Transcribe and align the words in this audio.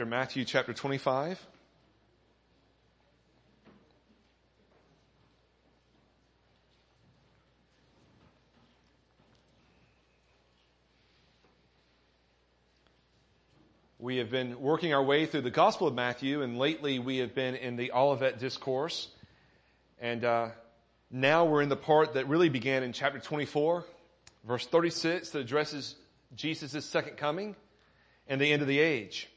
Matthew 0.00 0.44
chapter 0.44 0.72
25. 0.72 1.40
We 14.00 14.16
have 14.16 14.32
been 14.32 14.60
working 14.60 14.92
our 14.92 15.02
way 15.02 15.26
through 15.26 15.42
the 15.42 15.50
Gospel 15.52 15.86
of 15.86 15.94
Matthew, 15.94 16.42
and 16.42 16.58
lately 16.58 16.98
we 16.98 17.18
have 17.18 17.32
been 17.32 17.54
in 17.54 17.76
the 17.76 17.92
Olivet 17.92 18.40
Discourse. 18.40 19.06
And 20.00 20.24
uh, 20.24 20.48
now 21.08 21.44
we're 21.44 21.62
in 21.62 21.68
the 21.68 21.76
part 21.76 22.14
that 22.14 22.26
really 22.26 22.48
began 22.48 22.82
in 22.82 22.92
chapter 22.92 23.20
24, 23.20 23.84
verse 24.42 24.66
36, 24.66 25.30
that 25.30 25.38
addresses 25.38 25.94
Jesus' 26.34 26.84
second 26.84 27.16
coming 27.16 27.54
and 28.26 28.40
the 28.40 28.52
end 28.52 28.60
of 28.60 28.66
the 28.66 28.80
age. 28.80 29.28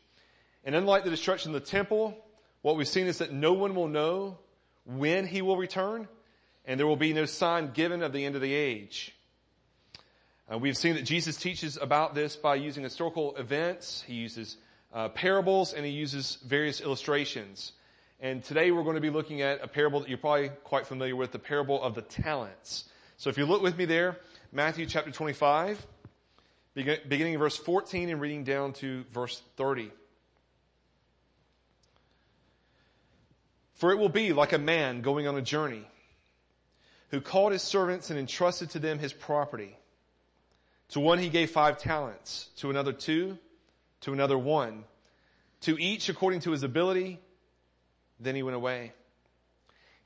And 0.67 0.75
unlike 0.75 1.05
the 1.05 1.09
destruction 1.09 1.55
of 1.55 1.63
the 1.63 1.65
temple, 1.65 2.13
what 2.61 2.75
we've 2.75 2.89
seen 2.89 3.07
is 3.07 3.19
that 3.19 3.31
no 3.31 3.53
one 3.53 3.73
will 3.73 3.87
know 3.87 4.37
when 4.83 5.25
he 5.25 5.41
will 5.41 5.55
return, 5.55 6.09
and 6.65 6.77
there 6.77 6.85
will 6.85 6.97
be 6.97 7.13
no 7.13 7.23
sign 7.23 7.71
given 7.71 8.03
of 8.03 8.11
the 8.11 8.25
end 8.25 8.35
of 8.35 8.41
the 8.41 8.53
age. 8.53 9.15
Uh, 10.51 10.57
we've 10.57 10.75
seen 10.75 10.95
that 10.95 11.05
Jesus 11.05 11.37
teaches 11.37 11.77
about 11.77 12.15
this 12.15 12.35
by 12.35 12.55
using 12.55 12.83
historical 12.83 13.33
events. 13.37 14.03
He 14.05 14.15
uses 14.15 14.57
uh, 14.93 15.07
parables 15.07 15.71
and 15.71 15.85
he 15.85 15.91
uses 15.93 16.37
various 16.45 16.81
illustrations. 16.81 17.71
And 18.19 18.43
today 18.43 18.71
we're 18.71 18.83
going 18.83 18.95
to 18.95 19.01
be 19.01 19.09
looking 19.09 19.41
at 19.41 19.63
a 19.63 19.69
parable 19.69 20.01
that 20.01 20.09
you're 20.09 20.17
probably 20.17 20.49
quite 20.65 20.85
familiar 20.85 21.15
with, 21.15 21.31
the 21.31 21.39
parable 21.39 21.81
of 21.81 21.95
the 21.95 22.01
talents. 22.01 22.89
So 23.15 23.29
if 23.29 23.37
you 23.37 23.45
look 23.45 23.61
with 23.61 23.77
me 23.77 23.85
there, 23.85 24.19
Matthew 24.51 24.85
chapter 24.85 25.11
25, 25.11 25.85
beginning 26.73 27.33
in 27.33 27.39
verse 27.39 27.55
14 27.55 28.09
and 28.09 28.19
reading 28.19 28.43
down 28.43 28.73
to 28.73 29.05
verse 29.13 29.41
30. 29.55 29.91
For 33.77 33.91
it 33.91 33.99
will 33.99 34.09
be 34.09 34.33
like 34.33 34.53
a 34.53 34.57
man 34.57 35.01
going 35.01 35.27
on 35.27 35.37
a 35.37 35.41
journey 35.41 35.85
who 37.09 37.21
called 37.21 37.51
his 37.51 37.61
servants 37.61 38.09
and 38.09 38.19
entrusted 38.19 38.71
to 38.71 38.79
them 38.79 38.99
his 38.99 39.13
property. 39.13 39.77
To 40.89 40.99
one 40.99 41.19
he 41.19 41.29
gave 41.29 41.51
five 41.51 41.77
talents, 41.77 42.49
to 42.57 42.69
another 42.69 42.91
two, 42.91 43.37
to 44.01 44.13
another 44.13 44.37
one, 44.37 44.83
to 45.61 45.79
each 45.79 46.09
according 46.09 46.41
to 46.41 46.51
his 46.51 46.63
ability. 46.63 47.19
Then 48.19 48.35
he 48.35 48.43
went 48.43 48.55
away. 48.55 48.93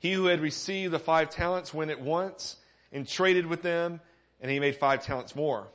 He 0.00 0.12
who 0.12 0.26
had 0.26 0.40
received 0.40 0.92
the 0.92 0.98
five 0.98 1.30
talents 1.30 1.72
went 1.72 1.90
at 1.90 2.00
once 2.00 2.56
and 2.92 3.08
traded 3.08 3.46
with 3.46 3.62
them, 3.62 4.00
and 4.40 4.50
he 4.50 4.60
made 4.60 4.76
five 4.76 5.04
talents 5.04 5.34
more. 5.34 5.66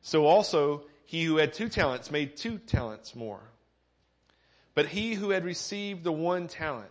So 0.00 0.24
also 0.24 0.84
he 1.04 1.24
who 1.24 1.36
had 1.36 1.52
two 1.52 1.68
talents 1.68 2.10
made 2.10 2.36
two 2.36 2.56
talents 2.56 3.14
more. 3.14 3.42
But 4.74 4.86
he 4.86 5.12
who 5.12 5.30
had 5.30 5.44
received 5.44 6.04
the 6.04 6.12
one 6.12 6.48
talent 6.48 6.90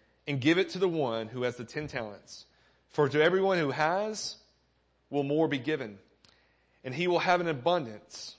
and 0.27 0.39
give 0.39 0.57
it 0.57 0.69
to 0.69 0.79
the 0.79 0.87
one 0.87 1.27
who 1.27 1.43
has 1.43 1.55
the 1.55 1.63
ten 1.63 1.87
talents. 1.87 2.45
For 2.89 3.07
to 3.07 3.21
everyone 3.21 3.57
who 3.57 3.71
has 3.71 4.35
will 5.09 5.23
more 5.23 5.47
be 5.47 5.57
given, 5.57 5.97
and 6.83 6.93
he 6.93 7.07
will 7.07 7.19
have 7.19 7.41
an 7.41 7.47
abundance. 7.47 8.35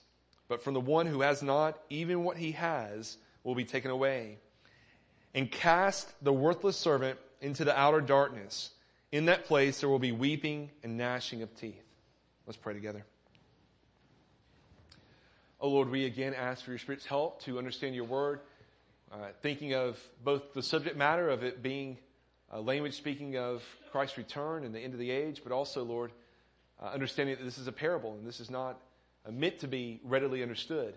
But 0.47 0.63
from 0.63 0.73
the 0.73 0.81
one 0.81 1.07
who 1.07 1.21
has 1.21 1.41
not, 1.41 1.79
even 1.89 2.23
what 2.23 2.37
he 2.37 2.51
has 2.51 3.17
will 3.43 3.55
be 3.55 3.65
taken 3.65 3.91
away. 3.91 4.37
And 5.33 5.49
cast 5.49 6.07
the 6.23 6.33
worthless 6.33 6.77
servant 6.77 7.17
into 7.41 7.65
the 7.65 7.77
outer 7.77 8.01
darkness. 8.01 8.69
In 9.11 9.25
that 9.25 9.45
place 9.45 9.79
there 9.79 9.89
will 9.89 9.99
be 9.99 10.11
weeping 10.11 10.69
and 10.83 10.97
gnashing 10.97 11.41
of 11.41 11.55
teeth. 11.55 11.83
Let's 12.45 12.57
pray 12.57 12.73
together. 12.73 13.05
Oh 15.59 15.69
Lord, 15.69 15.89
we 15.89 16.05
again 16.05 16.33
ask 16.33 16.63
for 16.63 16.71
your 16.71 16.79
Spirit's 16.79 17.05
help 17.05 17.41
to 17.43 17.57
understand 17.57 17.95
your 17.95 18.03
word. 18.03 18.41
Uh, 19.13 19.27
thinking 19.43 19.75
of 19.75 19.99
both 20.23 20.55
the 20.55 20.63
subject 20.63 20.97
matter 20.97 21.29
of 21.29 21.43
it 21.43 21.61
being 21.61 21.99
a 22.49 22.59
language 22.59 22.95
speaking 22.95 23.37
of 23.37 23.61
Christ's 23.91 24.17
return 24.17 24.63
and 24.63 24.73
the 24.73 24.79
end 24.79 24.93
of 24.93 24.99
the 24.99 25.11
age, 25.11 25.41
but 25.43 25.51
also, 25.51 25.83
Lord, 25.83 26.11
uh, 26.81 26.87
understanding 26.87 27.35
that 27.35 27.43
this 27.43 27.59
is 27.59 27.67
a 27.67 27.71
parable 27.71 28.13
and 28.13 28.25
this 28.25 28.39
is 28.39 28.49
not 28.49 28.79
uh, 29.27 29.31
meant 29.31 29.59
to 29.59 29.67
be 29.67 29.99
readily 30.03 30.41
understood. 30.41 30.95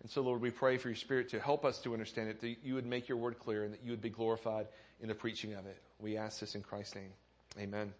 And 0.00 0.10
so, 0.10 0.22
Lord, 0.22 0.40
we 0.40 0.50
pray 0.50 0.78
for 0.78 0.88
your 0.88 0.96
Spirit 0.96 1.28
to 1.30 1.40
help 1.40 1.66
us 1.66 1.78
to 1.80 1.92
understand 1.92 2.30
it, 2.30 2.40
that 2.40 2.56
you 2.64 2.76
would 2.76 2.86
make 2.86 3.10
your 3.10 3.18
word 3.18 3.38
clear 3.38 3.64
and 3.64 3.74
that 3.74 3.84
you 3.84 3.90
would 3.90 4.00
be 4.00 4.08
glorified 4.08 4.66
in 5.02 5.08
the 5.08 5.14
preaching 5.14 5.52
of 5.52 5.66
it. 5.66 5.76
We 5.98 6.16
ask 6.16 6.40
this 6.40 6.54
in 6.54 6.62
Christ's 6.62 6.94
name. 6.94 7.12
Amen. 7.58 7.92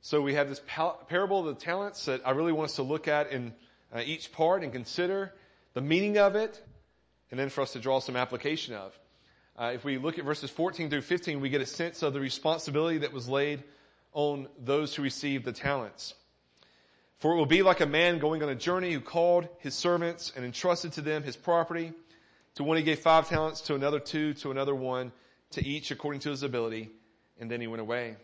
So 0.00 0.22
we 0.22 0.34
have 0.34 0.48
this 0.48 0.60
parable 1.08 1.40
of 1.40 1.46
the 1.46 1.60
talents 1.60 2.04
that 2.04 2.20
I 2.24 2.30
really 2.30 2.52
want 2.52 2.70
us 2.70 2.76
to 2.76 2.84
look 2.84 3.08
at 3.08 3.32
in 3.32 3.52
uh, 3.92 4.02
each 4.04 4.30
part 4.30 4.62
and 4.62 4.72
consider 4.72 5.32
the 5.74 5.80
meaning 5.80 6.18
of 6.18 6.36
it, 6.36 6.62
and 7.30 7.38
then 7.38 7.48
for 7.48 7.60
us 7.60 7.72
to 7.72 7.78
draw 7.78 8.00
some 8.00 8.16
application 8.16 8.74
of. 8.74 8.98
Uh, 9.58 9.72
if 9.74 9.84
we 9.84 9.98
look 9.98 10.18
at 10.18 10.24
verses 10.24 10.50
14 10.50 10.90
through 10.90 11.00
15, 11.00 11.40
we 11.40 11.48
get 11.48 11.60
a 11.60 11.66
sense 11.66 12.02
of 12.02 12.12
the 12.12 12.20
responsibility 12.20 12.98
that 12.98 13.12
was 13.12 13.28
laid 13.28 13.62
on 14.12 14.48
those 14.58 14.94
who 14.94 15.02
received 15.02 15.44
the 15.44 15.52
talents. 15.52 16.14
For 17.18 17.32
it 17.32 17.36
will 17.36 17.46
be 17.46 17.62
like 17.62 17.80
a 17.80 17.86
man 17.86 18.18
going 18.18 18.42
on 18.42 18.50
a 18.50 18.54
journey 18.54 18.92
who 18.92 19.00
called 19.00 19.48
his 19.58 19.74
servants 19.74 20.32
and 20.36 20.44
entrusted 20.44 20.92
to 20.92 21.00
them 21.00 21.22
his 21.22 21.36
property. 21.36 21.92
To 22.56 22.64
one 22.64 22.76
he 22.76 22.82
gave 22.82 22.98
five 22.98 23.28
talents, 23.28 23.62
to 23.62 23.74
another 23.74 23.98
two, 23.98 24.34
to 24.34 24.50
another 24.50 24.74
one, 24.74 25.12
to 25.52 25.66
each 25.66 25.90
according 25.90 26.20
to 26.22 26.30
his 26.30 26.42
ability, 26.42 26.90
and 27.40 27.50
then 27.50 27.60
he 27.60 27.66
went 27.66 27.80
away. 27.80 28.16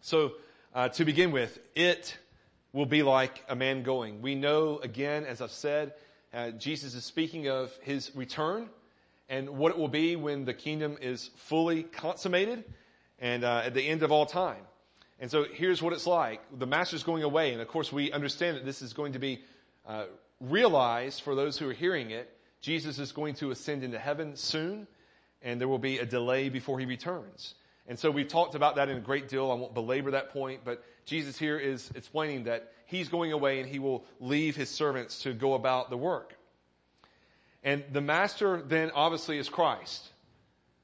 So, 0.00 0.32
uh, 0.74 0.88
to 0.90 1.04
begin 1.04 1.30
with, 1.30 1.58
it 1.74 2.16
will 2.72 2.86
be 2.86 3.02
like 3.02 3.44
a 3.48 3.56
man 3.56 3.82
going. 3.82 4.22
We 4.22 4.34
know, 4.34 4.78
again, 4.78 5.24
as 5.24 5.40
I've 5.40 5.50
said, 5.50 5.94
uh, 6.32 6.50
Jesus 6.50 6.94
is 6.94 7.04
speaking 7.04 7.48
of 7.48 7.72
his 7.82 8.14
return 8.14 8.68
and 9.28 9.50
what 9.50 9.70
it 9.70 9.78
will 9.78 9.88
be 9.88 10.16
when 10.16 10.44
the 10.44 10.54
kingdom 10.54 10.96
is 11.00 11.30
fully 11.36 11.82
consummated 11.82 12.64
and 13.18 13.44
uh, 13.44 13.62
at 13.64 13.74
the 13.74 13.82
end 13.82 14.02
of 14.02 14.12
all 14.12 14.26
time. 14.26 14.62
And 15.20 15.30
so 15.30 15.44
here's 15.52 15.82
what 15.82 15.92
it's 15.92 16.06
like. 16.06 16.40
The 16.58 16.66
master's 16.66 17.02
going 17.02 17.24
away, 17.24 17.52
and 17.52 17.60
of 17.60 17.68
course 17.68 17.92
we 17.92 18.12
understand 18.12 18.56
that 18.56 18.64
this 18.64 18.82
is 18.82 18.92
going 18.92 19.14
to 19.14 19.18
be 19.18 19.40
uh, 19.86 20.04
realized 20.40 21.22
for 21.22 21.34
those 21.34 21.58
who 21.58 21.68
are 21.68 21.74
hearing 21.74 22.10
it. 22.10 22.30
Jesus 22.60 22.98
is 22.98 23.12
going 23.12 23.34
to 23.36 23.50
ascend 23.50 23.82
into 23.82 23.98
heaven 23.98 24.36
soon, 24.36 24.86
and 25.42 25.60
there 25.60 25.68
will 25.68 25.78
be 25.78 25.98
a 25.98 26.06
delay 26.06 26.48
before 26.48 26.78
he 26.78 26.86
returns. 26.86 27.54
And 27.86 27.98
so 27.98 28.10
we've 28.10 28.28
talked 28.28 28.54
about 28.54 28.76
that 28.76 28.88
in 28.88 28.98
a 28.98 29.00
great 29.00 29.28
deal. 29.28 29.50
I 29.50 29.54
won't 29.54 29.74
belabor 29.74 30.12
that 30.12 30.30
point, 30.30 30.60
but 30.64 30.84
Jesus 31.04 31.38
here 31.38 31.58
is 31.58 31.90
explaining 31.94 32.44
that 32.44 32.70
he's 32.88 33.08
going 33.08 33.32
away 33.32 33.60
and 33.60 33.68
he 33.68 33.78
will 33.78 34.04
leave 34.18 34.56
his 34.56 34.68
servants 34.68 35.22
to 35.22 35.32
go 35.32 35.54
about 35.54 35.90
the 35.90 35.96
work. 35.96 36.34
And 37.62 37.84
the 37.92 38.00
master 38.00 38.62
then 38.62 38.90
obviously 38.94 39.38
is 39.38 39.48
Christ, 39.48 40.06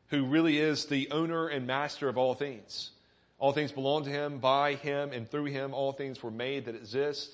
who 0.09 0.27
really 0.27 0.59
is 0.59 0.87
the 0.87 1.11
owner 1.11 1.49
and 1.49 1.67
master 1.67 2.09
of 2.09 2.19
all 2.19 2.35
things. 2.35 2.91
All 3.39 3.53
things 3.53 3.73
belong 3.73 4.05
to 4.05 4.11
him, 4.11 4.39
by 4.39 4.75
him, 4.75 5.13
and 5.13 5.29
through 5.29 5.47
him 5.47 5.75
all 5.75 5.93
things 5.93 6.23
were 6.23 6.31
made 6.31 6.67
that 6.67 6.75
exist. 6.75 7.31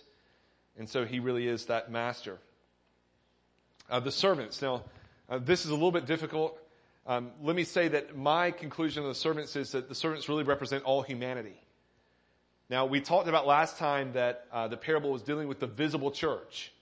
And 0.79 0.89
so 0.89 1.05
he 1.05 1.21
really 1.21 1.47
is 1.47 1.67
that 1.67 1.91
master. 1.91 2.39
Uh, 3.91 4.01
the 4.01 4.13
servants. 4.13 4.63
Now, 4.63 4.85
uh, 5.29 5.39
this 5.39 5.65
is 5.65 5.71
a 5.71 5.75
little 5.75 5.93
bit 5.93 6.07
difficult. 6.07 6.59
Um, 7.07 7.33
let 7.43 7.57
me 7.57 7.65
say 7.65 7.89
that 7.89 8.17
my 8.17 8.53
conclusion 8.53 9.03
of 9.03 9.09
the 9.09 9.15
servants 9.15 9.57
is 9.57 9.73
that 9.73 9.89
the 9.89 9.95
servants 9.95 10.29
really 10.29 10.45
represent 10.45 10.85
all 10.85 11.03
humanity. 11.03 11.61
Now, 12.71 12.87
we 12.87 13.01
talked 13.01 13.27
about 13.27 13.49
last 13.49 13.79
time 13.79 14.13
that 14.13 14.47
uh, 14.53 14.69
the 14.69 14.77
parable 14.77 15.11
was 15.11 15.23
dealing 15.23 15.49
with 15.49 15.59
the 15.59 15.67
visible 15.67 16.13
church. 16.13 16.73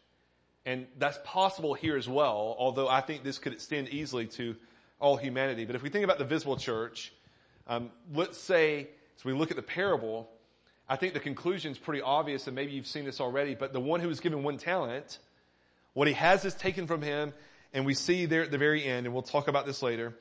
And 0.66 0.86
that's 0.98 1.18
possible 1.24 1.72
here 1.72 1.96
as 1.96 2.06
well, 2.06 2.54
although 2.58 2.88
I 2.88 3.00
think 3.00 3.24
this 3.24 3.38
could 3.38 3.54
extend 3.54 3.88
easily 3.88 4.26
to 4.26 4.54
all 5.00 5.16
humanity. 5.16 5.64
But 5.64 5.76
if 5.76 5.82
we 5.82 5.88
think 5.88 6.04
about 6.04 6.18
the 6.18 6.26
visible 6.26 6.58
church, 6.58 7.10
um, 7.66 7.90
let's 8.12 8.36
say, 8.36 8.88
as 9.16 9.24
we 9.24 9.32
look 9.32 9.50
at 9.50 9.56
the 9.56 9.62
parable, 9.62 10.28
I 10.90 10.96
think 10.96 11.14
the 11.14 11.20
conclusion 11.20 11.72
is 11.72 11.78
pretty 11.78 12.02
obvious, 12.02 12.46
and 12.46 12.54
maybe 12.54 12.72
you've 12.72 12.86
seen 12.86 13.06
this 13.06 13.18
already, 13.18 13.54
but 13.54 13.72
the 13.72 13.80
one 13.80 14.00
who 14.00 14.08
was 14.08 14.20
given 14.20 14.42
one 14.42 14.58
talent, 14.58 15.18
what 15.94 16.06
he 16.06 16.12
has 16.12 16.44
is 16.44 16.54
taken 16.54 16.86
from 16.86 17.00
him, 17.00 17.32
and 17.72 17.86
we 17.86 17.94
see 17.94 18.26
there 18.26 18.42
at 18.42 18.50
the 18.50 18.58
very 18.58 18.84
end, 18.84 19.06
and 19.06 19.14
we'll 19.14 19.22
talk 19.22 19.48
about 19.48 19.64
this 19.64 19.82
later, 19.82 20.14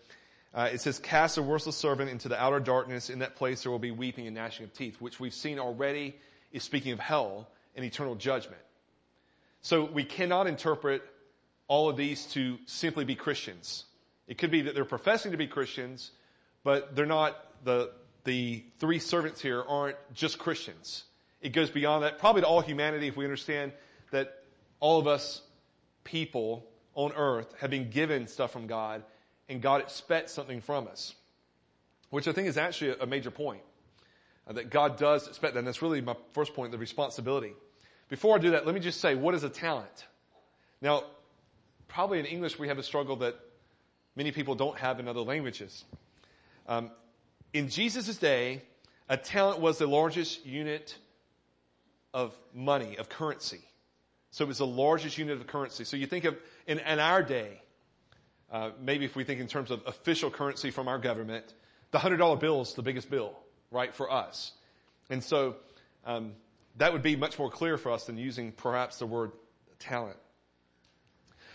uh, 0.57 0.69
it 0.73 0.81
says, 0.81 0.97
cast 0.97 1.37
a 1.37 1.43
worthless 1.43 1.75
servant 1.75 2.09
into 2.09 2.29
the 2.29 2.41
outer 2.41 2.59
darkness. 2.59 3.11
In 3.11 3.19
that 3.19 3.35
place 3.35 3.61
there 3.61 3.71
will 3.71 3.77
be 3.77 3.91
weeping 3.91 4.25
and 4.25 4.35
gnashing 4.35 4.63
of 4.63 4.73
teeth, 4.73 4.99
which 4.99 5.19
we've 5.19 5.33
seen 5.33 5.59
already 5.59 6.15
is 6.51 6.63
speaking 6.63 6.93
of 6.93 6.99
hell 6.99 7.47
and 7.75 7.85
eternal 7.85 8.15
judgment. 8.15 8.59
So 9.61 9.85
we 9.85 10.03
cannot 10.03 10.47
interpret 10.47 11.03
all 11.67 11.89
of 11.89 11.95
these 11.95 12.25
to 12.27 12.57
simply 12.65 13.05
be 13.05 13.13
Christians. 13.13 13.85
It 14.27 14.39
could 14.39 14.49
be 14.49 14.63
that 14.63 14.73
they're 14.73 14.83
professing 14.83 15.31
to 15.33 15.37
be 15.37 15.45
Christians, 15.45 16.09
but 16.63 16.95
they're 16.95 17.05
not, 17.05 17.37
the, 17.63 17.91
the 18.23 18.63
three 18.79 18.97
servants 18.97 19.39
here 19.39 19.61
aren't 19.61 19.97
just 20.15 20.39
Christians. 20.39 21.03
It 21.39 21.49
goes 21.49 21.69
beyond 21.69 22.03
that, 22.03 22.17
probably 22.17 22.41
to 22.41 22.47
all 22.47 22.61
humanity 22.61 23.07
if 23.07 23.15
we 23.15 23.25
understand 23.25 23.73
that 24.09 24.33
all 24.79 24.97
of 24.97 25.05
us 25.05 25.39
people 26.03 26.65
on 26.95 27.11
earth 27.15 27.53
have 27.59 27.69
been 27.69 27.91
given 27.91 28.25
stuff 28.25 28.51
from 28.51 28.65
God 28.65 29.03
and 29.49 29.61
God 29.61 29.81
expects 29.81 30.33
something 30.33 30.61
from 30.61 30.87
us, 30.87 31.15
which 32.09 32.27
I 32.27 32.31
think 32.31 32.47
is 32.47 32.57
actually 32.57 32.95
a 32.99 33.05
major 33.05 33.31
point. 33.31 33.61
Uh, 34.47 34.53
that 34.53 34.69
God 34.69 34.97
does 34.97 35.27
expect 35.27 35.53
that, 35.53 35.59
and 35.59 35.67
that's 35.67 35.81
really 35.81 35.99
my 35.99 36.15
first 36.33 36.53
point, 36.53 36.71
the 36.71 36.77
responsibility. 36.77 37.53
Before 38.07 38.35
I 38.35 38.39
do 38.39 38.51
that, 38.51 38.65
let 38.65 38.73
me 38.73 38.79
just 38.79 39.01
say, 39.01 39.15
what 39.15 39.35
is 39.35 39.43
a 39.43 39.49
talent? 39.49 40.05
Now, 40.81 41.03
probably 41.87 42.19
in 42.19 42.25
English 42.25 42.57
we 42.57 42.69
have 42.69 42.77
a 42.77 42.83
struggle 42.83 43.17
that 43.17 43.35
many 44.15 44.31
people 44.31 44.55
don't 44.55 44.77
have 44.77 44.99
in 44.99 45.07
other 45.07 45.21
languages. 45.21 45.83
Um, 46.67 46.91
in 47.53 47.69
Jesus' 47.69 48.17
day, 48.17 48.61
a 49.09 49.17
talent 49.17 49.59
was 49.59 49.77
the 49.77 49.87
largest 49.87 50.45
unit 50.45 50.95
of 52.13 52.33
money, 52.53 52.97
of 52.97 53.09
currency. 53.09 53.61
So 54.31 54.43
it 54.45 54.47
was 54.47 54.57
the 54.57 54.67
largest 54.67 55.17
unit 55.17 55.39
of 55.39 55.47
currency. 55.47 55.83
So 55.83 55.97
you 55.97 56.07
think 56.07 56.25
of, 56.25 56.37
in, 56.67 56.79
in 56.79 56.99
our 56.99 57.23
day, 57.23 57.61
uh, 58.51 58.71
maybe 58.79 59.05
if 59.05 59.15
we 59.15 59.23
think 59.23 59.39
in 59.39 59.47
terms 59.47 59.71
of 59.71 59.81
official 59.85 60.31
currency 60.31 60.71
from 60.71 60.87
our 60.87 60.97
government, 60.97 61.53
the 61.91 61.99
hundred 61.99 62.17
dollar 62.17 62.37
bill 62.37 62.61
is 62.61 62.73
the 62.73 62.81
biggest 62.81 63.09
bill, 63.09 63.37
right, 63.71 63.93
for 63.93 64.11
us. 64.11 64.53
And 65.09 65.23
so 65.23 65.55
um, 66.05 66.33
that 66.77 66.93
would 66.93 67.03
be 67.03 67.15
much 67.15 67.37
more 67.39 67.49
clear 67.49 67.77
for 67.77 67.91
us 67.91 68.05
than 68.05 68.17
using 68.17 68.51
perhaps 68.51 68.99
the 68.99 69.05
word 69.05 69.31
talent. 69.79 70.17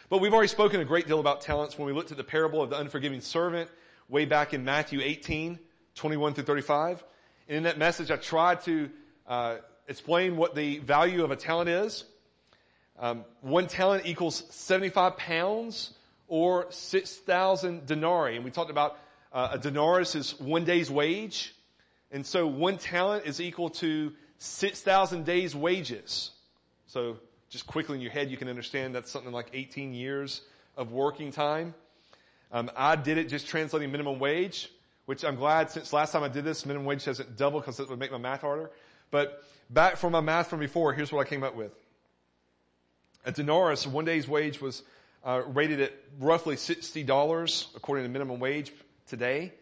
But 0.09 0.19
we've 0.21 0.33
already 0.33 0.49
spoken 0.49 0.81
a 0.81 0.85
great 0.85 1.06
deal 1.06 1.21
about 1.21 1.41
talents 1.41 1.79
when 1.79 1.87
we 1.87 1.94
looked 1.94 2.11
at 2.11 2.19
the 2.19 2.25
parable 2.25 2.62
of 2.62 2.71
the 2.71 2.79
unforgiving 2.79 3.23
servant 3.23 3.71
way 4.09 4.27
back 4.27 4.53
in 4.53 4.65
Matthew 4.65 5.00
18, 5.00 5.59
21 5.95 6.35
through 6.35 6.45
35. 6.45 7.03
And 7.49 7.56
in 7.56 7.62
that 7.62 7.79
message, 7.79 8.11
I 8.11 8.17
tried 8.17 8.61
to 8.65 8.91
uh, 9.27 9.56
explain 9.88 10.37
what 10.37 10.55
the 10.55 10.79
value 10.81 11.25
of 11.25 11.31
a 11.31 11.37
talent 11.37 11.71
is. 11.71 12.05
Um, 12.99 13.25
one 13.41 13.67
talent 13.67 14.05
equals 14.05 14.45
75 14.50 15.17
pounds 15.17 15.95
or 16.29 16.67
6,000 16.71 17.87
denarii. 17.87 18.37
And 18.37 18.45
we 18.45 18.51
talked 18.51 18.71
about 18.71 18.99
uh, 19.33 19.51
a 19.53 19.59
denarius 19.59 20.15
is 20.15 20.39
one 20.41 20.65
day's 20.65 20.91
wage. 20.91 21.55
And 22.11 22.27
so 22.27 22.47
one 22.47 22.79
talent 22.79 23.27
is 23.27 23.41
equal 23.41 23.71
to 23.71 24.13
6,000 24.39 25.25
days 25.25 25.55
wages. 25.55 26.31
So 26.87 27.19
just 27.49 27.67
quickly 27.67 27.97
in 27.97 28.03
your 28.03 28.11
head, 28.11 28.31
you 28.31 28.37
can 28.37 28.49
understand 28.49 28.95
that's 28.95 29.11
something 29.11 29.33
like 29.33 29.49
18 29.53 29.95
years 29.95 30.43
of 30.77 30.93
working 30.93 31.33
time. 31.33 31.75
Um, 32.51 32.71
I 32.77 32.97
did 32.97 33.19
it 33.19 33.29
just 33.29 33.47
translating 33.47 33.91
minimum 33.91 34.19
wage, 34.19 34.71
which 35.07 35.25
I'm 35.25 35.37
glad 35.37 35.71
since 35.71 35.93
last 35.93 36.13
time 36.13 36.23
I 36.23 36.29
did 36.29 36.45
this, 36.45 36.67
minimum 36.67 36.87
wage 36.87 37.05
hasn't 37.05 37.37
doubled 37.37 37.63
because 37.63 37.81
it 37.81 37.89
would 37.89 37.99
make 37.99 38.13
my 38.13 38.19
math 38.19 38.43
harder. 38.43 38.71
But 39.11 39.43
back 39.71 39.97
from 39.97 40.13
my 40.13 40.21
math 40.21 40.49
from 40.49 40.61
before, 40.61 40.93
here's 40.93 41.11
what 41.11 41.27
I 41.27 41.29
came 41.29 41.43
up 41.43 41.55
with. 41.55 41.73
A 43.25 43.33
denarius, 43.33 43.87
one 43.87 44.05
day's 44.05 44.29
wage 44.29 44.61
was 44.61 44.83
uh, 45.25 45.43
rated 45.47 45.81
at 45.81 45.93
roughly 46.19 46.57
$60 46.57 47.77
according 47.77 48.05
to 48.05 48.11
minimum 48.11 48.41
wage 48.41 48.73
today. 49.09 49.53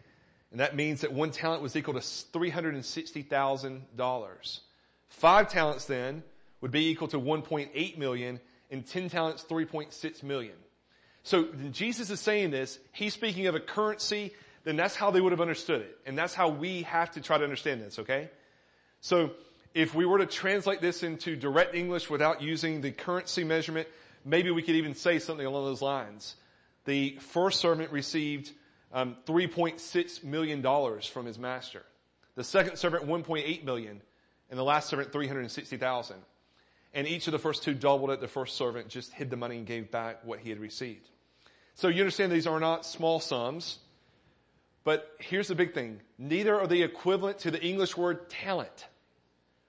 And 0.51 0.61
that 0.61 0.75
means 0.75 1.03
that 1.03 1.13
one 1.13 1.31
talent 1.31 1.61
was 1.63 1.77
equal 1.77 1.95
to 1.95 2.01
$360,000. 2.01 4.61
Five 5.09 5.51
talents 5.51 5.85
then 5.85 6.23
would 6.61 6.71
be 6.71 6.89
equal 6.89 7.09
to 7.09 7.19
1.8 7.19 7.99
million 7.99 8.41
and 8.71 8.87
10 8.87 9.11
talents 9.11 9.45
3.6 9.49 10.23
million. 10.23 10.55
So 11.23 11.49
Jesus 11.71 12.11
is 12.11 12.21
saying 12.21 12.51
this, 12.51 12.79
he's 12.93 13.13
speaking 13.13 13.47
of 13.47 13.55
a 13.55 13.61
currency, 13.61 14.33
then 14.65 14.77
that's 14.77 14.97
how 14.97 15.11
they 15.11 15.21
would 15.21 15.33
have 15.33 15.41
understood 15.41 15.83
it. 15.83 15.99
And 16.07 16.17
that's 16.17 16.35
how 16.35 16.49
we 16.49 16.83
have 16.83 17.13
to 17.13 17.21
try 17.21 17.39
to 17.39 17.45
understand 17.45 17.83
this, 17.83 17.99
okay? 17.99 18.31
So 19.01 19.31
if 19.75 19.95
we 19.95 20.07
were 20.07 20.19
to 20.19 20.27
translate 20.27 20.81
this 20.81 21.03
into 21.03 21.37
direct 21.37 21.75
English 21.75 22.11
without 22.11 22.43
using 22.43 22.81
the 22.81 22.91
currency 22.91 23.45
measurement, 23.45 23.89
maybe 24.25 24.51
we 24.51 24.63
could 24.63 24.77
even 24.77 24.95
say 24.95 25.19
something 25.19 25.47
along 25.47 25.65
those 25.65 25.83
lines. 25.83 26.35
The 26.85 27.19
first 27.21 27.61
servant 27.61 27.93
received 27.93 28.51
um, 28.93 29.17
3.6 29.27 30.25
million 30.25 30.63
dollars 30.63 31.07
from 31.07 31.27
his 31.27 31.39
master. 31.39 31.83
The 32.37 32.45
second 32.45 32.77
servant 32.77 33.07
1.8 33.07 33.65
million, 33.65 34.01
and 34.49 34.59
the 34.59 34.65
last 34.65 34.89
servant 34.89 35.13
360,000. 35.13 36.17
And 36.93 37.07
each 37.07 37.27
of 37.29 37.33
the 37.33 37.39
first 37.39 37.63
two 37.63 37.75
doubled 37.75 38.11
it. 38.11 38.21
The 38.21 38.29
first 38.29 38.57
servant 38.57 38.89
just 38.89 39.13
hid 39.13 39.31
the 39.31 39.37
money 39.37 39.59
and 39.59 39.67
gave 39.67 39.91
back 39.91 40.25
what 40.25 40.41
he 40.41 40.51
had 40.51 40.59
received. 40.59 41.09
So 41.75 41.89
you 41.89 42.01
understand 42.01 42.33
these 42.33 42.49
are 42.49 42.59
not 42.59 42.85
small 42.85 43.21
sums. 43.21 43.79
But 44.83 45.09
here's 45.21 45.49
the 45.49 45.55
big 45.55 45.75
thing. 45.75 46.01
Neither 46.19 46.59
are 46.59 46.67
they 46.67 46.83
equivalent 46.83 47.41
to 47.41 47.51
the 47.51 47.63
English 47.63 47.97
word 47.97 48.29
talent. 48.31 48.87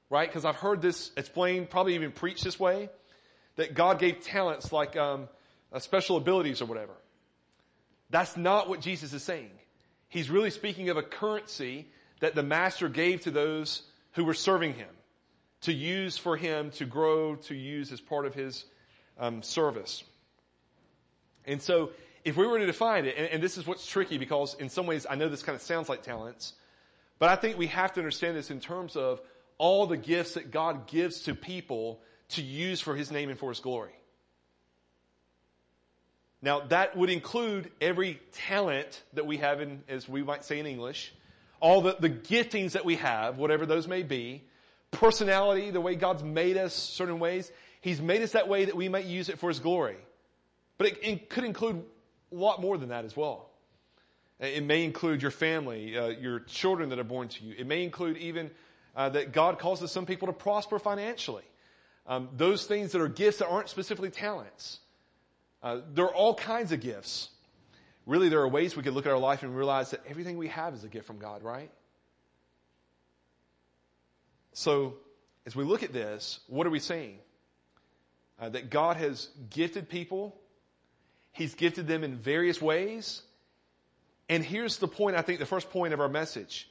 Right? 0.10 0.28
Because 0.28 0.46
I've 0.46 0.56
heard 0.56 0.82
this 0.82 1.12
explained, 1.16 1.70
probably 1.70 1.96
even 1.96 2.12
preached 2.12 2.44
this 2.44 2.60
way 2.60 2.90
that 3.56 3.74
God 3.74 4.00
gave 4.00 4.22
talents 4.22 4.72
like 4.72 4.96
um, 4.96 5.28
uh, 5.72 5.80
special 5.80 6.18
abilities 6.18 6.62
or 6.62 6.66
whatever. 6.66 6.94
That's 8.10 8.36
not 8.36 8.70
what 8.70 8.82
Jesus 8.82 9.14
is 9.14 9.24
saying. 9.24 9.52
He's 10.10 10.30
really 10.30 10.50
speaking 10.50 10.90
of 10.90 10.98
a 10.98 11.04
currency 11.04 11.88
that 12.20 12.36
the 12.36 12.44
master 12.44 12.90
gave 12.90 13.22
to 13.22 13.32
those 13.32 13.82
who 14.14 14.26
were 14.26 14.34
serving 14.34 14.74
him 14.74 14.90
to 15.62 15.74
use 15.74 16.18
for 16.18 16.36
him 16.36 16.72
to 16.72 16.86
grow, 16.86 17.36
to 17.36 17.56
use 17.56 17.92
as 17.92 18.02
part 18.02 18.26
of 18.26 18.34
his 18.34 18.66
um, 19.20 19.44
service. 19.44 20.04
And 21.46 21.62
so, 21.62 21.92
if 22.24 22.38
we 22.38 22.46
were 22.46 22.60
to 22.60 22.66
define 22.66 23.06
it, 23.06 23.16
and, 23.18 23.28
and 23.28 23.44
this 23.44 23.58
is 23.58 23.66
what's 23.66 23.86
tricky 23.86 24.18
because 24.18 24.56
in 24.56 24.70
some 24.70 24.86
ways 24.86 25.08
I 25.10 25.16
know 25.16 25.30
this 25.30 25.44
kind 25.44 25.56
of 25.56 25.62
sounds 25.62 25.90
like 25.90 26.04
talents, 26.04 26.54
but 27.18 27.30
I 27.30 27.36
think 27.36 27.58
we 27.58 27.68
have 27.68 27.94
to 27.94 28.00
understand 28.00 28.36
this 28.36 28.52
in 28.52 28.60
terms 28.60 28.96
of 28.96 29.22
all 29.58 29.86
the 29.88 29.98
gifts 29.98 30.34
that 30.34 30.52
God 30.52 30.88
gives 30.88 31.22
to 31.22 31.36
people 31.36 32.02
to 32.32 32.42
use 32.42 32.82
for 32.82 32.96
his 32.96 33.12
name 33.12 33.30
and 33.30 33.40
for 33.40 33.50
his 33.50 33.60
glory. 33.60 33.94
Now 36.42 36.62
that 36.68 36.98
would 36.98 37.10
include 37.10 37.72
every 37.80 38.20
talent 38.34 39.02
that 39.14 39.26
we 39.26 39.38
have 39.38 39.62
in, 39.62 39.84
as 39.88 40.10
we 40.10 40.24
might 40.24 40.44
say 40.44 40.60
in 40.60 40.66
English, 40.66 41.14
all 41.60 41.82
the, 41.82 41.96
the 42.00 42.10
giftings 42.10 42.72
that 42.72 42.86
we 42.86 42.96
have, 42.96 43.38
whatever 43.38 43.66
those 43.66 43.88
may 43.88 44.02
be, 44.02 44.44
personality, 44.90 45.70
the 45.72 45.82
way 45.82 45.96
God's 45.96 46.24
made 46.24 46.58
us 46.58 46.74
certain 46.74 47.20
ways. 47.20 47.52
He's 47.82 48.02
made 48.02 48.22
us 48.22 48.32
that 48.32 48.48
way 48.48 48.66
that 48.66 48.76
we 48.76 48.90
might 48.90 49.06
use 49.06 49.30
it 49.30 49.40
for 49.40 49.50
his 49.50 49.60
glory. 49.60 49.98
But 50.78 50.88
it, 50.88 51.00
it 51.04 51.30
could 51.30 51.44
include 51.44 51.84
a 52.32 52.36
lot 52.36 52.62
more 52.62 52.78
than 52.78 52.90
that 52.90 53.06
as 53.06 53.16
well. 53.16 53.50
It 54.40 54.64
may 54.64 54.84
include 54.84 55.22
your 55.22 55.30
family, 55.30 55.96
uh, 55.96 56.08
your 56.08 56.40
children 56.40 56.90
that 56.90 56.98
are 56.98 57.04
born 57.04 57.28
to 57.28 57.44
you. 57.44 57.54
It 57.58 57.68
may 57.68 57.84
include 57.84 58.18
even 58.18 58.50
uh, 58.96 59.10
that 59.10 59.32
God 59.32 59.60
causes 59.60 59.92
some 59.92 60.08
people 60.08 60.28
to 60.28 60.34
prosper 60.34 60.80
financially. 60.80 61.44
Um, 62.08 62.30
those 62.36 62.66
things 62.66 62.94
that 62.94 63.02
are 63.02 63.08
gifts 63.08 63.38
that 63.38 63.48
aren't 63.48 63.70
specifically 63.70 64.10
talents. 64.10 64.80
Uh, 65.62 65.82
there 65.94 66.06
are 66.06 66.16
all 66.16 66.34
kinds 66.34 66.72
of 66.72 66.80
gifts. 66.80 67.30
Really, 68.06 68.30
there 68.30 68.42
are 68.42 68.48
ways 68.48 68.76
we 68.76 68.84
could 68.84 68.94
look 68.94 69.06
at 69.06 69.12
our 69.12 69.20
life 69.20 69.44
and 69.44 69.56
realize 69.56 69.92
that 69.92 70.02
everything 70.08 70.38
we 70.38 70.48
have 70.48 70.74
is 70.74 70.84
a 70.84 70.88
gift 70.88 71.06
from 71.06 71.20
God, 71.20 71.44
right? 71.44 71.72
So, 74.54 74.96
as 75.46 75.56
we 75.56 75.64
look 75.64 75.84
at 75.84 75.94
this, 75.94 76.40
what 76.48 76.66
are 76.68 76.72
we 76.72 76.80
saying? 76.80 77.18
Uh, 78.40 78.50
that 78.50 78.72
God 78.72 78.98
has 78.98 79.30
gifted 79.52 79.88
people. 79.88 80.36
He's 81.32 81.54
gifted 81.54 81.88
them 81.88 82.04
in 82.04 82.18
various 82.18 82.60
ways. 82.60 83.22
And 84.28 84.44
here's 84.44 84.78
the 84.78 84.88
point, 84.88 85.16
I 85.16 85.22
think 85.22 85.40
the 85.40 85.46
first 85.46 85.70
point 85.70 85.94
of 85.94 86.00
our 86.00 86.10
message. 86.10 86.68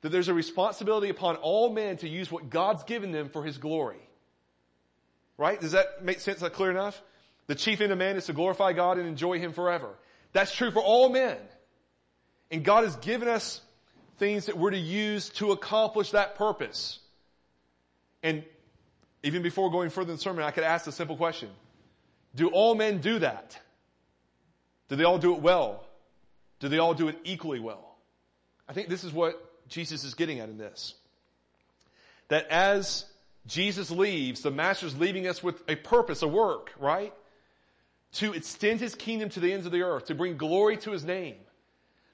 That 0.00 0.10
there's 0.10 0.28
a 0.28 0.34
responsibility 0.34 1.10
upon 1.10 1.36
all 1.36 1.72
men 1.72 1.96
to 1.98 2.08
use 2.08 2.30
what 2.30 2.50
God's 2.50 2.82
given 2.82 3.12
them 3.12 3.28
for 3.28 3.44
His 3.44 3.58
glory. 3.58 4.00
Right? 5.42 5.60
Does 5.60 5.72
that 5.72 6.04
make 6.04 6.20
sense? 6.20 6.38
That 6.38 6.52
clear 6.52 6.70
enough? 6.70 7.02
The 7.48 7.56
chief 7.56 7.80
end 7.80 7.90
of 7.90 7.98
man 7.98 8.14
is 8.14 8.26
to 8.26 8.32
glorify 8.32 8.74
God 8.74 8.98
and 8.98 9.08
enjoy 9.08 9.40
Him 9.40 9.52
forever. 9.52 9.88
That's 10.32 10.54
true 10.54 10.70
for 10.70 10.80
all 10.80 11.08
men. 11.08 11.36
And 12.52 12.62
God 12.62 12.84
has 12.84 12.94
given 12.94 13.26
us 13.26 13.60
things 14.18 14.46
that 14.46 14.56
we're 14.56 14.70
to 14.70 14.78
use 14.78 15.30
to 15.30 15.50
accomplish 15.50 16.12
that 16.12 16.36
purpose. 16.36 17.00
And 18.22 18.44
even 19.24 19.42
before 19.42 19.68
going 19.72 19.90
further 19.90 20.10
in 20.10 20.16
the 20.16 20.22
sermon, 20.22 20.44
I 20.44 20.52
could 20.52 20.62
ask 20.62 20.86
a 20.86 20.92
simple 20.92 21.16
question. 21.16 21.48
Do 22.36 22.50
all 22.50 22.76
men 22.76 22.98
do 22.98 23.18
that? 23.18 23.58
Do 24.90 24.94
they 24.94 25.02
all 25.02 25.18
do 25.18 25.34
it 25.34 25.42
well? 25.42 25.84
Do 26.60 26.68
they 26.68 26.78
all 26.78 26.94
do 26.94 27.08
it 27.08 27.18
equally 27.24 27.58
well? 27.58 27.96
I 28.68 28.74
think 28.74 28.88
this 28.88 29.02
is 29.02 29.12
what 29.12 29.44
Jesus 29.66 30.04
is 30.04 30.14
getting 30.14 30.38
at 30.38 30.48
in 30.48 30.56
this. 30.56 30.94
That 32.28 32.46
as 32.46 33.06
Jesus 33.46 33.90
leaves, 33.90 34.42
the 34.42 34.50
Master's 34.50 34.96
leaving 34.96 35.26
us 35.26 35.42
with 35.42 35.62
a 35.68 35.76
purpose, 35.76 36.22
a 36.22 36.28
work, 36.28 36.70
right? 36.78 37.12
To 38.14 38.32
extend 38.32 38.80
His 38.80 38.94
kingdom 38.94 39.30
to 39.30 39.40
the 39.40 39.52
ends 39.52 39.66
of 39.66 39.72
the 39.72 39.82
earth, 39.82 40.06
to 40.06 40.14
bring 40.14 40.36
glory 40.36 40.76
to 40.78 40.92
His 40.92 41.04
name. 41.04 41.36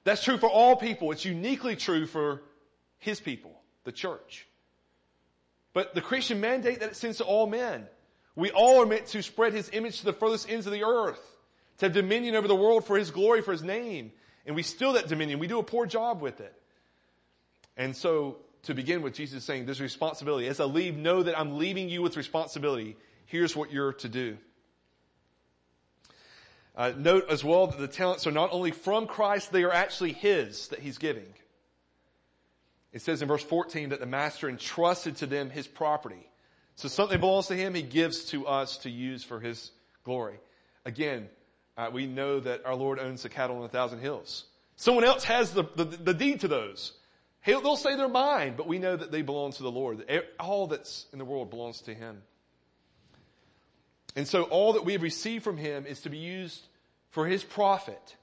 That's 0.03 0.23
true 0.23 0.37
for 0.37 0.49
all 0.49 0.75
people. 0.75 1.11
It's 1.11 1.25
uniquely 1.25 1.75
true 1.75 2.07
for 2.07 2.41
His 2.97 3.19
people, 3.19 3.51
the 3.83 3.91
church. 3.91 4.47
But 5.73 5.93
the 5.93 6.01
Christian 6.01 6.41
mandate 6.41 6.79
that 6.79 6.89
it 6.89 6.95
sends 6.95 7.17
to 7.17 7.25
all 7.25 7.45
men. 7.45 7.85
We 8.35 8.51
all 8.51 8.81
are 8.81 8.85
meant 8.85 9.07
to 9.07 9.21
spread 9.21 9.53
His 9.53 9.69
image 9.71 9.99
to 9.99 10.05
the 10.05 10.13
furthest 10.13 10.49
ends 10.49 10.65
of 10.65 10.73
the 10.73 10.83
earth, 10.83 11.21
to 11.77 11.85
have 11.85 11.93
dominion 11.93 12.35
over 12.35 12.47
the 12.47 12.55
world 12.55 12.85
for 12.85 12.97
His 12.97 13.11
glory, 13.11 13.41
for 13.41 13.51
His 13.51 13.63
name. 13.63 14.11
And 14.45 14.55
we 14.55 14.63
steal 14.63 14.93
that 14.93 15.07
dominion. 15.07 15.37
We 15.37 15.47
do 15.47 15.59
a 15.59 15.63
poor 15.63 15.85
job 15.85 16.21
with 16.21 16.41
it. 16.41 16.55
And 17.77 17.95
so, 17.95 18.37
to 18.63 18.73
begin 18.73 19.01
with, 19.01 19.13
Jesus 19.13 19.39
is 19.39 19.43
saying 19.43 19.65
there's 19.65 19.81
responsibility. 19.81 20.47
As 20.47 20.59
I 20.59 20.65
leave, 20.65 20.97
know 20.97 21.23
that 21.23 21.37
I'm 21.39 21.57
leaving 21.57 21.89
you 21.89 22.01
with 22.01 22.17
responsibility. 22.17 22.97
Here's 23.25 23.55
what 23.55 23.71
you're 23.71 23.93
to 23.93 24.09
do. 24.09 24.37
Uh, 26.75 26.93
note 26.97 27.25
as 27.29 27.43
well 27.43 27.67
that 27.67 27.79
the 27.79 27.87
talents 27.87 28.25
are 28.27 28.31
not 28.31 28.49
only 28.51 28.71
from 28.71 29.07
Christ, 29.07 29.51
they 29.51 29.63
are 29.63 29.73
actually 29.73 30.13
His 30.13 30.69
that 30.69 30.79
He's 30.79 30.97
giving. 30.97 31.25
It 32.91 33.01
says 33.01 33.21
in 33.21 33.27
verse 33.27 33.43
14 33.43 33.89
that 33.89 33.99
the 33.99 34.05
master 34.05 34.49
entrusted 34.49 35.17
to 35.17 35.27
them 35.27 35.49
his 35.49 35.67
property. 35.67 36.27
So 36.75 36.87
something 36.87 37.19
belongs 37.19 37.47
to 37.47 37.55
him, 37.55 37.73
he 37.73 37.81
gives 37.81 38.25
to 38.25 38.47
us 38.47 38.77
to 38.79 38.89
use 38.89 39.23
for 39.23 39.39
his 39.39 39.71
glory. 40.03 40.39
Again, 40.85 41.29
uh, 41.77 41.89
we 41.93 42.07
know 42.07 42.39
that 42.39 42.65
our 42.65 42.75
Lord 42.75 42.99
owns 42.99 43.23
the 43.23 43.29
cattle 43.29 43.57
on 43.57 43.63
a 43.63 43.69
thousand 43.69 43.99
hills. 43.99 44.45
Someone 44.75 45.03
else 45.03 45.25
has 45.25 45.51
the, 45.51 45.63
the, 45.75 45.85
the 45.85 46.13
deed 46.13 46.41
to 46.41 46.47
those. 46.47 46.93
They'll 47.51 47.75
say 47.75 47.95
they're 47.95 48.07
mine, 48.07 48.55
but 48.57 48.67
we 48.67 48.79
know 48.79 48.95
that 48.95 49.11
they 49.11 49.21
belong 49.21 49.53
to 49.53 49.63
the 49.63 49.71
Lord. 49.71 50.03
All 50.39 50.67
that's 50.67 51.05
in 51.13 51.19
the 51.19 51.25
world 51.25 51.49
belongs 51.49 51.81
to 51.81 51.93
him. 51.93 52.21
And 54.15 54.27
so 54.27 54.43
all 54.43 54.73
that 54.73 54.85
we 54.85 54.93
have 54.93 55.01
received 55.01 55.43
from 55.43 55.57
him 55.57 55.85
is 55.85 56.01
to 56.01 56.09
be 56.09 56.17
used 56.17 56.65
for 57.11 57.25
his 57.27 57.43
profit. 57.43 58.15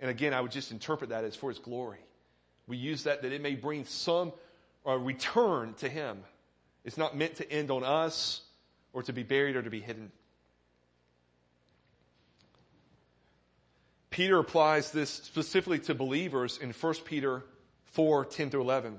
And 0.00 0.10
again, 0.10 0.32
I 0.32 0.40
would 0.40 0.52
just 0.52 0.70
interpret 0.70 1.10
that 1.10 1.24
as 1.24 1.34
for 1.34 1.50
his 1.50 1.58
glory. 1.58 1.98
We 2.68 2.76
use 2.76 3.04
that 3.04 3.22
that 3.22 3.32
it 3.32 3.40
may 3.40 3.54
bring 3.54 3.86
some 3.86 4.32
uh, 4.86 4.98
return 4.98 5.74
to 5.74 5.88
Him. 5.88 6.22
It's 6.84 6.98
not 6.98 7.16
meant 7.16 7.36
to 7.36 7.50
end 7.50 7.70
on 7.70 7.82
us 7.82 8.42
or 8.92 9.02
to 9.02 9.12
be 9.12 9.22
buried 9.22 9.56
or 9.56 9.62
to 9.62 9.70
be 9.70 9.80
hidden. 9.80 10.12
Peter 14.10 14.38
applies 14.38 14.90
this 14.90 15.10
specifically 15.10 15.78
to 15.80 15.94
believers 15.94 16.58
in 16.58 16.72
1 16.72 16.94
Peter 17.04 17.44
4, 17.92 18.24
10 18.24 18.50
through 18.50 18.62
11. 18.62 18.98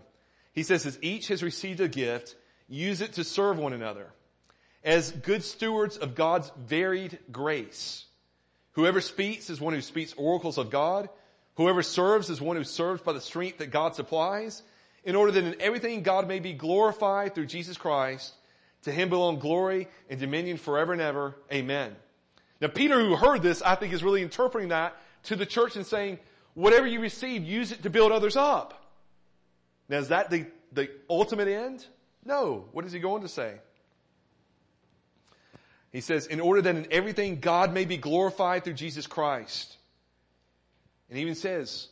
He 0.54 0.64
says, 0.64 0.86
as 0.86 1.00
each 1.02 1.28
has 1.30 1.44
received 1.44 1.80
a 1.80 1.88
gift, 1.88 2.36
use 2.68 3.02
it 3.02 3.14
to 3.14 3.24
serve 3.24 3.58
one 3.58 3.74
another. 3.74 4.08
As 4.84 5.12
good 5.12 5.44
stewards 5.44 5.98
of 5.98 6.16
God's 6.16 6.52
varied 6.58 7.20
grace. 7.32 8.06
Whoever 8.74 9.02
speaks 9.02 9.50
is 9.50 9.60
one 9.60 9.74
who 9.74 9.82
speaks 9.82 10.14
oracles 10.14 10.58
of 10.58 10.70
God. 10.70 11.10
Whoever 11.56 11.84
serves 11.84 12.30
is 12.30 12.40
one 12.40 12.56
who 12.56 12.64
serves 12.64 13.02
by 13.02 13.14
the 13.14 13.22
strength 13.22 13.58
that 13.58 13.72
God 13.72 13.96
supplies, 13.96 14.64
in 15.04 15.16
order 15.16 15.32
that 15.34 15.44
in 15.44 15.62
everything 15.62 16.04
God 16.04 16.28
may 16.28 16.40
be 16.40 16.54
glorified 16.54 17.36
through 17.36 17.48
Jesus 17.48 17.78
Christ. 17.78 18.34
To 18.84 18.92
him 18.92 19.10
belong 19.10 19.40
glory 19.40 19.90
and 20.10 20.20
dominion 20.20 20.58
forever 20.58 20.94
and 20.94 21.02
ever. 21.02 21.36
Amen. 21.52 21.96
Now 22.62 22.70
Peter 22.70 23.00
who 23.00 23.16
heard 23.16 23.42
this, 23.42 23.62
I 23.62 23.76
think 23.76 23.94
is 23.94 24.04
really 24.04 24.22
interpreting 24.22 24.70
that 24.70 24.96
to 25.24 25.36
the 25.36 25.46
church 25.46 25.76
and 25.76 25.86
saying, 25.86 26.20
whatever 26.54 26.88
you 26.88 27.02
receive, 27.02 27.44
use 27.44 27.74
it 27.74 27.84
to 27.84 27.90
build 27.90 28.14
others 28.14 28.38
up. 28.38 28.79
Now 29.90 29.98
is 29.98 30.10
that 30.10 30.30
the, 30.30 30.46
the 30.72 30.90
ultimate 31.10 31.48
end? 31.48 31.86
No. 32.24 32.66
What 32.72 32.86
is 32.86 32.92
he 32.92 33.00
going 33.00 33.24
to 33.24 33.28
say? 33.28 33.56
He 35.92 36.02
says, 36.02 36.28
in 36.28 36.40
order 36.40 36.62
that 36.62 36.76
in 36.76 36.88
everything 36.92 37.40
God 37.40 37.74
may 37.74 37.86
be 37.86 37.98
glorified 37.98 38.64
through 38.64 38.74
Jesus 38.74 39.08
Christ. 39.08 39.76
And 41.10 41.18
he 41.18 41.24
even 41.24 41.36
says, 41.36 41.88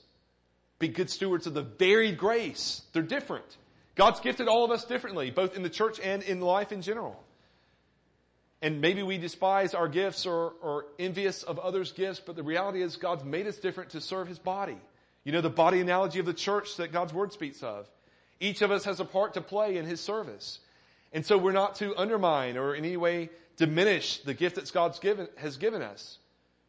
be 0.78 0.88
good 0.88 1.10
stewards 1.10 1.48
of 1.48 1.56
the 1.56 1.64
varied 1.64 2.20
grace. 2.20 2.84
They're 2.94 3.02
different. 3.02 3.46
God's 3.96 4.20
gifted 4.20 4.48
all 4.48 4.64
of 4.64 4.70
us 4.70 4.86
differently, 4.86 5.32
both 5.32 5.56
in 5.56 5.64
the 5.64 5.72
church 5.72 6.00
and 6.00 6.22
in 6.22 6.40
life 6.40 6.72
in 6.72 6.84
general. 6.84 7.20
And 8.62 8.82
maybe 8.82 9.02
we 9.02 9.18
despise 9.18 9.74
our 9.74 9.88
gifts 9.88 10.28
or, 10.28 10.54
or 10.62 10.86
envious 11.00 11.42
of 11.42 11.58
others' 11.58 11.92
gifts, 11.92 12.22
but 12.24 12.36
the 12.36 12.44
reality 12.44 12.82
is 12.82 12.96
God's 12.96 13.24
made 13.24 13.48
us 13.48 13.58
different 13.58 13.92
to 13.92 14.02
serve 14.02 14.28
His 14.28 14.38
body. 14.38 14.78
You 15.28 15.34
know, 15.34 15.42
the 15.42 15.50
body 15.50 15.82
analogy 15.82 16.20
of 16.20 16.26
the 16.26 16.34
church 16.34 16.78
that 16.78 16.94
God's 16.94 17.12
Word 17.12 17.34
speaks 17.34 17.62
of. 17.62 17.86
Each 18.40 18.62
of 18.62 18.72
us 18.72 18.86
has 18.86 19.02
a 19.02 19.06
part 19.06 19.34
to 19.34 19.42
play 19.42 19.76
in 19.76 19.84
His 19.84 20.00
service. 20.00 20.60
And 21.12 21.26
so 21.26 21.38
we're 21.38 21.52
not 21.52 21.76
to 21.76 21.94
undermine 21.98 22.56
or 22.56 22.76
in 22.76 22.86
any 22.86 22.96
way 22.96 23.30
diminish 23.58 24.20
the 24.20 24.34
gift 24.34 24.56
that 24.56 24.72
God's 24.72 25.00
given, 25.00 25.28
has 25.36 25.58
given 25.58 25.82
us, 25.82 26.18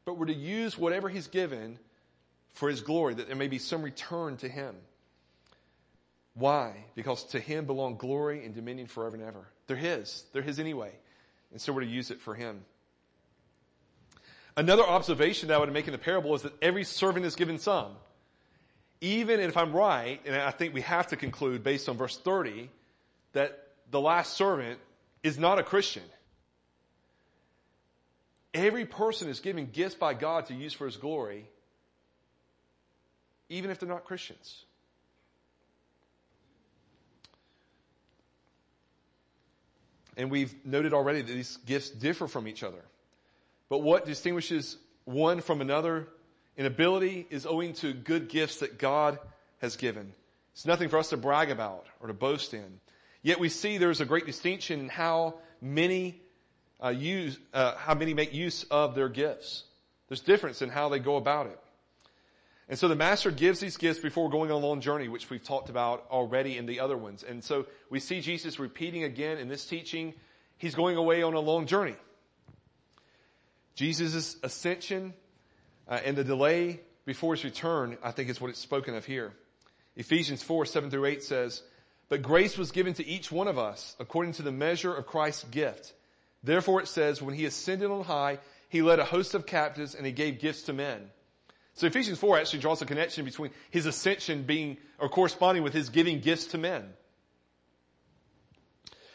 but 0.04 0.18
we're 0.18 0.26
to 0.26 0.34
use 0.34 0.76
whatever 0.76 1.08
He's 1.08 1.28
given 1.28 1.78
for 2.54 2.68
his 2.68 2.80
glory, 2.80 3.14
that 3.14 3.28
there 3.28 3.36
may 3.36 3.46
be 3.46 3.60
some 3.60 3.80
return 3.82 4.36
to 4.38 4.48
him. 4.48 4.74
Why? 6.34 6.84
Because 6.96 7.22
to 7.26 7.38
him 7.38 7.64
belong 7.64 7.96
glory 7.96 8.44
and 8.44 8.56
dominion 8.56 8.88
forever 8.88 9.14
and 9.14 9.24
ever. 9.24 9.46
They're 9.68 9.76
his. 9.76 10.24
They're 10.32 10.42
his 10.42 10.58
anyway. 10.58 10.90
And 11.52 11.60
so 11.60 11.72
we're 11.72 11.82
to 11.82 11.86
use 11.86 12.10
it 12.10 12.20
for 12.20 12.34
him. 12.34 12.64
Another 14.56 14.82
observation 14.82 15.48
that 15.48 15.54
I 15.54 15.58
would 15.58 15.72
make 15.72 15.86
in 15.86 15.92
the 15.92 15.98
parable 15.98 16.34
is 16.34 16.42
that 16.42 16.52
every 16.60 16.82
servant 16.82 17.24
is 17.24 17.36
given 17.36 17.60
some. 17.60 17.92
Even 19.00 19.40
if 19.40 19.56
I'm 19.56 19.72
right, 19.72 20.20
and 20.26 20.34
I 20.34 20.50
think 20.50 20.74
we 20.74 20.80
have 20.80 21.08
to 21.08 21.16
conclude 21.16 21.62
based 21.62 21.88
on 21.88 21.96
verse 21.96 22.16
30, 22.16 22.68
that 23.32 23.66
the 23.90 24.00
last 24.00 24.34
servant 24.34 24.80
is 25.22 25.38
not 25.38 25.58
a 25.58 25.62
Christian. 25.62 26.02
Every 28.54 28.86
person 28.86 29.28
is 29.28 29.40
given 29.40 29.66
gifts 29.66 29.94
by 29.94 30.14
God 30.14 30.46
to 30.46 30.54
use 30.54 30.72
for 30.72 30.86
his 30.86 30.96
glory, 30.96 31.48
even 33.48 33.70
if 33.70 33.78
they're 33.78 33.88
not 33.88 34.04
Christians. 34.04 34.64
And 40.16 40.30
we've 40.32 40.52
noted 40.66 40.92
already 40.92 41.22
that 41.22 41.32
these 41.32 41.58
gifts 41.58 41.90
differ 41.90 42.26
from 42.26 42.48
each 42.48 42.64
other. 42.64 42.82
But 43.68 43.82
what 43.82 44.04
distinguishes 44.04 44.76
one 45.04 45.40
from 45.40 45.60
another 45.60 46.08
in 46.58 46.66
ability 46.66 47.26
is 47.30 47.46
owing 47.46 47.72
to 47.74 47.94
good 47.94 48.28
gifts 48.28 48.58
that 48.58 48.78
God 48.78 49.18
has 49.62 49.76
given. 49.76 50.12
It's 50.52 50.66
nothing 50.66 50.88
for 50.88 50.98
us 50.98 51.10
to 51.10 51.16
brag 51.16 51.50
about 51.50 51.86
or 52.00 52.08
to 52.08 52.12
boast 52.12 52.52
in. 52.52 52.80
Yet 53.22 53.38
we 53.38 53.48
see 53.48 53.78
there's 53.78 54.00
a 54.00 54.04
great 54.04 54.26
distinction 54.26 54.80
in 54.80 54.88
how 54.88 55.36
many 55.62 56.20
uh, 56.82 56.88
use, 56.88 57.38
uh, 57.54 57.76
how 57.76 57.94
many 57.94 58.12
make 58.12 58.34
use 58.34 58.64
of 58.64 58.96
their 58.96 59.08
gifts. 59.08 59.62
There's 60.08 60.20
difference 60.20 60.60
in 60.60 60.68
how 60.68 60.88
they 60.88 60.98
go 60.98 61.16
about 61.16 61.46
it. 61.46 61.58
And 62.68 62.78
so 62.78 62.88
the 62.88 62.96
master 62.96 63.30
gives 63.30 63.60
these 63.60 63.76
gifts 63.76 64.00
before 64.00 64.28
going 64.28 64.50
on 64.50 64.60
a 64.60 64.66
long 64.66 64.80
journey, 64.80 65.08
which 65.08 65.30
we've 65.30 65.42
talked 65.42 65.70
about 65.70 66.06
already 66.10 66.56
in 66.56 66.66
the 66.66 66.80
other 66.80 66.96
ones. 66.96 67.22
And 67.22 67.42
so 67.42 67.66
we 67.88 68.00
see 68.00 68.20
Jesus 68.20 68.58
repeating 68.58 69.04
again 69.04 69.38
in 69.38 69.48
this 69.48 69.64
teaching, 69.64 70.12
he's 70.56 70.74
going 70.74 70.96
away 70.96 71.22
on 71.22 71.34
a 71.34 71.40
long 71.40 71.66
journey. 71.66 71.96
Jesus' 73.76 74.36
ascension 74.42 75.14
uh, 75.88 76.00
and 76.04 76.16
the 76.16 76.24
delay 76.24 76.80
before 77.04 77.34
his 77.34 77.44
return, 77.44 77.96
I 78.02 78.10
think 78.10 78.28
is 78.28 78.40
what 78.40 78.50
it's 78.50 78.58
spoken 78.58 78.94
of 78.94 79.04
here. 79.04 79.32
Ephesians 79.96 80.42
4, 80.42 80.66
7 80.66 80.90
through 80.90 81.06
8 81.06 81.22
says, 81.22 81.62
But 82.08 82.22
grace 82.22 82.58
was 82.58 82.70
given 82.70 82.94
to 82.94 83.06
each 83.06 83.32
one 83.32 83.48
of 83.48 83.58
us 83.58 83.96
according 83.98 84.34
to 84.34 84.42
the 84.42 84.52
measure 84.52 84.94
of 84.94 85.06
Christ's 85.06 85.44
gift. 85.44 85.92
Therefore 86.42 86.80
it 86.80 86.88
says, 86.88 87.20
when 87.22 87.34
he 87.34 87.46
ascended 87.46 87.90
on 87.90 88.04
high, 88.04 88.38
he 88.68 88.82
led 88.82 88.98
a 88.98 89.04
host 89.04 89.34
of 89.34 89.46
captives 89.46 89.94
and 89.94 90.04
he 90.04 90.12
gave 90.12 90.38
gifts 90.38 90.62
to 90.64 90.72
men. 90.72 91.10
So 91.74 91.86
Ephesians 91.86 92.18
4 92.18 92.38
actually 92.38 92.58
draws 92.60 92.82
a 92.82 92.86
connection 92.86 93.24
between 93.24 93.50
his 93.70 93.86
ascension 93.86 94.42
being, 94.42 94.76
or 94.98 95.08
corresponding 95.08 95.62
with 95.62 95.72
his 95.72 95.88
giving 95.88 96.20
gifts 96.20 96.46
to 96.48 96.58
men. 96.58 96.84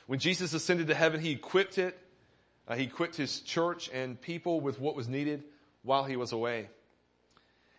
When 0.07 0.19
Jesus 0.19 0.53
ascended 0.53 0.87
to 0.87 0.95
heaven, 0.95 1.21
he 1.21 1.31
equipped 1.31 1.77
it, 1.77 1.97
uh, 2.67 2.75
he 2.75 2.83
equipped 2.83 3.15
his 3.15 3.41
church 3.41 3.89
and 3.93 4.19
people 4.19 4.59
with 4.59 4.79
what 4.79 4.95
was 4.95 5.07
needed 5.07 5.43
while 5.83 6.03
he 6.03 6.15
was 6.15 6.31
away. 6.31 6.69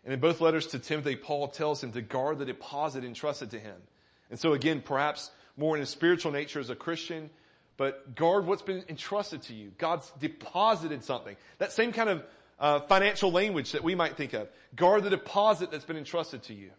And 0.04 0.12
in 0.12 0.20
both 0.20 0.40
letters 0.40 0.68
to 0.68 0.78
Timothy, 0.78 1.16
Paul 1.16 1.48
tells 1.48 1.82
him 1.82 1.92
to 1.92 2.02
guard 2.02 2.38
the 2.38 2.44
deposit 2.44 3.04
entrusted 3.04 3.50
to 3.52 3.58
him. 3.58 3.76
And 4.30 4.38
so 4.38 4.52
again, 4.52 4.82
perhaps 4.82 5.30
more 5.56 5.76
in 5.76 5.82
a 5.82 5.86
spiritual 5.86 6.32
nature 6.32 6.60
as 6.60 6.70
a 6.70 6.74
Christian, 6.74 7.30
but 7.76 8.14
guard 8.14 8.46
what's 8.46 8.62
been 8.62 8.84
entrusted 8.88 9.42
to 9.42 9.54
you. 9.54 9.72
God's 9.78 10.10
deposited 10.20 11.04
something. 11.04 11.36
That 11.58 11.72
same 11.72 11.92
kind 11.92 12.10
of 12.10 12.24
uh, 12.58 12.80
financial 12.80 13.32
language 13.32 13.72
that 13.72 13.82
we 13.82 13.94
might 13.94 14.16
think 14.16 14.32
of. 14.32 14.48
Guard 14.76 15.04
the 15.04 15.10
deposit 15.10 15.70
that's 15.70 15.84
been 15.84 15.96
entrusted 15.96 16.42
to 16.44 16.54
you. 16.54 16.70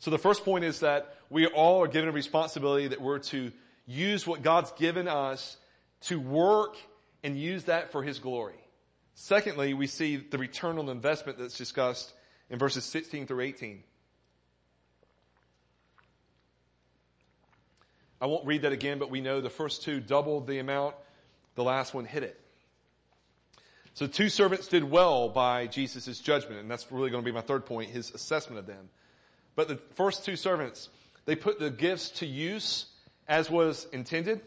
So 0.00 0.10
the 0.10 0.18
first 0.18 0.44
point 0.44 0.64
is 0.64 0.80
that 0.80 1.16
we 1.30 1.46
all 1.46 1.82
are 1.82 1.88
given 1.88 2.08
a 2.08 2.12
responsibility 2.12 2.88
that 2.88 3.00
we're 3.00 3.20
to 3.20 3.52
use 3.86 4.26
what 4.26 4.42
God's 4.42 4.70
given 4.72 5.08
us 5.08 5.56
to 6.02 6.20
work 6.20 6.76
and 7.24 7.36
use 7.36 7.64
that 7.64 7.90
for 7.90 8.04
His 8.04 8.20
glory. 8.20 8.54
Secondly, 9.14 9.74
we 9.74 9.88
see 9.88 10.16
the 10.16 10.38
return 10.38 10.78
on 10.78 10.88
investment 10.88 11.38
that's 11.38 11.56
discussed 11.56 12.12
in 12.50 12.58
verses 12.58 12.84
16 12.84 13.26
through 13.26 13.40
18. 13.40 13.82
I 18.20 18.26
won't 18.26 18.46
read 18.46 18.62
that 18.62 18.72
again, 18.72 18.98
but 18.98 19.10
we 19.10 19.20
know 19.20 19.40
the 19.40 19.50
first 19.50 19.82
two 19.82 20.00
doubled 20.00 20.46
the 20.46 20.58
amount, 20.58 20.94
the 21.56 21.64
last 21.64 21.94
one 21.94 22.04
hit 22.04 22.22
it. 22.22 22.40
So 23.94 24.06
two 24.06 24.28
servants 24.28 24.66
did 24.66 24.82
well 24.82 25.28
by 25.28 25.66
Jesus' 25.66 26.18
judgment, 26.18 26.60
and 26.60 26.70
that's 26.70 26.90
really 26.90 27.10
going 27.10 27.22
to 27.22 27.30
be 27.30 27.34
my 27.34 27.42
third 27.42 27.64
point, 27.64 27.90
his 27.90 28.10
assessment 28.10 28.58
of 28.58 28.66
them. 28.66 28.88
But 29.54 29.68
the 29.68 29.76
first 29.94 30.24
two 30.24 30.36
servants, 30.36 30.88
they 31.26 31.36
put 31.36 31.60
the 31.60 31.70
gifts 31.70 32.10
to 32.10 32.26
use 32.26 32.86
as 33.28 33.48
was 33.48 33.86
intended. 33.92 34.40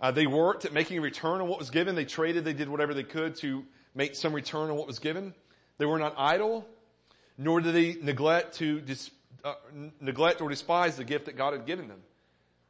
Uh, 0.00 0.10
they 0.10 0.26
worked 0.26 0.64
at 0.64 0.72
making 0.72 0.98
a 0.98 1.00
return 1.00 1.40
on 1.40 1.48
what 1.48 1.58
was 1.58 1.70
given. 1.70 1.94
They 1.94 2.04
traded. 2.04 2.44
They 2.44 2.52
did 2.52 2.68
whatever 2.68 2.94
they 2.94 3.02
could 3.02 3.36
to 3.36 3.64
make 3.94 4.14
some 4.14 4.34
return 4.34 4.70
on 4.70 4.76
what 4.76 4.86
was 4.86 4.98
given. 4.98 5.34
They 5.78 5.86
were 5.86 5.98
not 5.98 6.14
idle, 6.16 6.66
nor 7.38 7.60
did 7.60 7.74
they 7.74 7.96
neglect 8.00 8.56
to 8.56 8.80
dis, 8.80 9.10
uh, 9.44 9.54
neglect 10.00 10.40
or 10.40 10.48
despise 10.48 10.96
the 10.96 11.04
gift 11.04 11.26
that 11.26 11.36
God 11.36 11.54
had 11.54 11.66
given 11.66 11.88
them. 11.88 12.00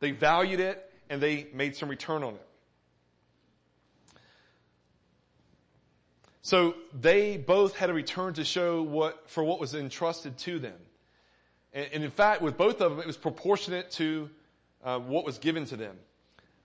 They 0.00 0.12
valued 0.12 0.60
it 0.60 0.92
and 1.08 1.20
they 1.20 1.48
made 1.52 1.76
some 1.76 1.88
return 1.88 2.22
on 2.22 2.34
it. 2.34 2.46
So 6.42 6.74
they 6.94 7.38
both 7.38 7.74
had 7.74 7.90
a 7.90 7.94
return 7.94 8.34
to 8.34 8.44
show 8.44 8.82
what 8.82 9.28
for 9.28 9.42
what 9.42 9.58
was 9.58 9.74
entrusted 9.74 10.38
to 10.38 10.60
them. 10.60 10.78
And, 11.72 11.88
and 11.92 12.04
in 12.04 12.10
fact, 12.12 12.40
with 12.40 12.56
both 12.56 12.80
of 12.80 12.92
them, 12.92 13.00
it 13.00 13.06
was 13.06 13.16
proportionate 13.16 13.90
to 13.92 14.30
uh, 14.84 15.00
what 15.00 15.24
was 15.24 15.38
given 15.38 15.66
to 15.66 15.76
them. 15.76 15.96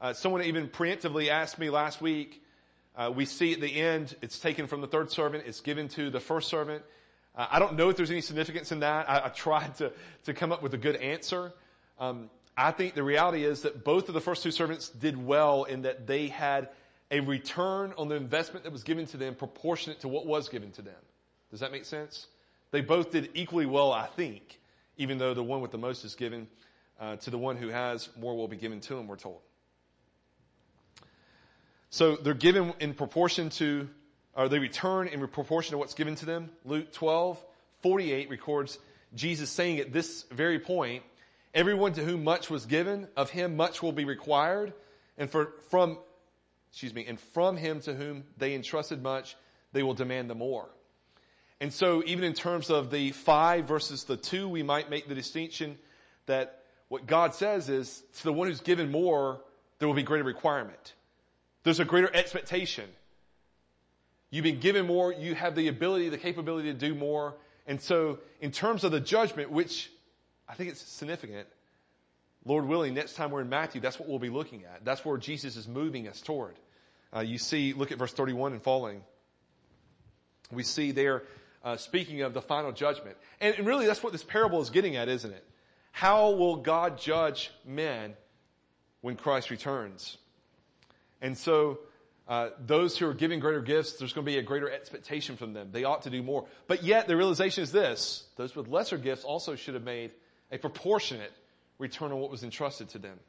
Uh, 0.02 0.14
someone 0.14 0.42
even 0.42 0.68
preemptively 0.68 1.30
asked 1.30 1.60
me 1.60 1.70
last 1.70 2.02
week, 2.02 2.42
uh, 2.96 3.12
we 3.14 3.24
see 3.26 3.54
at 3.54 3.62
the 3.62 3.80
end, 3.80 4.16
it's 4.24 4.40
taken 4.40 4.66
from 4.66 4.82
the 4.82 4.88
third 4.88 5.12
servant, 5.12 5.44
it's 5.46 5.62
given 5.62 5.88
to 5.90 6.10
the 6.10 6.20
first 6.20 6.50
servant. 6.50 6.84
Uh, 7.36 7.46
I 7.52 7.60
don't 7.60 7.76
know 7.76 7.90
if 7.90 7.98
there's 7.98 8.10
any 8.10 8.22
significance 8.22 8.72
in 8.72 8.80
that. 8.80 9.08
I, 9.08 9.26
I 9.26 9.30
tried 9.30 9.76
to, 9.76 9.94
to 10.26 10.34
come 10.34 10.52
up 10.52 10.64
with 10.64 10.74
a 10.74 10.78
good 10.78 10.96
answer. 10.96 11.54
Um, 12.00 12.32
I 12.58 12.72
think 12.72 12.96
the 12.96 13.04
reality 13.04 13.44
is 13.44 13.62
that 13.62 13.84
both 13.84 14.08
of 14.08 14.16
the 14.16 14.22
first 14.22 14.42
two 14.42 14.50
servants 14.50 14.90
did 14.90 15.24
well 15.24 15.66
in 15.66 15.84
that 15.84 16.08
they 16.08 16.28
had 16.28 16.70
a 17.12 17.20
return 17.20 17.94
on 17.96 18.08
the 18.08 18.16
investment 18.16 18.64
that 18.64 18.74
was 18.74 18.84
given 18.84 19.06
to 19.06 19.18
them 19.18 19.36
proportionate 19.36 20.00
to 20.00 20.08
what 20.08 20.26
was 20.26 20.50
given 20.50 20.72
to 20.72 20.82
them. 20.82 20.96
Does 21.52 21.60
that 21.60 21.72
make 21.72 21.86
sense? 21.86 22.26
They 22.72 22.82
both 22.82 23.12
did 23.12 23.30
equally 23.36 23.68
well, 23.68 23.92
I 23.92 24.08
think, 24.08 24.60
even 24.98 25.20
though 25.20 25.36
the 25.36 25.44
one 25.44 25.62
with 25.62 25.72
the 25.72 25.78
most 25.78 26.06
is 26.06 26.16
given 26.16 26.48
uh, 27.00 27.18
to 27.18 27.30
the 27.30 27.38
one 27.38 27.56
who 27.56 27.68
has 27.68 28.10
more 28.20 28.36
will 28.36 28.48
be 28.48 28.58
given 28.58 28.80
to 28.82 28.98
him, 28.98 29.06
we're 29.06 29.16
told. 29.16 29.42
So 31.92 32.16
they're 32.16 32.34
given 32.34 32.74
in 32.80 32.94
proportion 32.94 33.50
to, 33.52 33.90
or 34.34 34.48
they 34.48 34.60
return 34.60 35.10
in 35.10 35.28
proportion 35.28 35.74
to 35.74 35.78
what's 35.78 35.94
given 35.94 36.16
to 36.16 36.26
them. 36.26 36.50
Luke 36.64 36.94
12, 36.94 37.38
48 37.82 38.30
records 38.30 38.80
Jesus 39.14 39.50
saying 39.50 39.80
at 39.80 39.92
this 39.92 40.24
very 40.32 40.58
point, 40.58 41.04
everyone 41.54 41.92
to 41.94 42.04
whom 42.04 42.24
much 42.24 42.50
was 42.50 42.66
given, 42.66 43.10
of 43.18 43.30
him 43.30 43.58
much 43.58 43.84
will 43.84 43.92
be 43.92 44.06
required. 44.06 44.72
And 45.18 45.30
for, 45.30 45.52
from, 45.70 45.98
excuse 46.72 46.94
me, 46.94 47.06
and 47.06 47.20
from 47.20 47.58
him 47.58 47.82
to 47.82 47.94
whom 47.94 48.24
they 48.38 48.56
entrusted 48.56 49.04
much, 49.04 49.36
they 49.74 49.84
will 49.84 49.94
demand 49.94 50.30
the 50.30 50.36
more. 50.36 50.70
And 51.60 51.74
so 51.74 52.04
even 52.06 52.24
in 52.24 52.34
terms 52.34 52.70
of 52.70 52.90
the 52.90 53.12
five 53.12 53.68
versus 53.68 54.06
the 54.06 54.16
two, 54.16 54.48
we 54.48 54.64
might 54.64 54.90
make 54.90 55.10
the 55.10 55.16
distinction 55.16 55.78
that 56.26 56.64
what 56.88 57.06
God 57.06 57.36
says 57.36 57.68
is 57.68 58.02
to 58.20 58.24
the 58.24 58.34
one 58.34 58.48
who's 58.48 58.62
given 58.62 58.92
more, 58.92 59.42
there 59.80 59.90
will 59.90 59.96
be 59.96 60.04
greater 60.04 60.24
requirement. 60.24 60.94
There's 61.64 61.80
a 61.80 61.86
greater 61.86 62.14
expectation. 62.14 62.90
You've 64.30 64.44
been 64.44 64.60
given 64.60 64.88
more, 64.88 65.12
you 65.14 65.36
have 65.36 65.56
the 65.56 65.68
ability, 65.68 66.10
the 66.10 66.18
capability 66.18 66.72
to 66.72 66.78
do 66.78 66.96
more. 66.96 67.36
And 67.68 67.82
so, 67.82 68.20
in 68.40 68.52
terms 68.52 68.84
of 68.84 68.92
the 68.92 69.00
judgment, 69.00 69.52
which 69.52 69.92
I 70.48 70.56
think 70.56 70.72
it's 70.72 70.82
significant, 70.82 71.48
Lord 72.46 72.66
willing, 72.66 72.94
next 72.94 73.16
time 73.16 73.30
we're 73.30 73.42
in 73.42 73.50
Matthew, 73.50 73.82
that's 73.82 74.00
what 74.00 74.10
we'll 74.10 74.20
be 74.20 74.30
looking 74.30 74.64
at. 74.64 74.84
That's 74.84 75.06
where 75.06 75.18
Jesus 75.18 75.58
is 75.58 75.68
moving 75.68 76.08
us 76.08 76.22
toward. 76.22 76.56
Uh, 77.16 77.20
you 77.20 77.38
see, 77.38 77.74
look 77.74 77.92
at 77.92 77.98
verse 77.98 78.14
31 78.14 78.54
and 78.54 78.64
following. 78.64 79.04
We 80.52 80.64
see 80.64 80.92
there, 80.92 81.24
uh, 81.64 81.78
speaking 81.78 82.22
of 82.22 82.34
the 82.34 82.42
final 82.42 82.72
judgment. 82.72 83.18
And, 83.40 83.56
and 83.56 83.68
really, 83.68 83.86
that's 83.86 84.02
what 84.02 84.12
this 84.12 84.24
parable 84.24 84.62
is 84.62 84.70
getting 84.70 84.96
at, 84.96 85.08
isn't 85.08 85.32
it? 85.32 85.46
How 85.92 86.32
will 86.32 86.58
God 86.58 86.98
judge 86.98 87.52
men 87.66 88.14
when 89.02 89.18
Christ 89.18 89.52
returns? 89.52 90.18
And 91.22 91.38
so, 91.38 91.80
uh, 92.28 92.50
those 92.66 92.98
who 92.98 93.08
are 93.08 93.14
giving 93.14 93.40
greater 93.40 93.62
gifts, 93.62 93.94
there's 93.94 94.14
going 94.14 94.26
to 94.26 94.32
be 94.32 94.38
a 94.38 94.44
greater 94.44 94.72
expectation 94.72 95.38
from 95.38 95.54
them. 95.54 95.70
They 95.72 95.84
ought 95.84 96.04
to 96.04 96.10
do 96.10 96.24
more. 96.24 96.46
But 96.68 96.84
yet, 96.84 97.08
the 97.08 97.18
realization 97.18 97.64
is 97.64 97.72
this 97.72 98.26
those 98.38 98.56
with 98.56 98.68
lesser 98.68 98.98
gifts 98.98 99.24
also 99.24 99.56
should 99.56 99.74
have 99.74 99.84
made 99.84 100.12
a 100.52 100.58
proportionate 100.58 101.32
return 101.78 102.12
on 102.12 102.20
what 102.20 102.32
was 102.32 102.44
entrusted 102.44 102.90
to 102.90 103.00
them. 103.00 103.20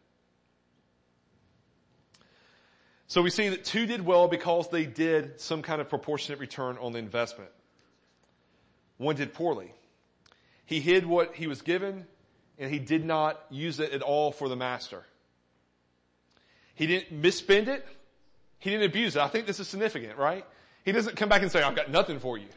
So 3.07 3.20
we 3.20 3.31
see 3.31 3.50
that 3.50 3.64
two 3.64 3.87
did 3.87 4.05
well 4.05 4.28
because 4.28 4.70
they 4.70 4.87
did 4.87 5.38
some 5.40 5.61
kind 5.62 5.81
of 5.81 5.88
proportionate 5.88 6.38
return 6.38 6.78
on 6.81 6.92
the 6.92 6.98
investment. 6.98 7.50
One 8.96 9.16
did 9.16 9.35
poorly. 9.35 9.74
He 10.64 10.81
hid 10.81 11.05
what 11.05 11.35
he 11.35 11.46
was 11.46 11.61
given 11.61 12.07
and 12.59 12.70
he 12.70 12.78
did 12.78 13.05
not 13.05 13.38
use 13.50 13.81
it 13.81 13.92
at 13.92 14.00
all 14.00 14.33
for 14.33 14.48
the 14.48 14.57
master. 14.57 15.05
He 16.83 16.88
didn't 16.88 17.23
misspend 17.23 17.68
it. 17.68 17.87
He 18.59 18.71
didn't 18.71 18.87
abuse 18.87 19.14
it. 19.14 19.23
I 19.23 19.29
think 19.29 19.47
this 19.47 19.61
is 19.61 19.68
significant, 19.68 20.18
right? 20.18 20.45
He 20.85 20.90
doesn't 20.90 21.14
come 21.14 21.29
back 21.29 21.40
and 21.40 21.49
say, 21.53 21.62
I've 21.62 21.77
got 21.77 21.92
nothing 21.92 22.18
for 22.18 22.37
you. 22.37 22.49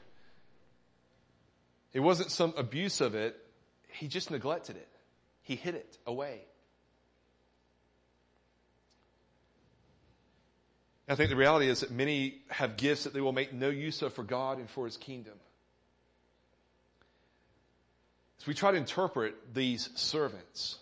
It 1.94 2.00
wasn't 2.00 2.32
some 2.32 2.56
abuse 2.58 3.02
of 3.02 3.14
it. 3.14 3.40
He 3.88 4.08
just 4.08 4.32
neglected 4.32 4.78
it. 4.78 4.88
He 5.44 5.56
hid 5.56 5.76
it 5.76 6.00
away. 6.08 6.42
I 11.08 11.14
think 11.14 11.30
the 11.30 11.36
reality 11.36 11.70
is 11.70 11.82
that 11.82 11.92
many 11.92 12.40
have 12.48 12.78
gifts 12.78 13.04
that 13.04 13.14
they 13.14 13.22
will 13.22 13.32
make 13.32 13.54
no 13.54 13.70
use 13.70 14.02
of 14.02 14.12
for 14.16 14.24
God 14.24 14.58
and 14.58 14.68
for 14.68 14.86
His 14.86 14.98
kingdom. 14.98 15.36
As 18.40 18.48
we 18.48 18.56
try 18.56 18.72
to 18.72 18.78
interpret 18.78 19.36
these 19.54 19.88
servants, 19.94 20.80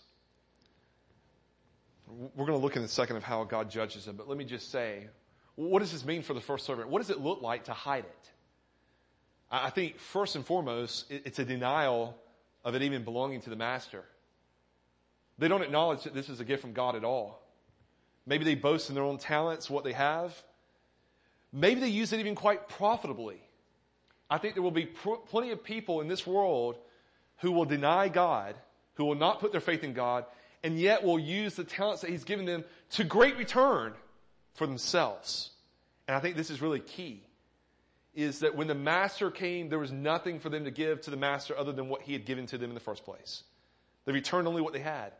we're 2.36 2.46
going 2.46 2.58
to 2.58 2.64
look 2.64 2.76
in 2.76 2.84
a 2.84 2.88
second 2.88 3.18
of 3.18 3.24
how 3.24 3.44
God 3.44 3.70
judges 3.70 4.06
them, 4.06 4.16
but 4.16 4.28
let 4.28 4.38
me 4.38 4.46
just 4.46 4.72
say, 4.72 5.08
what 5.56 5.80
does 5.80 5.92
this 5.92 6.06
mean 6.06 6.22
for 6.24 6.34
the 6.34 6.42
first 6.42 6.66
servant? 6.66 6.90
What 6.90 7.00
does 7.00 7.10
it 7.10 7.20
look 7.20 7.42
like 7.42 7.66
to 7.66 7.74
hide 7.74 8.06
it? 8.06 8.32
I 9.52 9.70
think 9.70 10.00
first 10.00 10.36
and 10.36 10.46
foremost, 10.46 11.06
it's 11.12 11.38
a 11.40 11.46
denial 11.46 12.18
of 12.66 12.76
it 12.76 12.82
even 12.82 13.04
belonging 13.04 13.42
to 13.42 13.50
the 13.50 13.56
master. 13.56 14.04
They 15.38 15.48
don't 15.48 15.62
acknowledge 15.62 16.04
that 16.04 16.14
this 16.14 16.30
is 16.30 16.40
a 16.40 16.46
gift 16.46 16.62
from 16.62 16.74
God 16.74 16.96
at 16.96 17.04
all. 17.04 17.42
Maybe 18.26 18.46
they 18.46 18.56
boast 18.56 18.90
in 18.90 18.96
their 18.96 19.04
own 19.04 19.18
talents, 19.18 19.70
what 19.70 19.84
they 19.84 19.94
have. 19.94 20.36
Maybe 21.52 21.82
they 21.82 21.90
use 21.90 22.14
it 22.14 22.20
even 22.20 22.36
quite 22.36 22.68
profitably. 22.68 23.42
I 24.30 24.38
think 24.38 24.56
there 24.56 24.64
will 24.64 24.72
be 24.72 24.86
pr- 24.86 25.22
plenty 25.30 25.52
of 25.52 25.64
people 25.64 26.02
in 26.02 26.08
this 26.08 26.26
world 26.26 26.78
who 27.40 27.52
will 27.52 27.66
deny 27.66 28.08
God, 28.08 28.56
who 28.96 29.06
will 29.06 29.16
not 29.16 29.40
put 29.40 29.52
their 29.52 29.62
faith 29.62 29.84
in 29.84 29.94
God, 29.94 30.26
and 30.64 30.80
yet 30.80 31.04
will 31.04 31.20
use 31.20 31.56
the 31.56 31.64
talents 31.64 32.02
that 32.02 32.10
He's 32.10 32.24
given 32.24 32.46
them 32.46 32.64
to 32.92 33.04
great 33.04 33.38
return 33.38 33.94
for 34.56 34.66
themselves. 34.66 35.52
And 36.08 36.16
I 36.16 36.20
think 36.20 36.36
this 36.36 36.50
is 36.50 36.62
really 36.62 36.80
key. 36.80 37.22
Is 38.16 38.40
that 38.40 38.56
when 38.56 38.68
the 38.68 38.76
master 38.76 39.32
came, 39.32 39.70
there 39.70 39.80
was 39.80 39.92
nothing 39.92 40.40
for 40.40 40.50
them 40.50 40.66
to 40.66 40.72
give 40.72 41.02
to 41.02 41.12
the 41.12 41.18
master 41.18 41.58
other 41.58 41.72
than 41.72 41.90
what 41.90 42.04
he 42.04 42.14
had 42.14 42.26
given 42.26 42.46
to 42.48 42.58
them 42.58 42.70
in 42.70 42.76
the 42.76 42.80
first 42.80 43.04
place. 43.04 43.44
They 44.06 44.12
returned 44.12 44.48
only 44.48 44.62
what 44.62 44.74
they 44.74 44.80
had. 44.80 45.14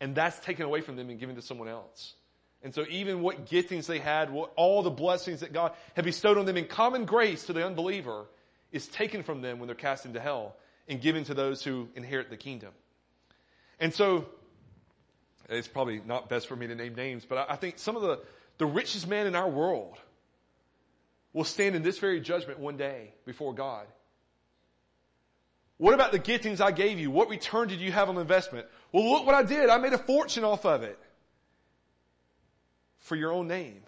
And 0.00 0.14
that's 0.14 0.38
taken 0.40 0.64
away 0.64 0.80
from 0.80 0.96
them 0.96 1.10
and 1.10 1.20
given 1.20 1.36
to 1.36 1.42
someone 1.42 1.68
else. 1.68 2.14
And 2.62 2.74
so 2.74 2.84
even 2.90 3.22
what 3.22 3.46
giftings 3.46 3.86
they 3.86 3.98
had, 3.98 4.30
what, 4.30 4.52
all 4.56 4.82
the 4.82 4.90
blessings 4.90 5.40
that 5.40 5.52
God 5.52 5.72
had 5.94 6.04
bestowed 6.04 6.38
on 6.38 6.44
them 6.44 6.56
in 6.56 6.66
common 6.66 7.04
grace 7.04 7.46
to 7.46 7.52
the 7.52 7.64
unbeliever 7.64 8.26
is 8.72 8.86
taken 8.88 9.22
from 9.22 9.42
them 9.42 9.58
when 9.58 9.66
they're 9.66 9.76
cast 9.76 10.04
into 10.04 10.20
hell 10.20 10.56
and 10.88 11.00
given 11.00 11.24
to 11.24 11.34
those 11.34 11.62
who 11.62 11.88
inherit 11.94 12.30
the 12.30 12.36
kingdom. 12.36 12.72
And 13.78 13.94
so 13.94 14.26
it's 15.50 15.68
probably 15.68 16.00
not 16.04 16.28
best 16.28 16.46
for 16.46 16.56
me 16.56 16.66
to 16.66 16.74
name 16.74 16.94
names, 16.94 17.24
but 17.28 17.38
I, 17.38 17.54
I 17.54 17.56
think 17.56 17.78
some 17.78 17.96
of 17.96 18.02
the, 18.02 18.20
the 18.58 18.66
richest 18.66 19.08
men 19.08 19.26
in 19.26 19.34
our 19.34 19.48
world 19.48 19.98
will 21.32 21.44
stand 21.44 21.76
in 21.76 21.82
this 21.82 21.98
very 21.98 22.20
judgment 22.20 22.58
one 22.58 22.76
day 22.76 23.12
before 23.24 23.52
God. 23.54 23.86
What 25.78 25.94
about 25.94 26.12
the 26.12 26.18
giftings 26.18 26.60
I 26.60 26.72
gave 26.72 26.98
you? 26.98 27.10
What 27.10 27.30
return 27.30 27.68
did 27.68 27.80
you 27.80 27.90
have 27.90 28.08
on 28.08 28.18
investment? 28.18 28.66
Well, 28.92 29.10
look 29.10 29.24
what 29.24 29.34
I 29.34 29.42
did. 29.42 29.70
I 29.70 29.78
made 29.78 29.94
a 29.94 29.98
fortune 29.98 30.44
off 30.44 30.66
of 30.66 30.82
it. 30.82 30.98
For 32.98 33.16
your 33.16 33.32
own 33.32 33.48
name. 33.48 33.80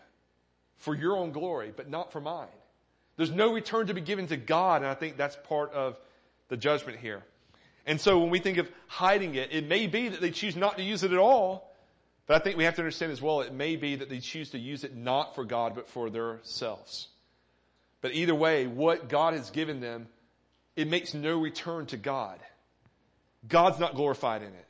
For 0.79 0.94
your 0.94 1.16
own 1.16 1.33
glory, 1.33 1.72
but 1.77 1.90
not 1.90 2.11
for 2.11 2.20
mine. 2.20 2.48
There's 3.16 3.31
no 3.31 3.53
return 3.53 3.88
to 3.88 3.94
be 3.94 4.01
given 4.01 4.27
to 4.29 4.38
God, 4.38 4.83
and 4.83 4.90
I 4.90 4.94
think 4.94 5.18
that's 5.18 5.37
part 5.48 5.72
of 5.72 5.98
the 6.48 6.57
judgment 6.57 6.98
here. 6.98 7.22
And 7.87 8.01
so 8.01 8.18
when 8.21 8.31
we 8.31 8.38
think 8.38 8.59
of 8.59 8.71
hiding 8.87 9.35
it, 9.35 9.51
it 9.53 9.66
may 9.66 9.87
be 9.87 10.09
that 10.09 10.21
they 10.21 10.31
choose 10.31 10.57
not 10.57 10.77
to 10.77 10.83
use 10.83 11.03
it 11.03 11.12
at 11.12 11.18
all, 11.18 11.75
but 12.27 12.40
I 12.40 12.45
think 12.45 12.57
we 12.57 12.64
have 12.64 12.77
to 12.77 12.83
understand 12.83 13.12
as 13.12 13.21
well, 13.21 13.40
it 13.40 13.53
may 13.53 13.77
be 13.77 13.97
that 13.97 14.09
they 14.09 14.21
choose 14.21 14.51
to 14.51 14.59
use 14.59 14.85
it 14.85 14.97
not 14.97 15.35
for 15.35 15.45
God, 15.45 15.75
but 15.75 15.88
for 15.88 16.09
themselves. 16.09 17.09
But 18.01 18.14
either 18.14 18.35
way, 18.35 18.66
what 18.66 19.09
God 19.09 19.35
has 19.35 19.51
given 19.51 19.81
them 19.81 20.07
it 20.77 20.88
makes 20.88 21.14
no 21.14 21.38
return 21.38 21.87
to 21.87 21.97
God. 21.97 22.38
God's 23.47 23.79
not 23.79 23.95
glorified 23.95 24.42
in 24.42 24.49
it. 24.49 24.66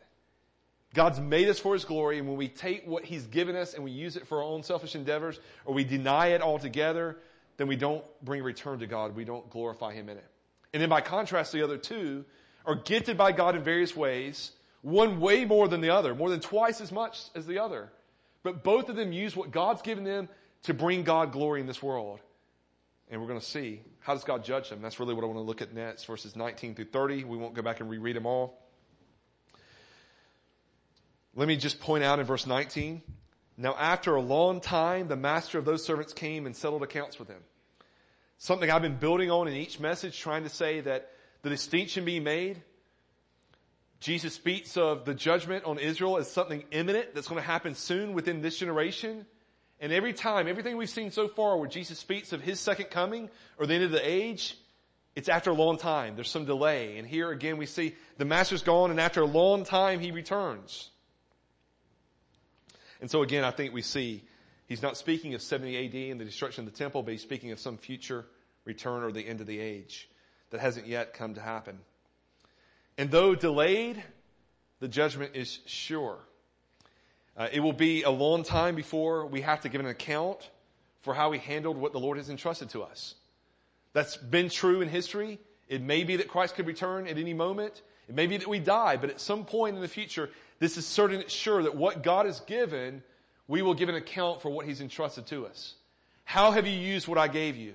God's 0.94 1.20
made 1.20 1.48
us 1.48 1.58
for 1.58 1.74
His 1.74 1.84
glory, 1.84 2.18
and 2.18 2.28
when 2.28 2.36
we 2.36 2.48
take 2.48 2.86
what 2.86 3.04
He's 3.04 3.26
given 3.26 3.56
us 3.56 3.74
and 3.74 3.84
we 3.84 3.92
use 3.92 4.16
it 4.16 4.26
for 4.26 4.38
our 4.38 4.44
own 4.44 4.62
selfish 4.62 4.94
endeavors, 4.94 5.38
or 5.64 5.74
we 5.74 5.84
deny 5.84 6.28
it 6.28 6.42
altogether, 6.42 7.16
then 7.56 7.66
we 7.66 7.76
don't 7.76 8.04
bring 8.22 8.42
return 8.42 8.80
to 8.80 8.86
God. 8.86 9.14
We 9.14 9.24
don't 9.24 9.48
glorify 9.48 9.94
Him 9.94 10.08
in 10.08 10.18
it. 10.18 10.26
And 10.74 10.82
then 10.82 10.88
by 10.88 11.00
contrast, 11.00 11.52
the 11.52 11.62
other 11.62 11.78
two 11.78 12.24
are 12.66 12.74
gifted 12.74 13.16
by 13.16 13.32
God 13.32 13.56
in 13.56 13.62
various 13.62 13.96
ways, 13.96 14.52
one 14.82 15.20
way 15.20 15.44
more 15.44 15.68
than 15.68 15.80
the 15.80 15.90
other, 15.90 16.14
more 16.14 16.30
than 16.30 16.40
twice 16.40 16.80
as 16.80 16.92
much 16.92 17.20
as 17.34 17.46
the 17.46 17.58
other. 17.58 17.90
But 18.42 18.64
both 18.64 18.88
of 18.88 18.96
them 18.96 19.12
use 19.12 19.36
what 19.36 19.50
God's 19.50 19.82
given 19.82 20.04
them 20.04 20.28
to 20.64 20.74
bring 20.74 21.02
God 21.04 21.32
glory 21.32 21.60
in 21.60 21.66
this 21.66 21.82
world. 21.82 22.20
And 23.10 23.20
we're 23.20 23.28
going 23.28 23.40
to 23.40 23.44
see 23.44 23.82
how 24.00 24.14
does 24.14 24.24
God 24.24 24.44
judge 24.44 24.70
them? 24.70 24.82
That's 24.82 24.98
really 24.98 25.14
what 25.14 25.22
I 25.22 25.26
want 25.26 25.38
to 25.38 25.42
look 25.42 25.62
at 25.62 25.72
next, 25.72 26.04
verses 26.04 26.34
19 26.34 26.74
through 26.74 26.86
30. 26.86 27.24
We 27.24 27.36
won't 27.36 27.54
go 27.54 27.62
back 27.62 27.80
and 27.80 27.88
reread 27.90 28.16
them 28.16 28.26
all. 28.26 28.58
Let 31.34 31.48
me 31.48 31.56
just 31.56 31.80
point 31.80 32.04
out 32.04 32.18
in 32.18 32.26
verse 32.26 32.46
19. 32.46 33.02
Now 33.56 33.74
after 33.78 34.16
a 34.16 34.20
long 34.20 34.60
time, 34.60 35.08
the 35.08 35.16
master 35.16 35.58
of 35.58 35.64
those 35.64 35.84
servants 35.84 36.12
came 36.12 36.46
and 36.46 36.56
settled 36.56 36.82
accounts 36.82 37.18
with 37.18 37.28
him. 37.28 37.40
Something 38.38 38.70
I've 38.70 38.82
been 38.82 38.96
building 38.96 39.30
on 39.30 39.46
in 39.46 39.54
each 39.54 39.78
message, 39.78 40.18
trying 40.18 40.42
to 40.42 40.48
say 40.48 40.80
that 40.80 41.11
the 41.42 41.50
distinction 41.50 42.04
being 42.04 42.24
made. 42.24 42.62
Jesus 44.00 44.34
speaks 44.34 44.76
of 44.76 45.04
the 45.04 45.14
judgment 45.14 45.64
on 45.64 45.78
Israel 45.78 46.18
as 46.18 46.30
something 46.30 46.64
imminent 46.72 47.14
that's 47.14 47.28
going 47.28 47.40
to 47.40 47.46
happen 47.46 47.74
soon 47.74 48.14
within 48.14 48.40
this 48.40 48.58
generation. 48.58 49.26
And 49.80 49.92
every 49.92 50.12
time, 50.12 50.48
everything 50.48 50.76
we've 50.76 50.90
seen 50.90 51.10
so 51.10 51.28
far 51.28 51.56
where 51.56 51.68
Jesus 51.68 51.98
speaks 51.98 52.32
of 52.32 52.40
his 52.40 52.58
second 52.58 52.86
coming 52.90 53.28
or 53.58 53.66
the 53.66 53.74
end 53.74 53.84
of 53.84 53.90
the 53.90 54.08
age, 54.08 54.56
it's 55.14 55.28
after 55.28 55.50
a 55.50 55.54
long 55.54 55.78
time. 55.78 56.14
There's 56.14 56.30
some 56.30 56.46
delay. 56.46 56.98
And 56.98 57.06
here 57.06 57.30
again 57.30 57.58
we 57.58 57.66
see 57.66 57.94
the 58.18 58.24
master's 58.24 58.62
gone 58.62 58.90
and 58.90 59.00
after 59.00 59.20
a 59.20 59.26
long 59.26 59.64
time 59.64 60.00
he 60.00 60.10
returns. 60.10 60.88
And 63.00 63.10
so 63.10 63.22
again, 63.22 63.44
I 63.44 63.50
think 63.50 63.74
we 63.74 63.82
see 63.82 64.22
he's 64.66 64.82
not 64.82 64.96
speaking 64.96 65.34
of 65.34 65.42
70 65.42 65.76
AD 65.76 66.10
and 66.12 66.20
the 66.20 66.24
destruction 66.24 66.66
of 66.66 66.72
the 66.72 66.78
temple, 66.78 67.02
but 67.02 67.12
he's 67.12 67.22
speaking 67.22 67.50
of 67.50 67.58
some 67.58 67.76
future 67.76 68.24
return 68.64 69.02
or 69.02 69.10
the 69.10 69.26
end 69.26 69.40
of 69.40 69.46
the 69.46 69.58
age 69.58 70.08
that 70.52 70.60
hasn't 70.60 70.86
yet 70.86 71.14
come 71.14 71.34
to 71.34 71.40
happen. 71.40 71.78
And 72.96 73.10
though 73.10 73.34
delayed, 73.34 74.02
the 74.80 74.88
judgment 74.88 75.34
is 75.34 75.58
sure. 75.66 76.18
Uh, 77.36 77.48
it 77.50 77.60
will 77.60 77.72
be 77.72 78.02
a 78.02 78.10
long 78.10 78.44
time 78.44 78.74
before 78.74 79.26
we 79.26 79.40
have 79.40 79.62
to 79.62 79.68
give 79.68 79.80
an 79.80 79.86
account 79.86 80.48
for 81.00 81.14
how 81.14 81.30
we 81.30 81.38
handled 81.38 81.76
what 81.76 81.92
the 81.92 81.98
Lord 81.98 82.18
has 82.18 82.28
entrusted 82.28 82.70
to 82.70 82.82
us. 82.82 83.14
That's 83.94 84.16
been 84.16 84.50
true 84.50 84.82
in 84.82 84.88
history. 84.88 85.38
It 85.68 85.82
may 85.82 86.04
be 86.04 86.16
that 86.16 86.28
Christ 86.28 86.54
could 86.54 86.66
return 86.66 87.06
at 87.06 87.16
any 87.16 87.34
moment. 87.34 87.80
It 88.08 88.14
may 88.14 88.26
be 88.26 88.36
that 88.36 88.48
we 88.48 88.58
die, 88.58 88.98
but 88.98 89.10
at 89.10 89.20
some 89.20 89.44
point 89.44 89.76
in 89.76 89.82
the 89.82 89.88
future, 89.88 90.28
this 90.58 90.76
is 90.76 90.86
certain, 90.86 91.20
it's 91.20 91.32
sure 91.32 91.62
that 91.62 91.74
what 91.74 92.02
God 92.02 92.26
has 92.26 92.40
given, 92.40 93.02
we 93.48 93.62
will 93.62 93.74
give 93.74 93.88
an 93.88 93.94
account 93.94 94.42
for 94.42 94.50
what 94.50 94.66
He's 94.66 94.80
entrusted 94.82 95.26
to 95.28 95.46
us. 95.46 95.74
How 96.24 96.50
have 96.50 96.66
you 96.66 96.78
used 96.78 97.08
what 97.08 97.18
I 97.18 97.28
gave 97.28 97.56
you? 97.56 97.74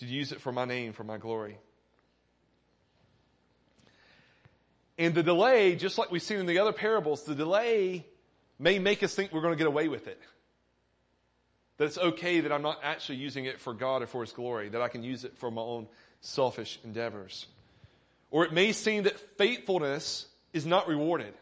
You 0.00 0.08
use 0.08 0.32
it 0.32 0.40
for 0.40 0.50
my 0.50 0.64
name, 0.64 0.92
for 0.92 1.04
my 1.04 1.16
glory? 1.16 1.58
And 4.98 5.14
the 5.14 5.22
delay, 5.22 5.76
just 5.76 5.98
like 5.98 6.10
we've 6.10 6.22
seen 6.22 6.38
in 6.38 6.46
the 6.46 6.58
other 6.58 6.72
parables, 6.72 7.22
the 7.22 7.34
delay 7.34 8.04
may 8.58 8.78
make 8.78 9.02
us 9.02 9.14
think 9.14 9.32
we're 9.32 9.40
going 9.40 9.54
to 9.54 9.58
get 9.58 9.66
away 9.66 9.88
with 9.88 10.08
it. 10.08 10.20
That 11.78 11.86
it's 11.86 11.98
okay 11.98 12.40
that 12.40 12.52
I'm 12.52 12.62
not 12.62 12.80
actually 12.82 13.18
using 13.18 13.46
it 13.46 13.60
for 13.60 13.74
God 13.74 14.02
or 14.02 14.06
for 14.06 14.20
His 14.22 14.32
glory, 14.32 14.68
that 14.70 14.82
I 14.82 14.88
can 14.88 15.02
use 15.02 15.24
it 15.24 15.38
for 15.38 15.50
my 15.50 15.62
own 15.62 15.88
selfish 16.20 16.78
endeavors. 16.84 17.46
Or 18.30 18.44
it 18.44 18.52
may 18.52 18.72
seem 18.72 19.04
that 19.04 19.18
faithfulness 19.38 20.26
is 20.52 20.66
not 20.66 20.88
rewarded. 20.88 21.34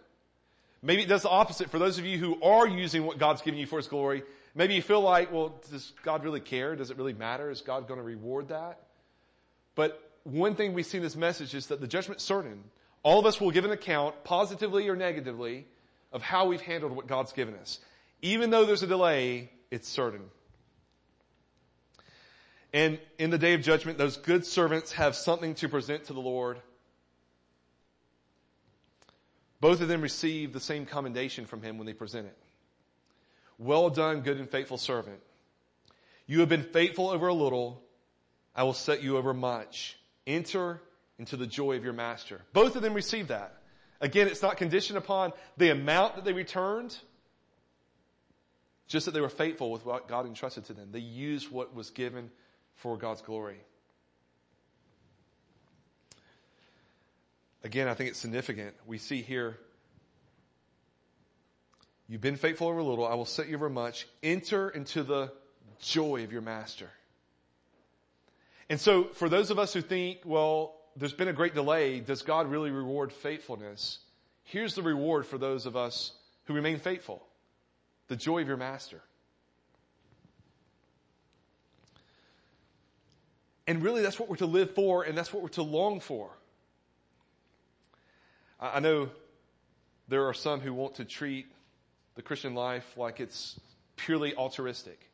Maybe 0.83 1.03
it 1.03 1.09
does 1.09 1.23
the 1.23 1.29
opposite. 1.29 1.71
For 1.71 1.79
those 1.79 1.99
of 1.99 2.07
you 2.07 2.19
who 2.19 2.43
are 2.43 2.67
using 2.67 3.05
what 3.05 3.19
God's 3.19 3.43
given 3.43 3.61
you 3.61 3.67
for 3.67 3.77
His 3.77 3.89
glory, 3.89 4.23
maybe 4.55 4.75
you 4.75 4.83
feel 4.83 5.01
like, 5.01 5.33
well, 5.33 5.61
does 5.71 5.93
God 6.03 6.25
really 6.25 6.41
care? 6.41 6.77
Does 6.77 6.91
it 6.91 6.97
really 6.97 7.13
matter? 7.13 7.51
Is 7.51 7.61
God 7.61 7.89
going 7.89 7.99
to 7.99 8.05
reward 8.05 8.49
that? 8.49 8.81
But 9.75 10.01
one 10.25 10.55
thing 10.55 10.75
we 10.75 10.83
see 10.83 10.99
in 10.99 11.03
this 11.03 11.17
message 11.17 11.55
is 11.55 11.69
that 11.69 11.81
the 11.81 11.87
judgment's 11.87 12.25
certain. 12.25 12.65
All 13.03 13.19
of 13.19 13.27
us 13.27 13.41
will 13.41 13.51
give 13.51 13.65
an 13.65 13.71
account, 13.71 14.25
positively 14.25 14.89
or 14.89 14.97
negatively, 14.97 15.67
of 16.13 16.23
how 16.23 16.47
we've 16.47 16.61
handled 16.61 16.93
what 16.93 17.07
God's 17.07 17.33
given 17.33 17.55
us. 17.55 17.79
Even 18.23 18.51
though 18.51 18.67
there's 18.67 18.83
a 18.83 18.87
delay, 18.87 19.51
it's 19.71 19.89
certain. 19.89 20.23
And 22.73 22.99
in 23.19 23.31
the 23.31 23.39
day 23.39 23.55
of 23.55 23.63
judgment, 23.63 23.99
those 23.99 24.17
good 24.17 24.45
servants 24.45 24.93
have 24.93 25.17
something 25.17 25.55
to 25.57 25.69
present 25.69 26.05
to 26.05 26.13
the 26.13 26.21
Lord. 26.21 26.61
Both 29.61 29.81
of 29.81 29.89
them 29.89 30.03
receive 30.03 30.53
the 30.53 30.61
same 30.61 30.87
commendation 30.87 31.47
from 31.47 31.63
him 31.63 31.79
when 31.79 31.87
they 31.87 31.93
present 31.93 32.27
it. 32.27 32.37
Well 33.61 33.91
done, 33.91 34.23
good 34.23 34.39
and 34.39 34.49
faithful 34.49 34.79
servant. 34.79 35.21
You 36.27 36.41
have 36.41 36.49
been 36.49 36.63
faithful 36.63 37.11
over 37.11 37.29
a 37.29 37.35
little. 37.35 37.83
I 38.57 38.63
will 38.63 38.73
set 38.73 39.03
you 39.03 39.19
over 39.19 39.35
much. 39.35 39.99
Enter 40.27 40.81
into 41.19 41.37
the 41.37 41.47
joy 41.47 41.77
of 41.77 41.85
your 41.85 41.93
master. 41.93 42.41
Both 42.55 42.75
of 42.75 42.83
them 42.83 42.95
received 42.95 43.29
that. 43.29 43.55
Again, 44.01 44.29
it's 44.29 44.41
not 44.41 44.57
conditioned 44.57 44.97
upon 44.97 45.35
the 45.59 45.69
amount 45.69 46.15
that 46.15 46.25
they 46.25 46.33
returned, 46.33 46.97
just 48.89 49.05
that 49.05 49.13
they 49.13 49.21
were 49.21 49.29
faithful 49.29 49.71
with 49.71 49.85
what 49.85 50.09
God 50.09 50.25
entrusted 50.25 50.65
to 50.65 50.73
them. 50.73 50.89
They 50.91 51.01
used 51.01 51.51
what 51.51 51.75
was 51.75 51.91
given 51.91 52.31
for 52.77 52.97
God's 52.97 53.21
glory. 53.21 53.61
Again, 57.63 57.89
I 57.89 57.95
think 57.95 58.09
it's 58.09 58.19
significant. 58.19 58.75
We 58.87 58.97
see 58.97 59.21
here, 59.21 59.59
you've 62.11 62.21
been 62.21 62.37
faithful 62.37 62.67
over 62.67 62.81
a 62.81 62.85
little, 62.85 63.07
I 63.07 63.15
will 63.15 63.25
set 63.25 63.49
you 63.49 63.55
over 63.55 63.71
much. 63.71 64.07
Enter 64.23 64.69
into 64.69 65.05
the 65.05 65.33
joy 65.79 66.25
of 66.25 66.33
your 66.33 66.43
master. 66.43 66.91
And 68.69 68.81
so 68.81 69.05
for 69.05 69.29
those 69.29 69.51
of 69.51 69.59
us 69.59 69.73
who 69.73 69.81
think, 69.81 70.19
well, 70.25 70.75
there's 70.97 71.13
been 71.13 71.29
a 71.29 71.33
great 71.33 71.55
delay. 71.55 72.01
Does 72.01 72.23
God 72.23 72.51
really 72.51 72.73
reward 72.73 73.13
faithfulness? 73.13 74.01
Here's 74.43 74.75
the 74.75 74.83
reward 74.83 75.25
for 75.25 75.39
those 75.39 75.67
of 75.67 75.77
us 75.77 76.13
who 76.45 76.55
remain 76.55 76.81
faithful. 76.81 77.25
The 78.09 78.17
joy 78.17 78.43
of 78.43 78.49
your 78.49 78.57
master. 78.57 79.01
And 83.69 83.85
really 83.85 84.03
that's 84.03 84.19
what 84.19 84.29
we're 84.29 84.37
to 84.37 84.47
live 84.47 84.75
for 84.75 85.05
and 85.05 85.17
that's 85.17 85.33
what 85.33 85.45
we're 85.45 85.49
to 85.51 85.63
long 85.63 86.01
for. 86.01 86.31
I 88.61 88.81
know 88.81 89.11
there 90.09 90.27
are 90.27 90.35
some 90.35 90.59
who 90.59 90.75
want 90.75 90.97
to 90.97 91.05
treat 91.05 91.47
the 92.21 92.27
Christian 92.27 92.55
life 92.55 92.99
like 92.99 93.19
it's 93.19 93.59
purely 93.97 94.35
altruistic. 94.35 95.11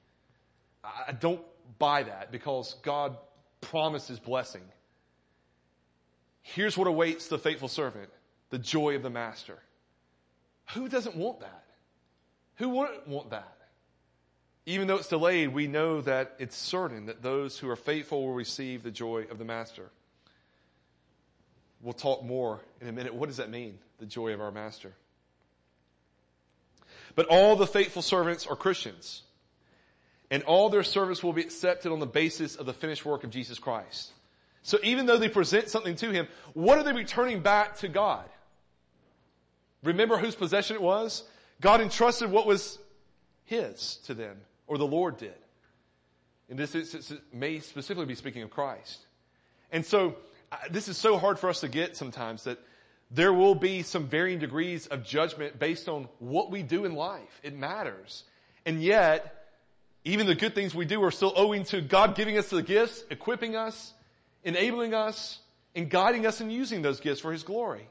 I 0.82 1.12
don't 1.12 1.40
buy 1.78 2.02
that 2.02 2.32
because 2.32 2.74
God 2.82 3.16
promises 3.60 4.18
blessing. 4.18 4.62
Here's 6.42 6.76
what 6.76 6.88
awaits 6.88 7.28
the 7.28 7.38
faithful 7.38 7.68
servant 7.68 8.08
the 8.50 8.58
joy 8.58 8.96
of 8.96 9.04
the 9.04 9.10
master. 9.10 9.56
Who 10.74 10.88
doesn't 10.88 11.14
want 11.14 11.40
that? 11.40 11.62
Who 12.56 12.70
wouldn't 12.70 13.06
want 13.06 13.30
that? 13.30 13.56
Even 14.66 14.88
though 14.88 14.96
it's 14.96 15.08
delayed, 15.08 15.54
we 15.54 15.68
know 15.68 16.00
that 16.00 16.34
it's 16.40 16.56
certain 16.56 17.06
that 17.06 17.22
those 17.22 17.56
who 17.56 17.70
are 17.70 17.76
faithful 17.76 18.26
will 18.26 18.34
receive 18.34 18.82
the 18.82 18.90
joy 18.90 19.26
of 19.30 19.38
the 19.38 19.44
master. 19.44 19.90
We'll 21.82 21.92
talk 21.92 22.24
more 22.24 22.62
in 22.80 22.88
a 22.88 22.92
minute. 22.92 23.14
What 23.14 23.28
does 23.28 23.36
that 23.36 23.48
mean? 23.48 23.78
The 23.98 24.06
joy 24.06 24.32
of 24.32 24.40
our 24.40 24.50
master. 24.50 24.92
But 27.16 27.26
all 27.26 27.56
the 27.56 27.66
faithful 27.66 28.02
servants 28.02 28.46
are 28.46 28.54
Christians. 28.54 29.22
And 30.30 30.44
all 30.44 30.68
their 30.68 30.84
service 30.84 31.24
will 31.24 31.32
be 31.32 31.40
accepted 31.40 31.90
on 31.90 31.98
the 31.98 32.06
basis 32.06 32.54
of 32.56 32.66
the 32.66 32.72
finished 32.72 33.04
work 33.04 33.24
of 33.24 33.30
Jesus 33.30 33.58
Christ. 33.58 34.12
So 34.62 34.78
even 34.82 35.06
though 35.06 35.16
they 35.16 35.28
present 35.28 35.68
something 35.68 35.96
to 35.96 36.10
him, 36.10 36.28
what 36.52 36.78
are 36.78 36.84
they 36.84 36.92
returning 36.92 37.40
back 37.40 37.78
to 37.78 37.88
God? 37.88 38.28
Remember 39.82 40.18
whose 40.18 40.34
possession 40.34 40.76
it 40.76 40.82
was? 40.82 41.24
God 41.60 41.80
entrusted 41.80 42.30
what 42.30 42.46
was 42.46 42.78
his 43.44 43.96
to 44.06 44.14
them, 44.14 44.36
or 44.66 44.76
the 44.76 44.86
Lord 44.86 45.16
did. 45.16 45.34
In 46.48 46.56
this 46.56 46.74
instance, 46.74 47.10
it 47.10 47.20
may 47.32 47.60
specifically 47.60 48.06
be 48.06 48.14
speaking 48.14 48.42
of 48.42 48.50
Christ. 48.50 48.98
And 49.72 49.86
so, 49.86 50.16
uh, 50.52 50.56
this 50.70 50.88
is 50.88 50.96
so 50.96 51.16
hard 51.18 51.38
for 51.38 51.48
us 51.48 51.60
to 51.60 51.68
get 51.68 51.96
sometimes 51.96 52.44
that 52.44 52.58
there 53.10 53.32
will 53.32 53.54
be 53.54 53.82
some 53.82 54.08
varying 54.08 54.38
degrees 54.38 54.86
of 54.86 55.04
judgment 55.04 55.58
based 55.58 55.88
on 55.88 56.08
what 56.18 56.50
we 56.50 56.62
do 56.62 56.84
in 56.84 56.94
life. 56.94 57.40
It 57.42 57.56
matters. 57.56 58.24
And 58.64 58.82
yet, 58.82 59.44
even 60.04 60.26
the 60.26 60.34
good 60.34 60.54
things 60.54 60.74
we 60.74 60.84
do 60.84 61.02
are 61.04 61.10
still 61.10 61.32
owing 61.36 61.64
to 61.64 61.80
God 61.80 62.16
giving 62.16 62.36
us 62.36 62.48
the 62.48 62.62
gifts, 62.62 63.04
equipping 63.10 63.56
us, 63.56 63.92
enabling 64.44 64.94
us, 64.94 65.38
and 65.74 65.88
guiding 65.88 66.26
us 66.26 66.40
in 66.40 66.50
using 66.50 66.82
those 66.82 67.00
gifts 67.00 67.20
for 67.20 67.32
His 67.32 67.42
glory. 67.42 67.88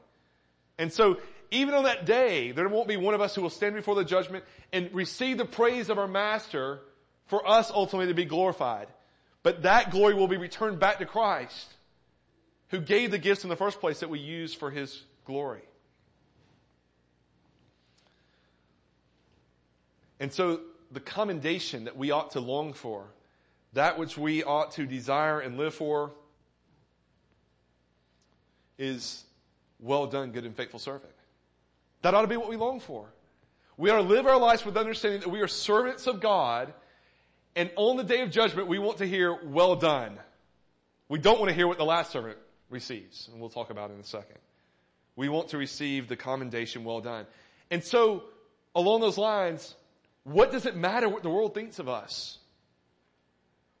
And 0.78 0.92
so, 0.92 1.18
even 1.50 1.74
on 1.74 1.84
that 1.84 2.04
day, 2.04 2.52
there 2.52 2.68
won't 2.68 2.88
be 2.88 2.96
one 2.96 3.14
of 3.14 3.20
us 3.20 3.34
who 3.34 3.42
will 3.42 3.50
stand 3.50 3.74
before 3.74 3.94
the 3.94 4.04
judgment 4.04 4.44
and 4.72 4.92
receive 4.92 5.38
the 5.38 5.44
praise 5.44 5.88
of 5.88 5.98
our 5.98 6.08
Master 6.08 6.80
for 7.26 7.46
us 7.48 7.70
ultimately 7.70 8.08
to 8.08 8.14
be 8.14 8.24
glorified. 8.24 8.88
But 9.42 9.62
that 9.62 9.90
glory 9.90 10.14
will 10.14 10.28
be 10.28 10.36
returned 10.36 10.80
back 10.80 10.98
to 10.98 11.06
Christ, 11.06 11.72
who 12.68 12.80
gave 12.80 13.10
the 13.10 13.18
gifts 13.18 13.44
in 13.44 13.50
the 13.50 13.56
first 13.56 13.80
place 13.80 14.00
that 14.00 14.10
we 14.10 14.18
use 14.18 14.52
for 14.54 14.70
His 14.70 15.02
glory. 15.24 15.62
And 20.18 20.32
so 20.32 20.60
the 20.90 21.00
commendation 21.00 21.84
that 21.84 21.96
we 21.96 22.10
ought 22.10 22.32
to 22.32 22.40
long 22.40 22.72
for, 22.72 23.04
that 23.74 23.98
which 23.98 24.16
we 24.16 24.42
ought 24.42 24.72
to 24.72 24.86
desire 24.86 25.40
and 25.40 25.58
live 25.58 25.74
for, 25.74 26.12
is 28.78 29.24
well 29.78 30.06
done, 30.06 30.32
good 30.32 30.44
and 30.44 30.56
faithful 30.56 30.78
servant. 30.78 31.12
That 32.02 32.14
ought 32.14 32.22
to 32.22 32.28
be 32.28 32.36
what 32.36 32.48
we 32.48 32.56
long 32.56 32.80
for. 32.80 33.06
We 33.76 33.90
ought 33.90 33.96
to 33.96 34.02
live 34.02 34.26
our 34.26 34.38
lives 34.38 34.64
with 34.64 34.76
understanding 34.76 35.20
that 35.20 35.28
we 35.28 35.40
are 35.40 35.48
servants 35.48 36.06
of 36.06 36.20
God, 36.20 36.72
and 37.54 37.70
on 37.76 37.96
the 37.96 38.04
day 38.04 38.22
of 38.22 38.30
judgment, 38.30 38.68
we 38.68 38.78
want 38.78 38.98
to 38.98 39.06
hear, 39.06 39.38
well 39.44 39.76
done. 39.76 40.18
We 41.08 41.18
don't 41.18 41.38
want 41.38 41.50
to 41.50 41.54
hear 41.54 41.66
what 41.66 41.78
the 41.78 41.84
last 41.84 42.10
servant 42.10 42.38
receives, 42.70 43.28
and 43.30 43.40
we'll 43.40 43.50
talk 43.50 43.70
about 43.70 43.90
in 43.90 43.98
a 43.98 44.04
second. 44.04 44.38
We 45.14 45.28
want 45.28 45.48
to 45.48 45.58
receive 45.58 46.08
the 46.08 46.16
commendation, 46.16 46.84
well 46.84 47.00
done. 47.00 47.26
And 47.70 47.82
so, 47.82 48.24
along 48.74 49.00
those 49.00 49.18
lines, 49.18 49.74
what 50.24 50.52
does 50.52 50.66
it 50.66 50.76
matter 50.76 51.08
what 51.08 51.22
the 51.22 51.30
world 51.30 51.54
thinks 51.54 51.78
of 51.78 51.88
us? 51.88 52.38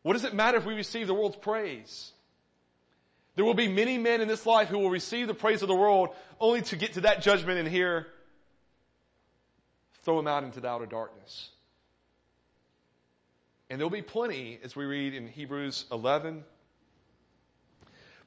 What 0.02 0.12
does 0.12 0.24
it 0.24 0.34
matter 0.34 0.56
if 0.56 0.64
we 0.64 0.74
receive 0.74 1.08
the 1.08 1.14
world's 1.14 1.36
praise? 1.36 2.12
There 3.34 3.44
will 3.44 3.54
be 3.54 3.68
many 3.68 3.98
men 3.98 4.20
in 4.20 4.28
this 4.28 4.46
life 4.46 4.68
who 4.68 4.78
will 4.78 4.90
receive 4.90 5.26
the 5.26 5.34
praise 5.34 5.62
of 5.62 5.68
the 5.68 5.74
world 5.74 6.10
only 6.40 6.62
to 6.62 6.76
get 6.76 6.94
to 6.94 7.02
that 7.02 7.22
judgment 7.22 7.58
and 7.58 7.68
hear, 7.68 8.06
throw 10.04 10.16
them 10.16 10.26
out 10.26 10.42
into 10.42 10.60
the 10.60 10.68
outer 10.68 10.86
darkness. 10.86 11.50
And 13.68 13.78
there'll 13.78 13.90
be 13.90 14.00
plenty, 14.00 14.58
as 14.62 14.74
we 14.76 14.84
read 14.84 15.12
in 15.12 15.28
Hebrews 15.28 15.84
11, 15.90 16.44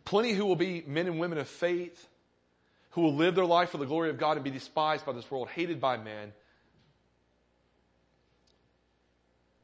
plenty 0.09 0.33
who 0.33 0.43
will 0.43 0.55
be 0.55 0.83
men 0.87 1.05
and 1.05 1.19
women 1.19 1.37
of 1.37 1.47
faith, 1.47 2.07
who 2.91 3.01
will 3.01 3.13
live 3.13 3.35
their 3.35 3.45
life 3.45 3.69
for 3.69 3.77
the 3.77 3.85
glory 3.85 4.09
of 4.09 4.17
God 4.17 4.37
and 4.37 4.43
be 4.43 4.49
despised 4.49 5.05
by 5.05 5.11
this 5.11 5.29
world, 5.29 5.49
hated 5.49 5.79
by 5.79 5.97
men, 5.97 6.33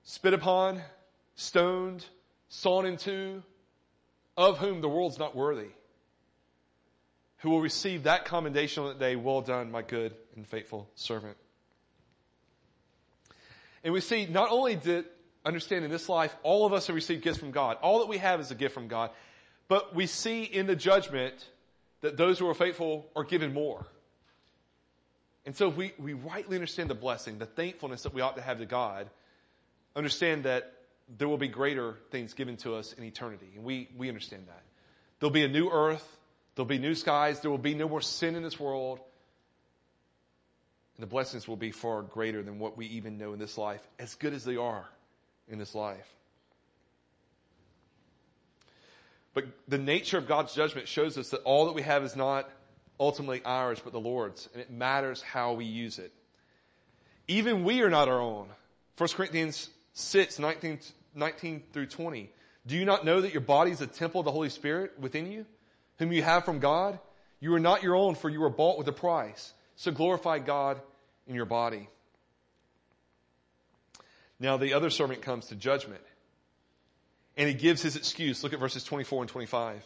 spit 0.04 0.36
upon, 0.36 0.80
stoned, 1.34 2.06
sawn 2.50 2.86
in 2.86 2.98
two, 2.98 3.42
of 4.38 4.60
whom 4.60 4.82
the 4.82 4.88
world's 4.88 5.18
not 5.18 5.36
worthy, 5.36 5.70
who 7.38 7.50
will 7.50 7.62
receive 7.62 8.04
that 8.04 8.26
commendation 8.26 8.84
on 8.84 8.90
that 8.90 9.00
day, 9.00 9.16
well 9.16 9.42
done, 9.42 9.72
my 9.72 9.82
good 9.82 10.14
and 10.36 10.46
faithful 10.46 10.88
servant. 10.94 11.38
And 13.84 13.96
we 13.96 14.00
see 14.00 14.28
not 14.28 14.52
only 14.52 14.76
did 14.76 15.06
understand 15.44 15.86
in 15.86 15.90
this 15.90 16.08
life, 16.08 16.36
all 16.44 16.68
of 16.68 16.74
us 16.74 16.86
have 16.86 16.96
received 16.96 17.24
gifts 17.24 17.40
from 17.40 17.50
God. 17.50 17.78
All 17.82 18.00
that 18.00 18.10
we 18.10 18.20
have 18.20 18.40
is 18.40 18.52
a 18.52 18.56
gift 18.56 18.76
from 18.76 18.88
God. 18.88 19.10
But 19.68 19.96
we 19.96 20.06
see 20.06 20.44
in 20.44 20.68
the 20.68 20.76
judgment 20.76 21.34
that 22.02 22.18
those 22.18 22.38
who 22.38 22.48
are 22.48 22.54
faithful 22.54 23.08
are 23.16 23.24
given 23.24 23.54
more. 23.54 23.86
And 25.46 25.56
so 25.56 25.70
if 25.70 25.78
we, 25.78 25.94
we 26.00 26.14
rightly 26.14 26.56
understand 26.56 26.90
the 26.90 26.96
blessing, 26.96 27.38
the 27.38 27.46
thankfulness 27.46 28.04
that 28.04 28.14
we 28.14 28.22
ought 28.22 28.36
to 28.36 28.42
have 28.42 28.60
to 28.60 28.66
God, 28.66 29.10
understand 29.96 30.44
that 30.44 30.72
there 31.18 31.28
will 31.28 31.38
be 31.38 31.48
greater 31.48 31.98
things 32.12 32.34
given 32.34 32.58
to 32.58 32.76
us 32.76 32.94
in 32.94 33.04
eternity. 33.04 33.50
And 33.56 33.64
we, 33.64 33.90
we 33.96 34.08
understand 34.08 34.48
that. 34.48 34.64
There'll 35.20 35.32
be 35.32 35.44
a 35.44 35.50
new 35.50 35.70
earth. 35.70 36.06
There'll 36.56 36.68
be 36.68 36.80
new 36.80 36.96
skies. 36.96 37.42
There 37.42 37.52
will 37.52 37.58
be 37.58 37.76
no 37.76 37.88
more 37.88 38.02
sin 38.02 38.36
in 38.36 38.44
this 38.44 38.60
world. 38.60 39.00
And 40.98 41.04
the 41.04 41.08
blessings 41.08 41.48
will 41.48 41.58
be 41.58 41.72
far 41.72 42.02
greater 42.02 42.42
than 42.42 42.58
what 42.58 42.78
we 42.78 42.88
even 42.88 43.18
know 43.18 43.34
in 43.34 43.40
this 43.40 43.58
life, 43.58 43.86
as 44.00 44.16
good 44.16 44.34
as 44.34 44.46
they 44.46 44.56
are 44.56 44.86
in 45.48 45.60
this 45.60 45.76
life. 45.76 46.08
But 49.36 49.46
the 49.68 49.78
nature 49.78 50.18
of 50.18 50.28
God's 50.28 50.56
judgment 50.56 50.88
shows 50.88 51.18
us 51.18 51.30
that 51.30 51.44
all 51.44 51.66
that 51.66 51.74
we 51.74 51.82
have 51.84 52.04
is 52.04 52.16
not 52.16 52.50
ultimately 53.00 53.42
ours, 53.44 53.82
but 53.84 53.92
the 53.92 54.00
Lord's, 54.00 54.48
and 54.54 54.62
it 54.62 54.72
matters 54.72 55.22
how 55.22 55.54
we 55.54 55.66
use 55.66 56.00
it. 56.00 56.14
Even 57.28 57.66
we 57.66 57.82
are 57.82 57.90
not 57.90 58.08
our 58.08 58.22
own. 58.22 58.48
1 58.98 59.10
Corinthians 59.10 59.70
6, 59.94 60.40
19, 60.40 60.80
19 61.14 61.64
through 61.74 61.88
20. 61.88 62.32
Do 62.66 62.78
you 62.78 62.86
not 62.86 63.04
know 63.04 63.22
that 63.22 63.34
your 63.34 63.42
body 63.42 63.72
is 63.72 63.82
a 63.82 63.88
temple 63.88 64.22
of 64.22 64.26
the 64.26 64.32
Holy 64.32 64.50
Spirit 64.50 64.94
within 64.98 65.30
you, 65.30 65.46
whom 66.00 66.14
you 66.14 66.24
have 66.24 66.46
from 66.46 66.60
God? 66.60 66.98
You 67.42 67.54
are 67.56 67.60
not 67.60 67.84
your 67.84 67.96
own, 67.96 68.16
for 68.16 68.30
you 68.30 68.40
were 68.40 68.50
bought 68.50 68.78
with 68.78 68.88
a 68.88 68.94
price. 68.94 69.54
So 69.76 69.92
glorify 69.92 70.40
God 70.40 70.80
in 71.28 71.36
your 71.36 71.46
body. 71.46 71.90
Now 74.40 74.56
the 74.56 74.74
other 74.76 74.90
servant 74.90 75.24
comes 75.24 75.48
to 75.48 75.56
judgment. 75.56 76.02
And 77.38 77.48
he 77.48 77.54
gives 77.54 77.82
his 77.82 77.96
excuse. 77.96 78.44
Look 78.44 78.54
at 78.54 78.60
verses 78.60 78.84
24 78.84 79.24
and 79.24 79.30
25. 79.30 79.84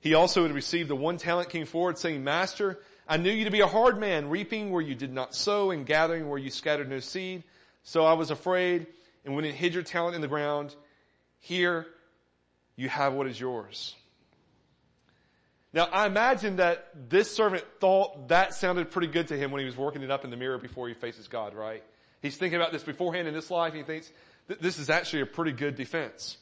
He 0.00 0.14
also 0.14 0.42
had 0.42 0.52
received 0.52 0.88
the 0.88 0.96
one 0.96 1.18
talent 1.18 1.50
came 1.50 1.66
forward 1.66 1.98
saying, 1.98 2.22
Master, 2.22 2.78
I 3.08 3.16
knew 3.16 3.30
you 3.30 3.44
to 3.44 3.50
be 3.50 3.60
a 3.60 3.66
hard 3.66 3.98
man, 3.98 4.30
reaping 4.30 4.70
where 4.70 4.82
you 4.82 4.94
did 4.94 5.12
not 5.12 5.34
sow 5.34 5.70
and 5.70 5.86
gathering 5.86 6.28
where 6.28 6.38
you 6.38 6.50
scattered 6.50 6.88
no 6.88 7.00
seed. 7.00 7.44
So 7.82 8.04
I 8.04 8.14
was 8.14 8.30
afraid 8.30 8.86
and 9.24 9.34
went 9.34 9.46
and 9.46 9.56
hid 9.56 9.74
your 9.74 9.82
talent 9.82 10.14
in 10.14 10.20
the 10.20 10.28
ground. 10.28 10.74
Here 11.40 11.86
you 12.76 12.88
have 12.88 13.14
what 13.14 13.26
is 13.26 13.38
yours. 13.38 13.94
Now 15.72 15.84
I 15.92 16.06
imagine 16.06 16.56
that 16.56 16.88
this 17.10 17.30
servant 17.30 17.64
thought 17.80 18.28
that 18.28 18.54
sounded 18.54 18.90
pretty 18.90 19.08
good 19.08 19.28
to 19.28 19.36
him 19.36 19.50
when 19.50 19.60
he 19.60 19.66
was 19.66 19.76
working 19.76 20.02
it 20.02 20.10
up 20.10 20.24
in 20.24 20.30
the 20.30 20.36
mirror 20.36 20.58
before 20.58 20.88
he 20.88 20.94
faces 20.94 21.28
God, 21.28 21.54
right? 21.54 21.82
He's 22.22 22.36
thinking 22.36 22.58
about 22.58 22.72
this 22.72 22.82
beforehand 22.82 23.28
in 23.28 23.34
this 23.34 23.50
life 23.50 23.72
and 23.72 23.82
he 23.82 23.84
thinks, 23.84 24.10
this 24.60 24.78
is 24.78 24.90
actually 24.90 25.22
a 25.22 25.26
pretty 25.26 25.52
good 25.52 25.76
defense. 25.76 26.38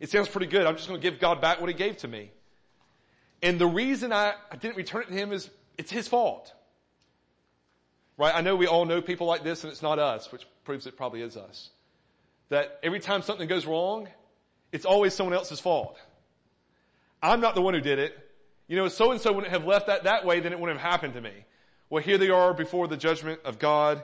It 0.00 0.10
sounds 0.10 0.28
pretty 0.28 0.46
good. 0.46 0.66
I'm 0.66 0.76
just 0.76 0.88
going 0.88 1.00
to 1.00 1.10
give 1.10 1.20
God 1.20 1.40
back 1.40 1.60
what 1.60 1.68
he 1.68 1.74
gave 1.74 1.96
to 1.98 2.08
me. 2.08 2.30
And 3.42 3.58
the 3.58 3.66
reason 3.66 4.12
I, 4.12 4.34
I 4.50 4.56
didn't 4.56 4.76
return 4.76 5.02
it 5.02 5.08
to 5.08 5.14
him 5.14 5.32
is 5.32 5.48
it's 5.78 5.90
his 5.90 6.08
fault. 6.08 6.52
Right? 8.18 8.34
I 8.34 8.40
know 8.40 8.56
we 8.56 8.66
all 8.66 8.84
know 8.84 9.02
people 9.02 9.26
like 9.26 9.44
this 9.44 9.64
and 9.64 9.70
it's 9.70 9.82
not 9.82 9.98
us, 9.98 10.32
which 10.32 10.46
proves 10.64 10.86
it 10.86 10.96
probably 10.96 11.22
is 11.22 11.36
us. 11.36 11.70
That 12.48 12.78
every 12.82 13.00
time 13.00 13.22
something 13.22 13.48
goes 13.48 13.66
wrong, 13.66 14.08
it's 14.72 14.84
always 14.84 15.14
someone 15.14 15.34
else's 15.34 15.60
fault. 15.60 15.98
I'm 17.22 17.40
not 17.40 17.54
the 17.54 17.62
one 17.62 17.74
who 17.74 17.80
did 17.80 17.98
it. 17.98 18.16
You 18.68 18.76
know, 18.76 18.88
so 18.88 19.12
and 19.12 19.20
so 19.20 19.32
wouldn't 19.32 19.52
have 19.52 19.64
left 19.64 19.86
that 19.86 20.04
that 20.04 20.24
way, 20.24 20.40
then 20.40 20.52
it 20.52 20.58
wouldn't 20.58 20.78
have 20.78 20.92
happened 20.92 21.14
to 21.14 21.20
me. 21.20 21.32
Well, 21.88 22.02
here 22.02 22.18
they 22.18 22.30
are 22.30 22.52
before 22.52 22.88
the 22.88 22.96
judgment 22.96 23.40
of 23.44 23.58
God. 23.58 24.02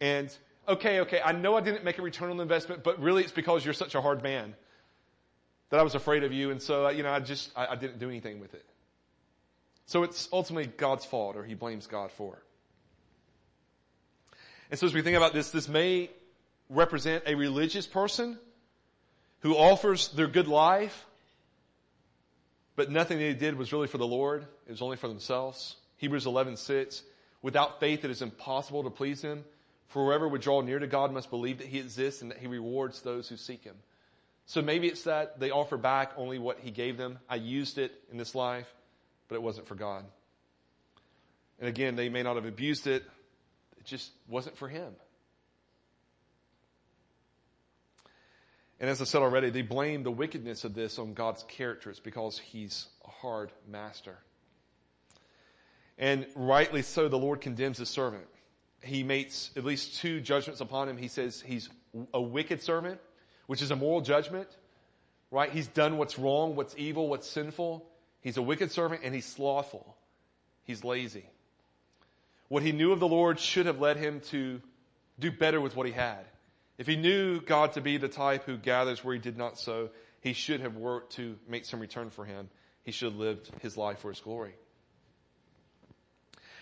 And 0.00 0.34
okay, 0.66 1.00
okay, 1.00 1.20
I 1.24 1.32
know 1.32 1.56
I 1.56 1.60
didn't 1.60 1.84
make 1.84 1.98
a 1.98 2.02
return 2.02 2.30
on 2.30 2.36
the 2.36 2.42
investment, 2.42 2.82
but 2.82 3.00
really 3.00 3.22
it's 3.22 3.32
because 3.32 3.64
you're 3.64 3.74
such 3.74 3.94
a 3.94 4.00
hard 4.00 4.22
man 4.22 4.54
that 5.72 5.80
I 5.80 5.84
was 5.84 5.94
afraid 5.94 6.22
of 6.22 6.34
you. 6.34 6.50
And 6.50 6.60
so, 6.60 6.90
you 6.90 7.02
know, 7.02 7.10
I 7.10 7.18
just, 7.20 7.50
I, 7.56 7.68
I 7.68 7.76
didn't 7.76 7.98
do 7.98 8.10
anything 8.10 8.40
with 8.40 8.52
it. 8.52 8.64
So 9.86 10.02
it's 10.02 10.28
ultimately 10.30 10.70
God's 10.76 11.06
fault 11.06 11.34
or 11.34 11.44
he 11.44 11.54
blames 11.54 11.86
God 11.86 12.12
for 12.12 12.34
it. 12.34 12.42
And 14.70 14.78
so 14.78 14.86
as 14.86 14.92
we 14.92 15.00
think 15.00 15.16
about 15.16 15.32
this, 15.32 15.50
this 15.50 15.68
may 15.68 16.10
represent 16.68 17.24
a 17.26 17.36
religious 17.36 17.86
person 17.86 18.38
who 19.40 19.54
offers 19.56 20.08
their 20.08 20.26
good 20.26 20.46
life, 20.46 21.06
but 22.76 22.90
nothing 22.90 23.16
they 23.16 23.32
did 23.32 23.56
was 23.56 23.72
really 23.72 23.86
for 23.86 23.98
the 23.98 24.06
Lord. 24.06 24.42
It 24.66 24.72
was 24.72 24.82
only 24.82 24.98
for 24.98 25.08
themselves. 25.08 25.76
Hebrews 25.96 26.26
11, 26.26 26.58
6. 26.58 27.02
Without 27.40 27.80
faith, 27.80 28.04
it 28.04 28.10
is 28.10 28.20
impossible 28.20 28.84
to 28.84 28.90
please 28.90 29.22
him. 29.22 29.42
For 29.88 30.04
whoever 30.04 30.28
would 30.28 30.42
draw 30.42 30.60
near 30.60 30.78
to 30.78 30.86
God 30.86 31.14
must 31.14 31.30
believe 31.30 31.58
that 31.58 31.66
he 31.66 31.78
exists 31.78 32.20
and 32.20 32.30
that 32.30 32.38
he 32.38 32.46
rewards 32.46 33.00
those 33.00 33.26
who 33.26 33.38
seek 33.38 33.64
him. 33.64 33.76
So 34.46 34.60
maybe 34.62 34.88
it's 34.88 35.04
that 35.04 35.38
they 35.40 35.50
offer 35.50 35.76
back 35.76 36.12
only 36.16 36.38
what 36.38 36.58
he 36.60 36.70
gave 36.70 36.96
them. 36.96 37.18
I 37.28 37.36
used 37.36 37.78
it 37.78 37.92
in 38.10 38.18
this 38.18 38.34
life, 38.34 38.66
but 39.28 39.36
it 39.36 39.42
wasn't 39.42 39.66
for 39.68 39.74
God. 39.74 40.04
And 41.58 41.68
again, 41.68 41.96
they 41.96 42.08
may 42.08 42.22
not 42.22 42.36
have 42.36 42.44
abused 42.44 42.86
it. 42.86 43.04
It 43.78 43.84
just 43.84 44.10
wasn't 44.28 44.56
for 44.56 44.68
him. 44.68 44.92
And 48.80 48.90
as 48.90 49.00
I 49.00 49.04
said 49.04 49.22
already, 49.22 49.50
they 49.50 49.62
blame 49.62 50.02
the 50.02 50.10
wickedness 50.10 50.64
of 50.64 50.74
this 50.74 50.98
on 50.98 51.14
God's 51.14 51.44
character. 51.44 51.88
It's 51.88 52.00
because 52.00 52.36
he's 52.36 52.88
a 53.04 53.10
hard 53.10 53.52
master. 53.70 54.18
And 55.98 56.26
rightly 56.34 56.82
so, 56.82 57.08
the 57.08 57.18
Lord 57.18 57.40
condemns 57.40 57.78
his 57.78 57.88
servant. 57.88 58.26
He 58.82 59.04
makes 59.04 59.50
at 59.56 59.64
least 59.64 60.00
two 60.00 60.20
judgments 60.20 60.60
upon 60.60 60.88
him. 60.88 60.96
He 60.96 61.06
says 61.06 61.40
he's 61.40 61.68
a 62.12 62.20
wicked 62.20 62.60
servant 62.60 62.98
which 63.52 63.60
is 63.60 63.70
a 63.70 63.76
moral 63.76 64.00
judgment, 64.00 64.48
right? 65.30 65.50
He's 65.50 65.66
done 65.66 65.98
what's 65.98 66.18
wrong, 66.18 66.56
what's 66.56 66.74
evil, 66.78 67.06
what's 67.10 67.28
sinful. 67.28 67.86
He's 68.22 68.38
a 68.38 68.42
wicked 68.42 68.72
servant 68.72 69.02
and 69.04 69.14
he's 69.14 69.26
slothful. 69.26 69.94
He's 70.64 70.82
lazy. 70.84 71.26
What 72.48 72.62
he 72.62 72.72
knew 72.72 72.92
of 72.92 72.98
the 72.98 73.06
Lord 73.06 73.38
should 73.38 73.66
have 73.66 73.78
led 73.78 73.98
him 73.98 74.20
to 74.30 74.62
do 75.18 75.30
better 75.30 75.60
with 75.60 75.76
what 75.76 75.86
he 75.86 75.92
had. 75.92 76.24
If 76.78 76.86
he 76.86 76.96
knew 76.96 77.42
God 77.42 77.74
to 77.74 77.82
be 77.82 77.98
the 77.98 78.08
type 78.08 78.44
who 78.44 78.56
gathers 78.56 79.04
where 79.04 79.12
he 79.12 79.20
did 79.20 79.36
not 79.36 79.58
sow, 79.58 79.90
he 80.22 80.32
should 80.32 80.60
have 80.60 80.76
worked 80.76 81.16
to 81.16 81.36
make 81.46 81.66
some 81.66 81.80
return 81.80 82.08
for 82.08 82.24
him. 82.24 82.48
He 82.84 82.92
should 82.92 83.12
have 83.12 83.20
lived 83.20 83.50
his 83.60 83.76
life 83.76 83.98
for 83.98 84.08
his 84.08 84.20
glory. 84.20 84.54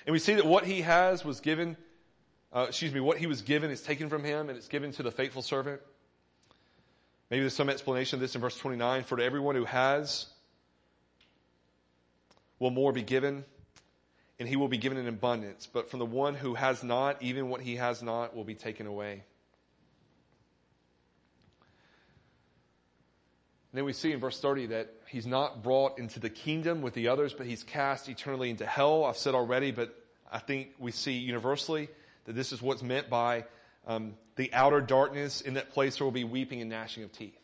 And 0.06 0.12
we 0.12 0.18
see 0.18 0.34
that 0.34 0.44
what 0.44 0.64
he 0.64 0.80
has 0.80 1.24
was 1.24 1.38
given, 1.38 1.76
uh, 2.52 2.66
excuse 2.66 2.92
me, 2.92 2.98
what 2.98 3.18
he 3.18 3.28
was 3.28 3.42
given 3.42 3.70
is 3.70 3.80
taken 3.80 4.08
from 4.08 4.24
him 4.24 4.48
and 4.48 4.58
it's 4.58 4.66
given 4.66 4.90
to 4.94 5.04
the 5.04 5.12
faithful 5.12 5.42
servant. 5.42 5.80
Maybe 7.30 7.40
there's 7.42 7.54
some 7.54 7.70
explanation 7.70 8.16
of 8.16 8.20
this 8.20 8.34
in 8.34 8.40
verse 8.40 8.56
29. 8.56 9.04
For 9.04 9.16
to 9.16 9.24
everyone 9.24 9.54
who 9.54 9.64
has, 9.64 10.26
will 12.58 12.70
more 12.70 12.92
be 12.92 13.02
given, 13.02 13.44
and 14.38 14.48
he 14.48 14.56
will 14.56 14.68
be 14.68 14.78
given 14.78 14.98
in 14.98 15.06
abundance. 15.06 15.68
But 15.72 15.90
from 15.90 16.00
the 16.00 16.06
one 16.06 16.34
who 16.34 16.54
has 16.54 16.82
not, 16.82 17.22
even 17.22 17.48
what 17.48 17.60
he 17.60 17.76
has 17.76 18.02
not 18.02 18.34
will 18.34 18.44
be 18.44 18.54
taken 18.54 18.86
away. 18.86 19.22
And 23.72 23.78
then 23.78 23.84
we 23.84 23.92
see 23.92 24.10
in 24.10 24.18
verse 24.18 24.40
30 24.40 24.66
that 24.66 24.92
he's 25.06 25.26
not 25.26 25.62
brought 25.62 26.00
into 26.00 26.18
the 26.18 26.30
kingdom 26.30 26.82
with 26.82 26.94
the 26.94 27.08
others, 27.08 27.32
but 27.32 27.46
he's 27.46 27.62
cast 27.62 28.08
eternally 28.08 28.50
into 28.50 28.66
hell. 28.66 29.04
I've 29.04 29.16
said 29.16 29.36
already, 29.36 29.70
but 29.70 29.94
I 30.30 30.40
think 30.40 30.70
we 30.80 30.90
see 30.90 31.12
universally 31.12 31.88
that 32.24 32.34
this 32.34 32.52
is 32.52 32.60
what's 32.60 32.82
meant 32.82 33.08
by 33.08 33.44
um, 33.86 34.14
the 34.40 34.52
outer 34.54 34.80
darkness. 34.80 35.42
In 35.42 35.54
that 35.54 35.70
place, 35.70 35.98
there 35.98 36.06
will 36.06 36.12
be 36.12 36.24
weeping 36.24 36.62
and 36.62 36.70
gnashing 36.70 37.04
of 37.04 37.12
teeth. 37.12 37.38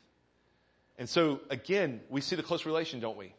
And 0.99 1.07
so, 1.07 1.41
again, 1.51 2.01
we 2.09 2.23
see 2.23 2.37
the 2.37 2.43
close 2.43 2.65
relation, 2.65 3.01
don't 3.01 3.19
we? 3.19 3.35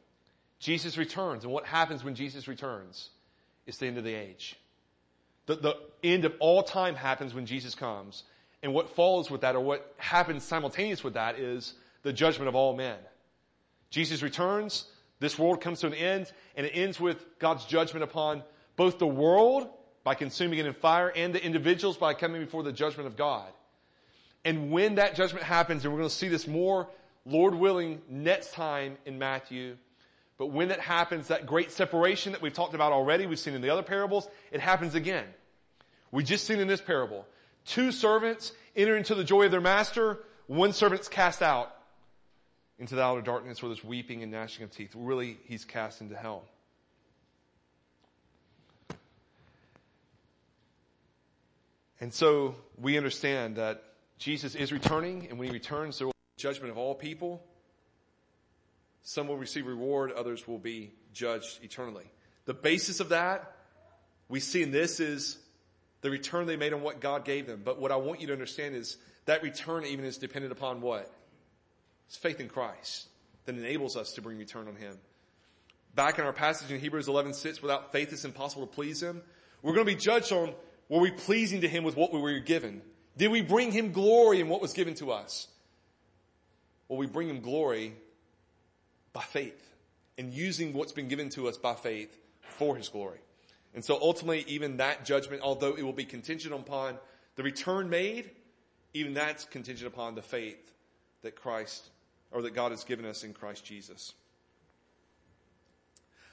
Jesus 0.59 0.95
returns, 0.95 1.43
and 1.43 1.51
what 1.51 1.65
happens 1.65 2.03
when 2.03 2.13
Jesus 2.13 2.47
returns? 2.47 3.09
It's 3.65 3.79
the 3.79 3.87
end 3.87 3.97
of 3.97 4.03
the 4.03 4.13
age. 4.13 4.55
The, 5.47 5.55
the 5.55 5.75
end 6.03 6.25
of 6.25 6.35
all 6.39 6.61
time 6.61 6.93
happens 6.93 7.33
when 7.33 7.47
Jesus 7.47 7.73
comes. 7.73 8.23
And 8.61 8.75
what 8.75 8.95
follows 8.95 9.31
with 9.31 9.41
that, 9.41 9.55
or 9.55 9.61
what 9.61 9.91
happens 9.97 10.43
simultaneous 10.43 11.03
with 11.03 11.15
that, 11.15 11.39
is 11.39 11.73
the 12.03 12.13
judgment 12.13 12.49
of 12.49 12.55
all 12.55 12.75
men. 12.75 12.97
Jesus 13.89 14.21
returns, 14.21 14.85
this 15.19 15.37
world 15.39 15.61
comes 15.61 15.79
to 15.79 15.87
an 15.87 15.95
end, 15.95 16.31
and 16.55 16.67
it 16.67 16.71
ends 16.75 16.99
with 16.99 17.25
God's 17.39 17.65
judgment 17.65 18.03
upon 18.03 18.43
both 18.75 18.99
the 18.99 19.07
world 19.07 19.67
by 20.07 20.15
consuming 20.15 20.57
it 20.57 20.65
in 20.65 20.73
fire 20.73 21.11
and 21.13 21.35
the 21.35 21.43
individuals 21.43 21.97
by 21.97 22.13
coming 22.13 22.39
before 22.39 22.63
the 22.63 22.71
judgment 22.71 23.07
of 23.07 23.17
God. 23.17 23.51
And 24.45 24.71
when 24.71 24.95
that 24.95 25.15
judgment 25.15 25.43
happens, 25.43 25.83
and 25.83 25.93
we're 25.93 25.99
going 25.99 26.09
to 26.09 26.15
see 26.15 26.29
this 26.29 26.47
more, 26.47 26.87
Lord 27.25 27.53
willing, 27.53 28.01
next 28.09 28.53
time 28.53 28.97
in 29.05 29.19
Matthew, 29.19 29.75
but 30.37 30.45
when 30.45 30.69
that 30.69 30.79
happens, 30.79 31.27
that 31.27 31.45
great 31.45 31.73
separation 31.73 32.31
that 32.31 32.41
we've 32.41 32.53
talked 32.53 32.73
about 32.73 32.93
already, 32.93 33.25
we've 33.25 33.37
seen 33.37 33.53
in 33.53 33.59
the 33.59 33.69
other 33.69 33.83
parables, 33.83 34.29
it 34.49 34.61
happens 34.61 34.95
again. 34.95 35.25
We 36.09 36.23
just 36.23 36.47
seen 36.47 36.61
in 36.61 36.69
this 36.69 36.79
parable. 36.79 37.27
Two 37.65 37.91
servants 37.91 38.53
enter 38.77 38.95
into 38.95 39.13
the 39.13 39.25
joy 39.25 39.43
of 39.43 39.51
their 39.51 39.59
master, 39.59 40.19
one 40.45 40.71
servant's 40.71 41.09
cast 41.09 41.41
out 41.41 41.75
into 42.79 42.95
the 42.95 43.03
outer 43.03 43.21
darkness 43.21 43.61
where 43.61 43.67
there's 43.67 43.83
weeping 43.83 44.23
and 44.23 44.31
gnashing 44.31 44.63
of 44.63 44.71
teeth. 44.71 44.91
Really, 44.95 45.37
he's 45.49 45.65
cast 45.65 45.99
into 45.99 46.15
hell. 46.15 46.45
And 51.99 52.13
so 52.13 52.55
we 52.77 52.97
understand 52.97 53.55
that 53.57 53.83
Jesus 54.17 54.55
is 54.55 54.71
returning, 54.71 55.27
and 55.29 55.39
when 55.39 55.47
he 55.47 55.53
returns, 55.53 55.97
there 55.97 56.07
will 56.07 56.13
be 56.13 56.41
judgment 56.41 56.71
of 56.71 56.77
all 56.77 56.95
people. 56.95 57.43
Some 59.01 59.27
will 59.27 59.37
receive 59.37 59.65
reward, 59.65 60.11
others 60.11 60.47
will 60.47 60.59
be 60.59 60.91
judged 61.13 61.63
eternally. 61.63 62.11
The 62.45 62.53
basis 62.53 62.99
of 62.99 63.09
that 63.09 63.53
we 64.29 64.39
see 64.39 64.61
in 64.61 64.71
this 64.71 64.99
is 64.99 65.37
the 66.01 66.09
return 66.09 66.47
they 66.47 66.57
made 66.57 66.73
on 66.73 66.81
what 66.81 66.99
God 66.99 67.25
gave 67.25 67.47
them. 67.47 67.61
But 67.63 67.79
what 67.79 67.91
I 67.91 67.95
want 67.95 68.21
you 68.21 68.27
to 68.27 68.33
understand 68.33 68.75
is 68.75 68.97
that 69.25 69.43
return 69.43 69.85
even 69.85 70.05
is 70.05 70.17
dependent 70.17 70.51
upon 70.51 70.81
what? 70.81 71.11
It's 72.07 72.17
faith 72.17 72.39
in 72.39 72.47
Christ 72.49 73.07
that 73.45 73.55
enables 73.55 73.95
us 73.95 74.13
to 74.13 74.21
bring 74.21 74.37
return 74.37 74.67
on 74.67 74.75
Him. 74.75 74.97
Back 75.95 76.19
in 76.19 76.25
our 76.25 76.33
passage 76.33 76.71
in 76.71 76.79
Hebrews 76.79 77.07
11, 77.07 77.33
6, 77.33 77.61
without 77.61 77.91
faith 77.91 78.13
it's 78.13 78.25
impossible 78.25 78.67
to 78.67 78.73
please 78.73 79.01
Him. 79.01 79.21
We're 79.61 79.73
going 79.73 79.87
to 79.87 79.93
be 79.93 79.99
judged 79.99 80.31
on 80.31 80.53
were 80.89 80.99
we 80.99 81.11
pleasing 81.11 81.61
to 81.61 81.67
Him 81.67 81.83
with 81.83 81.95
what 81.95 82.13
we 82.13 82.19
were 82.19 82.39
given? 82.39 82.81
Did 83.17 83.31
we 83.31 83.41
bring 83.41 83.71
Him 83.71 83.91
glory 83.91 84.39
in 84.39 84.47
what 84.47 84.61
was 84.61 84.73
given 84.73 84.93
to 84.95 85.11
us? 85.11 85.47
Well, 86.87 86.97
we 86.97 87.07
bring 87.07 87.29
Him 87.29 87.41
glory 87.41 87.93
by 89.13 89.21
faith 89.21 89.61
and 90.17 90.33
using 90.33 90.73
what's 90.73 90.91
been 90.91 91.07
given 91.07 91.29
to 91.29 91.47
us 91.47 91.57
by 91.57 91.75
faith 91.75 92.17
for 92.41 92.75
His 92.75 92.89
glory. 92.89 93.19
And 93.73 93.83
so 93.83 93.99
ultimately, 94.01 94.45
even 94.47 94.77
that 94.77 95.05
judgment, 95.05 95.41
although 95.41 95.73
it 95.73 95.83
will 95.83 95.93
be 95.93 96.05
contingent 96.05 96.53
upon 96.53 96.97
the 97.35 97.43
return 97.43 97.89
made, 97.89 98.29
even 98.93 99.13
that's 99.13 99.45
contingent 99.45 99.91
upon 99.91 100.15
the 100.15 100.21
faith 100.21 100.71
that 101.21 101.35
Christ 101.35 101.89
or 102.31 102.41
that 102.43 102.53
God 102.53 102.71
has 102.71 102.83
given 102.83 103.05
us 103.05 103.23
in 103.23 103.33
Christ 103.33 103.63
Jesus. 103.63 104.13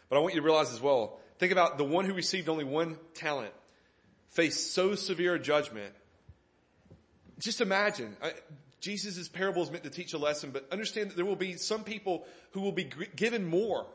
But 0.09 0.17
I 0.17 0.21
want 0.21 0.35
you 0.35 0.41
to 0.41 0.45
realize 0.45 0.73
as 0.73 0.81
well, 0.81 1.19
think 1.39 1.53
about 1.53 1.79
the 1.79 1.85
one 1.85 2.05
who 2.05 2.15
received 2.15 2.49
only 2.49 2.65
one 2.65 2.97
talent 3.15 3.53
faced 4.35 4.73
so 4.73 4.95
severe 4.95 5.35
a 5.35 5.39
judgment. 5.39 5.95
Just 7.39 7.61
imagine, 7.61 8.17
Jesus' 8.81 9.29
parable 9.29 9.63
is 9.63 9.71
meant 9.71 9.85
to 9.85 9.91
teach 9.91 10.13
a 10.13 10.19
lesson, 10.19 10.51
but 10.51 10.67
understand 10.71 11.11
that 11.11 11.17
there 11.17 11.25
will 11.25 11.37
be 11.37 11.57
some 11.57 11.85
people 11.85 12.27
who 12.51 12.61
will 12.61 12.73
be 12.73 12.91
given 13.17 13.47
more. 13.47 13.87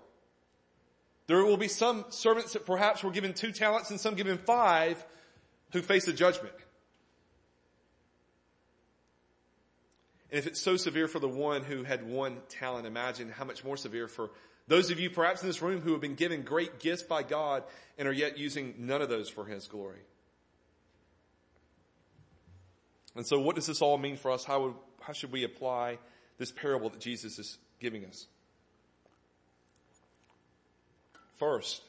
There 1.27 1.43
will 1.45 1.57
be 1.57 1.67
some 1.67 2.05
servants 2.09 2.53
that 2.53 2.65
perhaps 2.65 3.03
were 3.03 3.11
given 3.11 3.33
two 3.33 3.51
talents 3.51 3.91
and 3.91 3.99
some 3.99 4.15
given 4.15 4.37
five 4.39 5.05
who 5.73 5.81
face 5.81 6.07
a 6.07 6.13
judgment. 6.13 6.55
And 10.31 10.39
if 10.39 10.47
it's 10.47 10.61
so 10.61 10.77
severe 10.77 11.07
for 11.07 11.19
the 11.19 11.27
one 11.27 11.63
who 11.63 11.83
had 11.83 12.07
one 12.07 12.37
talent, 12.49 12.87
imagine 12.87 13.29
how 13.29 13.45
much 13.45 13.63
more 13.63 13.77
severe 13.77 14.07
for 14.07 14.31
those 14.67 14.91
of 14.91 14.99
you 14.99 15.09
perhaps 15.09 15.41
in 15.41 15.47
this 15.47 15.61
room 15.61 15.81
who 15.81 15.91
have 15.91 16.01
been 16.01 16.15
given 16.15 16.43
great 16.43 16.79
gifts 16.79 17.03
by 17.03 17.23
God 17.23 17.63
and 17.97 18.07
are 18.07 18.13
yet 18.13 18.37
using 18.37 18.75
none 18.77 19.01
of 19.01 19.09
those 19.09 19.27
for 19.27 19.45
His 19.45 19.67
glory. 19.67 19.99
And 23.19 23.27
so 23.27 23.37
what 23.37 23.57
does 23.57 23.65
this 23.65 23.81
all 23.81 23.97
mean 23.97 24.15
for 24.15 24.31
us? 24.31 24.45
How, 24.45 24.61
would, 24.61 24.73
how 25.01 25.11
should 25.11 25.33
we 25.33 25.43
apply 25.43 25.97
this 26.37 26.53
parable 26.53 26.89
that 26.89 27.01
Jesus 27.01 27.37
is 27.37 27.57
giving 27.81 28.05
us? 28.05 28.27
First, 31.35 31.81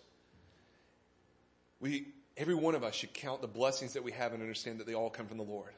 we, 1.79 2.09
every 2.37 2.57
one 2.57 2.75
of 2.75 2.83
us 2.83 2.97
should 2.97 3.15
count 3.15 3.43
the 3.43 3.47
blessings 3.47 3.93
that 3.93 4.03
we 4.03 4.11
have 4.11 4.33
and 4.33 4.43
understand 4.43 4.81
that 4.81 4.89
they 4.89 4.95
all 4.95 5.09
come 5.09 5.29
from 5.29 5.37
the 5.37 5.45
Lord. 5.45 5.71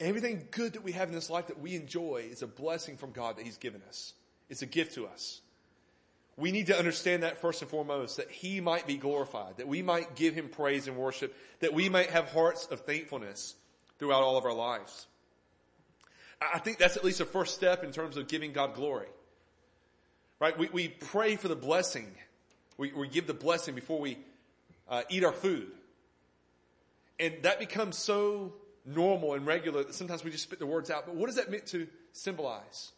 Everything 0.00 0.48
good 0.50 0.72
that 0.72 0.82
we 0.82 0.90
have 0.90 1.06
in 1.06 1.14
this 1.14 1.30
life 1.30 1.46
that 1.46 1.60
we 1.60 1.76
enjoy 1.76 2.26
is 2.28 2.42
a 2.42 2.48
blessing 2.48 2.96
from 2.96 3.12
God 3.12 3.36
that 3.36 3.44
He's 3.44 3.58
given 3.58 3.82
us. 3.88 4.14
It's 4.48 4.62
a 4.62 4.66
gift 4.66 4.96
to 4.96 5.06
us. 5.06 5.42
We 6.40 6.52
need 6.52 6.66
to 6.68 6.78
understand 6.78 7.22
that 7.22 7.38
first 7.38 7.60
and 7.60 7.70
foremost, 7.70 8.16
that 8.16 8.30
He 8.30 8.60
might 8.60 8.86
be 8.86 8.96
glorified, 8.96 9.58
that 9.58 9.68
we 9.68 9.82
might 9.82 10.16
give 10.16 10.34
Him 10.34 10.48
praise 10.48 10.88
and 10.88 10.96
worship, 10.96 11.36
that 11.60 11.74
we 11.74 11.88
might 11.88 12.10
have 12.10 12.30
hearts 12.30 12.66
of 12.66 12.80
thankfulness 12.80 13.54
throughout 13.98 14.22
all 14.22 14.38
of 14.38 14.44
our 14.46 14.54
lives. 14.54 15.06
I 16.40 16.58
think 16.58 16.78
that's 16.78 16.96
at 16.96 17.04
least 17.04 17.20
a 17.20 17.26
first 17.26 17.54
step 17.54 17.84
in 17.84 17.92
terms 17.92 18.16
of 18.16 18.26
giving 18.26 18.52
God 18.52 18.74
glory. 18.74 19.08
Right? 20.40 20.58
We, 20.58 20.70
we 20.72 20.88
pray 20.88 21.36
for 21.36 21.48
the 21.48 21.56
blessing. 21.56 22.10
We, 22.78 22.92
we 22.92 23.08
give 23.08 23.26
the 23.26 23.34
blessing 23.34 23.74
before 23.74 24.00
we 24.00 24.18
uh, 24.88 25.02
eat 25.10 25.22
our 25.22 25.32
food. 25.32 25.70
And 27.18 27.34
that 27.42 27.58
becomes 27.58 27.98
so 27.98 28.54
normal 28.86 29.34
and 29.34 29.46
regular 29.46 29.84
that 29.84 29.94
sometimes 29.94 30.24
we 30.24 30.30
just 30.30 30.44
spit 30.44 30.58
the 30.58 30.66
words 30.66 30.90
out. 30.90 31.04
But 31.04 31.14
what 31.14 31.28
is 31.28 31.36
that 31.36 31.50
meant 31.50 31.66
to 31.66 31.86
symbolize? 32.14 32.92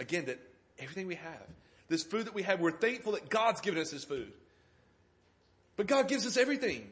Again, 0.00 0.24
that 0.26 0.40
everything 0.80 1.06
we 1.06 1.14
have, 1.14 1.46
this 1.90 2.02
food 2.02 2.24
that 2.24 2.34
we 2.34 2.42
have, 2.44 2.60
we're 2.60 2.70
thankful 2.70 3.12
that 3.12 3.28
God's 3.28 3.60
given 3.60 3.78
us 3.78 3.90
this 3.90 4.04
food. 4.04 4.32
But 5.76 5.86
God 5.86 6.08
gives 6.08 6.26
us 6.26 6.38
everything. 6.38 6.90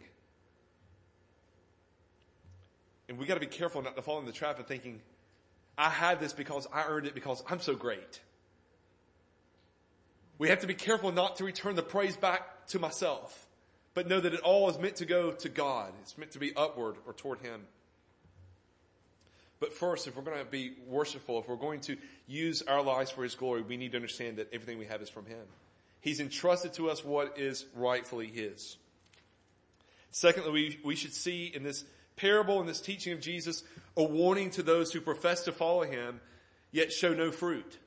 And 3.08 3.16
we 3.16 3.24
got 3.24 3.34
to 3.34 3.40
be 3.40 3.46
careful 3.46 3.80
not 3.80 3.96
to 3.96 4.02
fall 4.02 4.18
in 4.18 4.26
the 4.26 4.32
trap 4.32 4.58
of 4.58 4.66
thinking, 4.66 5.00
I 5.78 5.88
have 5.88 6.20
this 6.20 6.34
because 6.34 6.66
I 6.70 6.84
earned 6.84 7.06
it 7.06 7.14
because 7.14 7.42
I'm 7.48 7.60
so 7.60 7.74
great. 7.74 8.20
We 10.36 10.50
have 10.50 10.60
to 10.60 10.66
be 10.66 10.74
careful 10.74 11.12
not 11.12 11.36
to 11.36 11.44
return 11.44 11.74
the 11.74 11.82
praise 11.82 12.18
back 12.18 12.66
to 12.68 12.78
myself 12.78 13.48
but 13.98 14.06
know 14.06 14.20
that 14.20 14.32
it 14.32 14.38
all 14.42 14.70
is 14.70 14.78
meant 14.78 14.94
to 14.94 15.04
go 15.04 15.32
to 15.32 15.48
God. 15.48 15.92
It's 16.02 16.16
meant 16.16 16.30
to 16.30 16.38
be 16.38 16.54
upward 16.54 16.94
or 17.04 17.14
toward 17.14 17.40
Him. 17.40 17.62
But 19.60 19.72
first, 19.72 20.06
if 20.06 20.16
we're 20.16 20.22
going 20.22 20.38
to 20.38 20.44
be 20.44 20.74
worshipful, 20.86 21.40
if 21.40 21.48
we're 21.48 21.56
going 21.56 21.80
to 21.82 21.96
use 22.26 22.62
our 22.62 22.82
lives 22.82 23.10
for 23.10 23.24
His 23.24 23.34
glory, 23.34 23.62
we 23.62 23.76
need 23.76 23.92
to 23.92 23.98
understand 23.98 24.36
that 24.36 24.52
everything 24.52 24.78
we 24.78 24.86
have 24.86 25.02
is 25.02 25.08
from 25.08 25.26
Him. 25.26 25.44
He's 26.00 26.20
entrusted 26.20 26.74
to 26.74 26.90
us 26.90 27.04
what 27.04 27.38
is 27.38 27.64
rightfully 27.74 28.28
His. 28.28 28.76
Secondly, 30.10 30.52
we, 30.52 30.80
we 30.84 30.96
should 30.96 31.12
see 31.12 31.46
in 31.46 31.62
this 31.62 31.84
parable 32.16 32.60
and 32.60 32.68
this 32.68 32.80
teaching 32.80 33.12
of 33.12 33.20
Jesus 33.20 33.62
a 33.96 34.02
warning 34.02 34.50
to 34.50 34.62
those 34.62 34.92
who 34.92 35.00
profess 35.00 35.44
to 35.44 35.52
follow 35.52 35.82
him, 35.82 36.20
yet 36.72 36.92
show 36.92 37.14
no 37.14 37.30
fruit. 37.30 37.78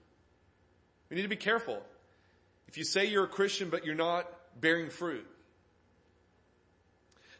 We 1.09 1.15
need 1.15 1.23
to 1.23 1.27
be 1.27 1.35
careful. 1.35 1.81
If 2.67 2.77
you 2.77 2.83
say 2.83 3.05
you're 3.05 3.25
a 3.25 3.29
Christian, 3.29 3.69
but 3.69 3.85
you're 3.85 3.95
not 3.95 4.27
bearing 4.59 4.89
fruit, 4.89 5.27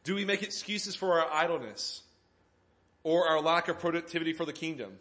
do 0.03 0.15
we 0.15 0.25
make 0.25 0.43
excuses 0.43 0.95
for 0.95 1.19
our 1.19 1.31
idleness 1.31 2.01
or 3.03 3.27
our 3.27 3.41
lack 3.41 3.67
of 3.67 3.79
productivity 3.79 4.33
for 4.33 4.45
the 4.45 4.53
kingdom? 4.53 4.91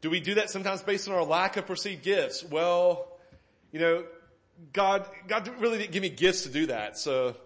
Do 0.00 0.10
we 0.10 0.20
do 0.20 0.34
that 0.34 0.50
sometimes 0.50 0.82
based 0.82 1.08
on 1.08 1.14
our 1.14 1.24
lack 1.24 1.56
of 1.56 1.66
perceived 1.66 2.02
gifts? 2.02 2.42
Well, 2.42 3.06
you 3.70 3.80
know, 3.80 4.04
God, 4.72 5.06
God 5.28 5.48
really 5.60 5.78
didn't 5.78 5.92
give 5.92 6.02
me 6.02 6.08
gifts 6.08 6.42
to 6.42 6.48
do 6.48 6.66
that. 6.66 6.98
So 6.98 7.36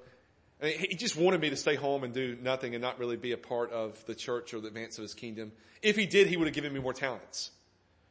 I 0.61 0.66
mean, 0.66 0.78
he 0.78 0.95
just 0.95 1.16
wanted 1.16 1.41
me 1.41 1.51
to 1.51 1.57
stay 1.57 1.74
home 1.74 2.05
and 2.05 2.14
do 2.14 2.39
nothing 2.41 2.74
and 2.74 2.82
not 2.82 2.99
really 2.99 3.16
be 3.16 3.32
a 3.32 3.37
part 3.37 3.72
of 3.72 4.05
the 4.07 4.14
church 4.14 4.55
or 4.55 4.61
the 4.61 4.68
advance 4.68 4.99
of 4.99 5.03
his 5.03 5.14
kingdom. 5.14 5.53
If 5.82 5.97
he 5.97 6.07
did, 6.07 6.28
he 6.28 6.37
would 6.37 6.47
have 6.47 6.55
given 6.55 6.72
me 6.72 6.80
more 6.80 6.95
talents. 6.95 7.51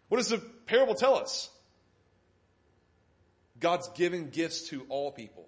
What 0.09 0.17
does 0.17 0.27
the 0.27 0.37
parable 0.37 0.93
tell 0.93 1.15
us? 1.15 1.49
God's 3.59 3.87
given 3.89 4.29
gifts 4.29 4.69
to 4.69 4.85
all 4.89 5.11
people. 5.11 5.45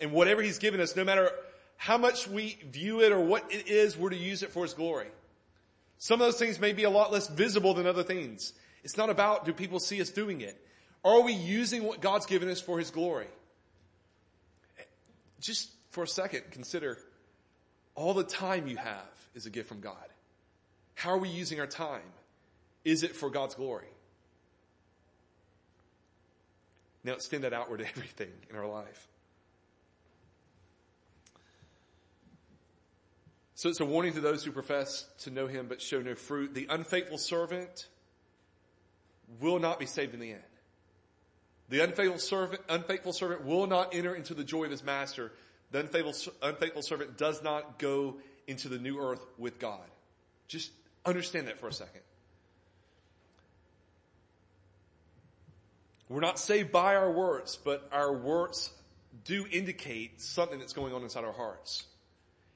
And 0.00 0.12
whatever 0.12 0.42
he's 0.42 0.58
given 0.58 0.80
us, 0.80 0.96
no 0.96 1.04
matter 1.04 1.30
how 1.76 1.98
much 1.98 2.28
we 2.28 2.58
view 2.70 3.02
it 3.02 3.12
or 3.12 3.20
what 3.20 3.52
it 3.52 3.68
is, 3.68 3.96
we're 3.96 4.10
to 4.10 4.16
use 4.16 4.42
it 4.42 4.50
for 4.50 4.62
his 4.62 4.74
glory. 4.74 5.08
Some 5.98 6.20
of 6.20 6.26
those 6.26 6.38
things 6.38 6.58
may 6.58 6.72
be 6.72 6.84
a 6.84 6.90
lot 6.90 7.12
less 7.12 7.28
visible 7.28 7.74
than 7.74 7.86
other 7.86 8.02
things. 8.02 8.52
It's 8.82 8.96
not 8.96 9.10
about 9.10 9.44
do 9.44 9.52
people 9.52 9.80
see 9.80 10.00
us 10.00 10.10
doing 10.10 10.40
it. 10.40 10.60
Are 11.04 11.20
we 11.20 11.32
using 11.32 11.84
what 11.84 12.00
God's 12.00 12.26
given 12.26 12.48
us 12.48 12.60
for 12.60 12.78
his 12.78 12.90
glory? 12.90 13.26
Just 15.40 15.70
for 15.90 16.04
a 16.04 16.08
second, 16.08 16.42
consider 16.50 16.98
all 17.94 18.14
the 18.14 18.24
time 18.24 18.66
you 18.66 18.76
have 18.76 19.08
is 19.34 19.46
a 19.46 19.50
gift 19.50 19.68
from 19.68 19.80
God. 19.80 19.96
How 20.94 21.10
are 21.10 21.18
we 21.18 21.28
using 21.28 21.60
our 21.60 21.66
time? 21.66 22.02
Is 22.84 23.02
it 23.02 23.14
for 23.14 23.30
God's 23.30 23.54
glory? 23.54 23.86
Now 27.02 27.12
extend 27.12 27.44
that 27.44 27.52
outward 27.52 27.78
to 27.78 27.88
everything 27.88 28.32
in 28.48 28.56
our 28.56 28.66
life. 28.66 29.08
So 33.54 33.68
it's 33.68 33.80
a 33.80 33.84
warning 33.84 34.14
to 34.14 34.20
those 34.20 34.44
who 34.44 34.50
profess 34.50 35.06
to 35.20 35.30
know 35.30 35.46
him 35.46 35.66
but 35.68 35.80
show 35.80 36.00
no 36.00 36.14
fruit. 36.14 36.54
The 36.54 36.66
unfaithful 36.68 37.18
servant 37.18 37.86
will 39.40 39.60
not 39.60 39.78
be 39.78 39.86
saved 39.86 40.14
in 40.14 40.20
the 40.20 40.32
end. 40.32 40.42
The 41.68 41.82
unfaithful 41.82 42.18
servant, 42.18 42.62
unfaithful 42.68 43.12
servant 43.12 43.44
will 43.44 43.66
not 43.66 43.94
enter 43.94 44.14
into 44.14 44.34
the 44.34 44.44
joy 44.44 44.64
of 44.64 44.70
his 44.70 44.82
master. 44.82 45.32
The 45.70 45.80
unfaithful, 45.80 46.32
unfaithful 46.42 46.82
servant 46.82 47.16
does 47.16 47.42
not 47.42 47.78
go 47.78 48.16
into 48.46 48.68
the 48.68 48.78
new 48.78 48.98
earth 48.98 49.24
with 49.38 49.58
God. 49.58 49.80
Just 50.48 50.72
understand 51.06 51.46
that 51.48 51.58
for 51.58 51.68
a 51.68 51.72
second. 51.72 52.02
We're 56.08 56.20
not 56.20 56.38
saved 56.38 56.70
by 56.70 56.96
our 56.96 57.10
words, 57.10 57.56
but 57.56 57.88
our 57.90 58.12
words 58.12 58.70
do 59.24 59.46
indicate 59.50 60.20
something 60.20 60.58
that's 60.58 60.74
going 60.74 60.92
on 60.92 61.02
inside 61.02 61.24
our 61.24 61.32
hearts 61.32 61.86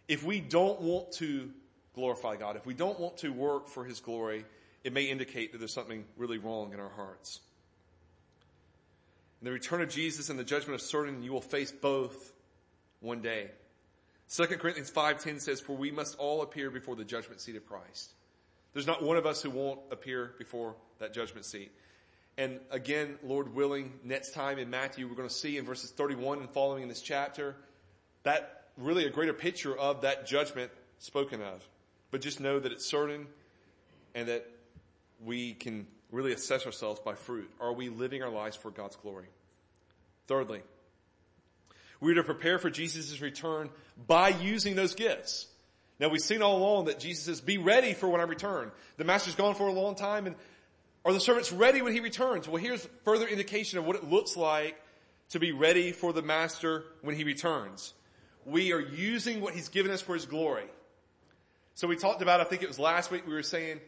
if 0.09 0.25
we 0.25 0.41
don't 0.41 0.81
want 0.81 1.13
to 1.13 1.51
glorify 1.95 2.37
God, 2.37 2.57
if 2.57 2.67
we 2.67 2.75
don't 2.75 2.99
want 2.99 3.19
to 3.19 3.29
work 3.31 3.69
for 3.69 3.85
His 3.85 4.01
glory, 4.01 4.45
it 4.83 4.93
may 4.93 5.05
indicate 5.05 5.53
that 5.53 5.59
there's 5.59 5.73
something 5.73 6.05
really 6.17 6.39
wrong 6.39 6.73
in 6.73 6.81
our 6.81 6.89
hearts. 6.89 7.41
In 9.41 9.45
the 9.45 9.53
return 9.53 9.83
of 9.83 9.89
Jesus 9.89 10.31
and 10.31 10.39
the 10.39 10.45
judgment 10.45 10.75
of 10.75 10.81
certain, 10.81 11.23
you 11.23 11.33
will 11.33 11.41
face 11.41 11.71
both 11.71 12.33
one 13.01 13.21
day. 13.21 13.51
2 14.31 14.47
Corinthians 14.47 14.91
5.10 14.91 15.41
says, 15.41 15.61
For 15.61 15.77
we 15.77 15.91
must 15.91 16.19
all 16.19 16.43
appear 16.43 16.71
before 16.71 16.97
the 16.97 17.05
judgment 17.05 17.41
seat 17.41 17.57
of 17.57 17.67
Christ. 17.67 18.13
There's 18.73 18.87
not 18.87 19.03
one 19.03 19.17
of 19.17 19.27
us 19.27 19.43
who 19.43 19.51
won't 19.51 19.81
appear 19.91 20.35
before 20.39 20.75
that 20.99 21.15
judgment 21.15 21.47
seat. 21.47 21.73
And 22.37 22.61
again, 22.71 23.17
Lord 23.25 23.55
willing, 23.55 23.93
next 24.05 24.33
time 24.33 24.59
in 24.59 24.71
Matthew, 24.71 25.09
we're 25.09 25.17
going 25.17 25.29
to 25.29 25.35
see 25.35 25.57
in 25.57 25.65
verses 25.65 25.91
31 25.91 26.41
and 26.41 26.51
following 26.51 26.83
in 26.83 26.89
this 26.89 27.01
chapter, 27.01 27.57
that 28.23 28.58
really 28.79 29.05
a 29.05 29.11
greater 29.11 29.33
picture 29.33 29.77
of 29.77 30.03
that 30.03 30.27
judgment 30.27 30.71
spoken 30.99 31.43
of. 31.43 31.69
But 32.11 32.21
just 32.21 32.41
know 32.41 32.59
that 32.59 32.73
it's 32.73 32.87
certain 32.87 33.27
and 34.15 34.29
that 34.29 34.49
we 35.25 35.55
can 35.55 35.87
really 36.11 36.33
assess 36.33 36.65
ourselves 36.65 37.01
by 37.01 37.15
fruit. 37.15 37.51
Are 37.61 37.73
we 37.73 37.89
living 37.89 38.23
our 38.23 38.31
lives 38.31 38.57
for 38.57 38.71
God's 38.71 38.97
glory? 38.97 39.27
Thirdly, 40.27 40.63
we're 42.01 42.15
to 42.15 42.23
prepare 42.23 42.59
for 42.59 42.71
Jesus' 42.71 43.21
return 43.21 43.69
by 44.07 44.29
using 44.29 44.77
those 44.77 44.95
gifts. 44.95 45.47
Now 46.01 46.09
we've 46.09 46.21
seen 46.21 46.43
all 46.43 46.57
along 46.57 46.87
that 46.87 47.01
Jesus 47.01 47.25
says, 47.25 47.41
be 47.41 47.59
ready 47.59 47.93
for 47.93 48.09
when 48.09 48.21
I 48.21 48.25
return. 48.25 48.71
The 48.97 49.05
master's 49.05 49.35
gone 49.35 49.55
for 49.55 49.67
a 49.67 49.73
long 49.73 49.97
time 49.97 50.27
and 50.27 50.37
are 51.05 51.13
the 51.13 51.21
servants 51.21 51.53
ready 51.53 51.83
when 51.83 51.93
he 51.93 52.01
returns? 52.01 52.49
Well, 52.49 52.63
here's 52.63 52.87
further 53.05 53.27
indication 53.27 53.79
of 53.79 53.87
what 53.87 53.97
it 53.97 54.05
looks 54.05 54.37
like 54.37 54.81
to 55.31 55.41
be 55.41 55.53
ready 55.53 55.93
for 55.93 56.13
the 56.13 56.23
master 56.23 56.85
when 57.03 57.17
he 57.17 57.25
returns 57.25 57.95
we 58.49 58.73
are 58.73 58.81
using 58.81 59.41
what 59.41 59.55
he's 59.55 59.69
given 59.69 59.93
us 59.93 60.01
for 60.01 60.15
his 60.15 60.27
glory. 60.27 60.67
So 61.75 61.87
we 61.87 61.97
talked 61.97 62.23
about, 62.23 62.41
I 62.41 62.45
think 62.45 62.63
it 62.63 62.69
was 62.69 62.79
last 62.79 63.11
week, 63.11 63.27
we 63.27 63.35
were 63.35 63.43
saying, 63.43 63.81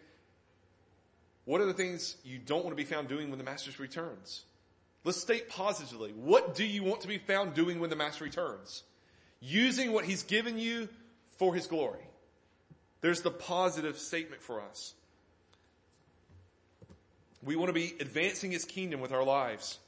what 1.44 1.61
are 1.61 1.66
the 1.66 1.74
things 1.74 2.16
you 2.24 2.38
don't 2.38 2.64
want 2.64 2.76
to 2.76 2.82
be 2.82 2.88
found 2.88 3.08
doing 3.08 3.30
when 3.30 3.38
the 3.38 3.44
master 3.44 3.70
returns? 3.82 4.44
Let's 5.02 5.20
state 5.20 5.48
positively. 5.48 6.12
What 6.12 6.54
do 6.54 6.64
you 6.64 6.84
want 6.84 7.00
to 7.00 7.08
be 7.08 7.18
found 7.18 7.54
doing 7.54 7.80
when 7.80 7.90
the 7.90 7.96
master 7.96 8.24
returns? 8.24 8.82
Using 9.40 9.92
what 9.92 10.04
he's 10.04 10.22
given 10.22 10.58
you 10.58 10.88
for 11.38 11.54
his 11.54 11.66
glory. 11.66 12.04
There's 13.00 13.22
the 13.22 13.30
positive 13.30 13.98
statement 13.98 14.42
for 14.42 14.61
us. 14.61 14.94
We 17.42 17.56
want 17.56 17.70
to 17.70 17.72
be 17.72 17.94
advancing 17.98 18.50
his 18.50 18.66
kingdom 18.66 19.00
with 19.00 19.12
our 19.12 19.24
lives. 19.24 19.78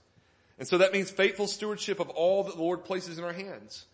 And 0.59 0.67
so 0.67 0.79
that 0.79 0.95
means 0.95 1.11
faithful 1.11 1.47
stewardship 1.47 2.01
of 2.01 2.09
all 2.09 2.45
that 2.45 2.57
the 2.57 2.63
Lord 2.63 2.85
places 2.85 3.19
in 3.19 3.25
our 3.25 3.35
hands. 3.35 3.85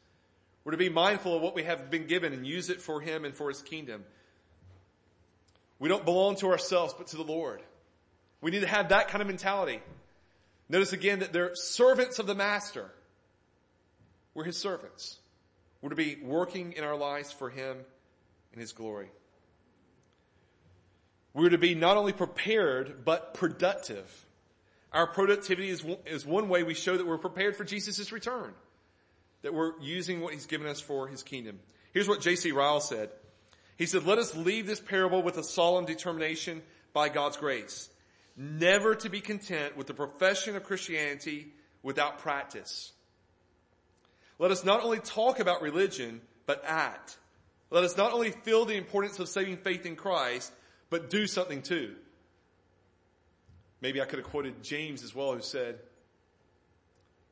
We're 0.69 0.73
to 0.73 0.77
be 0.77 0.91
mindful 0.91 1.35
of 1.35 1.41
what 1.41 1.55
we 1.55 1.63
have 1.63 1.91
been 1.91 2.07
given 2.07 2.35
and 2.35 2.47
use 2.47 2.69
it 2.69 2.83
for 2.83 3.01
Him 3.01 3.25
and 3.25 3.35
for 3.35 3.49
His 3.49 3.63
kingdom. 3.63 4.05
We 5.79 5.89
don't 5.89 6.05
belong 6.05 6.37
to 6.37 6.49
ourselves, 6.49 6.93
but 6.93 7.07
to 7.07 7.17
the 7.17 7.23
Lord. 7.23 7.63
We 8.43 8.51
need 8.51 8.61
to 8.61 8.67
have 8.67 8.91
that 8.91 9.09
kind 9.09 9.23
of 9.23 9.29
mentality. 9.29 9.81
Notice 10.69 10.93
again 10.93 11.21
that 11.21 11.33
they're 11.33 11.53
servants 11.55 12.19
of 12.19 12.27
the 12.27 12.35
Master. 12.35 12.91
We're 14.35 14.45
His 14.45 14.59
servants. 14.59 15.19
We're 15.81 15.89
to 15.89 15.97
be 15.97 16.19
working 16.23 16.75
in 16.75 16.85
our 16.85 16.99
lives 16.99 17.33
for 17.33 17.49
Him 17.49 17.79
and 18.53 18.61
His 18.61 18.73
glory. 18.73 19.09
We're 21.33 21.49
to 21.49 21.57
be 21.57 21.77
not 21.77 21.97
only 21.97 22.13
prepared, 22.13 23.07
but 23.07 23.33
productive. 23.33 24.27
Our 24.93 25.07
productivity 25.07 25.71
is, 25.71 25.83
is 26.05 26.27
one 26.27 26.51
way 26.51 26.63
we 26.63 26.75
show 26.75 26.99
that 26.99 27.07
we're 27.07 27.17
prepared 27.17 27.57
for 27.57 27.65
Jesus' 27.65 28.13
return 28.13 28.53
that 29.43 29.55
we're 29.55 29.79
using 29.81 30.21
what 30.21 30.35
he's 30.35 30.47
given 30.47 30.67
us 30.67 30.81
for 30.81 31.09
his 31.09 31.23
kingdom. 31.23 31.59
Here's 31.93 32.09
what 32.09 32.21
J.C. 32.21 32.53
Ryle 32.53 32.81
said. 32.81 33.11
He 33.77 33.87
said, 33.87 34.05
let 34.05 34.19
us 34.19 34.35
leave 34.35 34.67
this 34.67 34.81
parable 34.81 35.23
with 35.23 35.39
a 35.39 35.45
solemn 35.45 35.85
determination 35.85 36.63
by 36.93 37.09
God's 37.09 37.37
grace, 37.37 37.89
never 38.37 38.95
to 38.97 39.09
be 39.09 39.21
content 39.21 39.77
with 39.77 39.87
the 39.87 39.95
profession 39.95 40.57
of 40.57 40.65
Christianity 40.65 41.49
without 41.83 42.19
practice. 42.19 42.93
Let 44.39 44.51
us 44.51 44.65
not 44.65 44.83
only 44.83 44.99
talk 44.99 45.39
about 45.39 45.63
religion, 45.63 46.21
but 46.47 46.63
act. 46.67 47.17
Let 47.71 47.85
us 47.85 47.97
not 47.97 48.13
only 48.13 48.31
feel 48.31 48.65
the 48.65 48.77
importance 48.77 49.19
of 49.19 49.29
saving 49.29 49.59
faith 49.59 49.87
in 49.87 49.95
Christ, 49.95 50.53
but 50.91 51.11
do 51.11 51.27
something 51.27 51.63
too. 51.63 51.95
Maybe 53.81 54.01
I 54.01 54.07
could 54.07 54.19
have 54.19 54.29
quoted 54.29 54.63
James 54.63 55.05
as 55.05 55.15
well, 55.15 55.35
who 55.35 55.41
said 55.41 55.79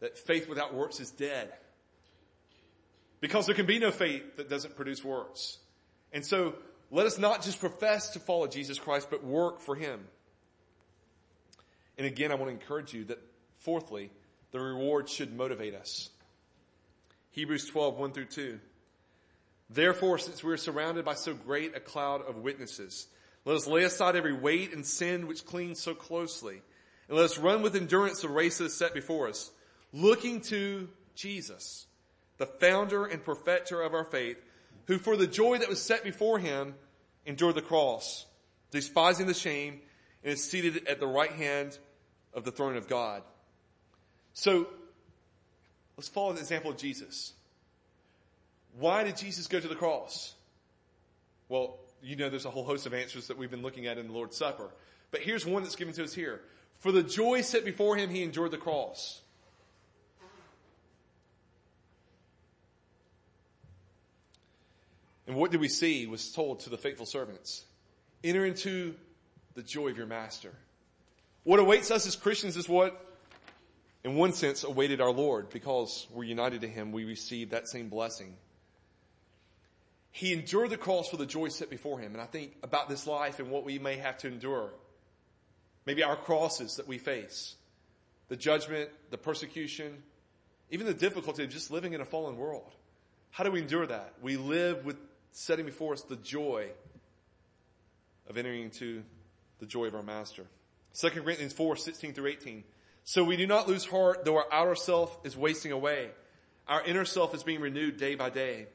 that 0.00 0.18
faith 0.18 0.48
without 0.48 0.74
works 0.74 1.00
is 1.00 1.10
dead. 1.10 1.52
Because 3.26 3.46
there 3.46 3.56
can 3.56 3.66
be 3.66 3.80
no 3.80 3.90
faith 3.90 4.36
that 4.36 4.48
doesn't 4.48 4.76
produce 4.76 5.04
works. 5.04 5.58
And 6.12 6.24
so 6.24 6.54
let 6.92 7.06
us 7.06 7.18
not 7.18 7.42
just 7.42 7.58
profess 7.58 8.10
to 8.10 8.20
follow 8.20 8.46
Jesus 8.46 8.78
Christ, 8.78 9.08
but 9.10 9.24
work 9.24 9.58
for 9.58 9.74
Him. 9.74 9.98
And 11.98 12.06
again, 12.06 12.30
I 12.30 12.36
want 12.36 12.50
to 12.50 12.54
encourage 12.54 12.94
you 12.94 13.02
that 13.06 13.18
fourthly, 13.58 14.12
the 14.52 14.60
reward 14.60 15.08
should 15.08 15.36
motivate 15.36 15.74
us. 15.74 16.10
Hebrews 17.32 17.68
12, 17.68 17.98
1 17.98 18.12
through 18.12 18.26
2. 18.26 18.60
Therefore, 19.70 20.18
since 20.18 20.44
we 20.44 20.52
are 20.52 20.56
surrounded 20.56 21.04
by 21.04 21.14
so 21.14 21.34
great 21.34 21.76
a 21.76 21.80
cloud 21.80 22.22
of 22.28 22.36
witnesses, 22.36 23.08
let 23.44 23.56
us 23.56 23.66
lay 23.66 23.82
aside 23.82 24.14
every 24.14 24.34
weight 24.34 24.72
and 24.72 24.86
sin 24.86 25.26
which 25.26 25.44
clings 25.44 25.80
so 25.80 25.94
closely, 25.94 26.62
and 27.08 27.16
let 27.16 27.24
us 27.24 27.38
run 27.38 27.62
with 27.62 27.74
endurance 27.74 28.22
the 28.22 28.28
race 28.28 28.58
that 28.58 28.66
is 28.66 28.74
set 28.74 28.94
before 28.94 29.26
us, 29.26 29.50
looking 29.92 30.42
to 30.42 30.88
Jesus 31.16 31.86
the 32.38 32.46
founder 32.46 33.04
and 33.06 33.24
perfecter 33.24 33.82
of 33.82 33.94
our 33.94 34.04
faith, 34.04 34.42
who 34.86 34.98
for 34.98 35.16
the 35.16 35.26
joy 35.26 35.58
that 35.58 35.68
was 35.68 35.80
set 35.80 36.04
before 36.04 36.38
him 36.38 36.74
endured 37.24 37.54
the 37.54 37.62
cross, 37.62 38.26
despising 38.70 39.26
the 39.26 39.34
shame, 39.34 39.80
and 40.22 40.32
is 40.32 40.48
seated 40.48 40.86
at 40.86 41.00
the 41.00 41.06
right 41.06 41.32
hand 41.32 41.78
of 42.34 42.44
the 42.44 42.52
throne 42.52 42.76
of 42.76 42.88
God. 42.88 43.22
So, 44.34 44.68
let's 45.96 46.08
follow 46.08 46.32
the 46.32 46.40
example 46.40 46.70
of 46.70 46.76
Jesus. 46.76 47.32
Why 48.78 49.04
did 49.04 49.16
Jesus 49.16 49.46
go 49.46 49.58
to 49.58 49.68
the 49.68 49.74
cross? 49.74 50.34
Well, 51.48 51.78
you 52.02 52.16
know 52.16 52.28
there's 52.28 52.44
a 52.44 52.50
whole 52.50 52.64
host 52.64 52.86
of 52.86 52.94
answers 52.94 53.28
that 53.28 53.38
we've 53.38 53.50
been 53.50 53.62
looking 53.62 53.86
at 53.86 53.98
in 53.98 54.08
the 54.08 54.12
Lord's 54.12 54.36
Supper. 54.36 54.70
But 55.10 55.20
here's 55.20 55.46
one 55.46 55.62
that's 55.62 55.76
given 55.76 55.94
to 55.94 56.04
us 56.04 56.12
here. 56.12 56.42
For 56.78 56.92
the 56.92 57.02
joy 57.02 57.40
set 57.40 57.64
before 57.64 57.96
him, 57.96 58.10
he 58.10 58.22
endured 58.22 58.50
the 58.50 58.58
cross. 58.58 59.22
And 65.26 65.36
what 65.36 65.50
did 65.50 65.60
we 65.60 65.68
see 65.68 66.06
was 66.06 66.32
told 66.32 66.60
to 66.60 66.70
the 66.70 66.78
faithful 66.78 67.06
servants? 67.06 67.64
Enter 68.22 68.44
into 68.44 68.94
the 69.54 69.62
joy 69.62 69.88
of 69.88 69.96
your 69.96 70.06
master. 70.06 70.52
What 71.42 71.58
awaits 71.58 71.90
us 71.90 72.06
as 72.06 72.16
Christians 72.16 72.56
is 72.56 72.68
what, 72.68 73.00
in 74.04 74.14
one 74.14 74.32
sense, 74.32 74.64
awaited 74.64 75.00
our 75.00 75.10
Lord 75.10 75.50
because 75.50 76.06
we're 76.10 76.24
united 76.24 76.60
to 76.62 76.68
him. 76.68 76.92
We 76.92 77.04
receive 77.04 77.50
that 77.50 77.68
same 77.68 77.88
blessing. 77.88 78.34
He 80.10 80.32
endured 80.32 80.70
the 80.70 80.76
cross 80.76 81.08
for 81.08 81.16
the 81.16 81.26
joy 81.26 81.48
set 81.48 81.70
before 81.70 81.98
him. 81.98 82.12
And 82.12 82.22
I 82.22 82.26
think 82.26 82.52
about 82.62 82.88
this 82.88 83.06
life 83.06 83.38
and 83.38 83.50
what 83.50 83.64
we 83.64 83.78
may 83.78 83.96
have 83.96 84.18
to 84.18 84.28
endure. 84.28 84.70
Maybe 85.84 86.02
our 86.02 86.16
crosses 86.16 86.76
that 86.76 86.88
we 86.88 86.98
face, 86.98 87.54
the 88.28 88.36
judgment, 88.36 88.90
the 89.10 89.18
persecution, 89.18 90.02
even 90.70 90.86
the 90.86 90.94
difficulty 90.94 91.44
of 91.44 91.50
just 91.50 91.70
living 91.70 91.92
in 91.92 92.00
a 92.00 92.04
fallen 92.04 92.36
world. 92.36 92.72
How 93.30 93.44
do 93.44 93.50
we 93.50 93.60
endure 93.60 93.86
that? 93.86 94.14
We 94.22 94.36
live 94.36 94.84
with 94.84 94.96
setting 95.36 95.66
before 95.66 95.92
us 95.92 96.00
the 96.00 96.16
joy 96.16 96.66
of 98.26 98.38
entering 98.38 98.62
into 98.62 99.02
the 99.58 99.66
joy 99.66 99.84
of 99.84 99.94
our 99.94 100.02
master. 100.02 100.44
2 100.98 101.10
Corinthians 101.10 101.52
4, 101.52 101.76
16 101.76 102.14
through 102.14 102.28
18. 102.28 102.64
So 103.04 103.22
we 103.22 103.36
do 103.36 103.46
not 103.46 103.68
lose 103.68 103.84
heart 103.84 104.24
though 104.24 104.36
our 104.36 104.50
outer 104.50 104.74
self 104.74 105.18
is 105.24 105.36
wasting 105.36 105.72
away. 105.72 106.08
Our 106.66 106.82
inner 106.84 107.04
self 107.04 107.34
is 107.34 107.42
being 107.42 107.60
renewed 107.60 107.98
day 107.98 108.14
by 108.14 108.30
day. 108.30 108.66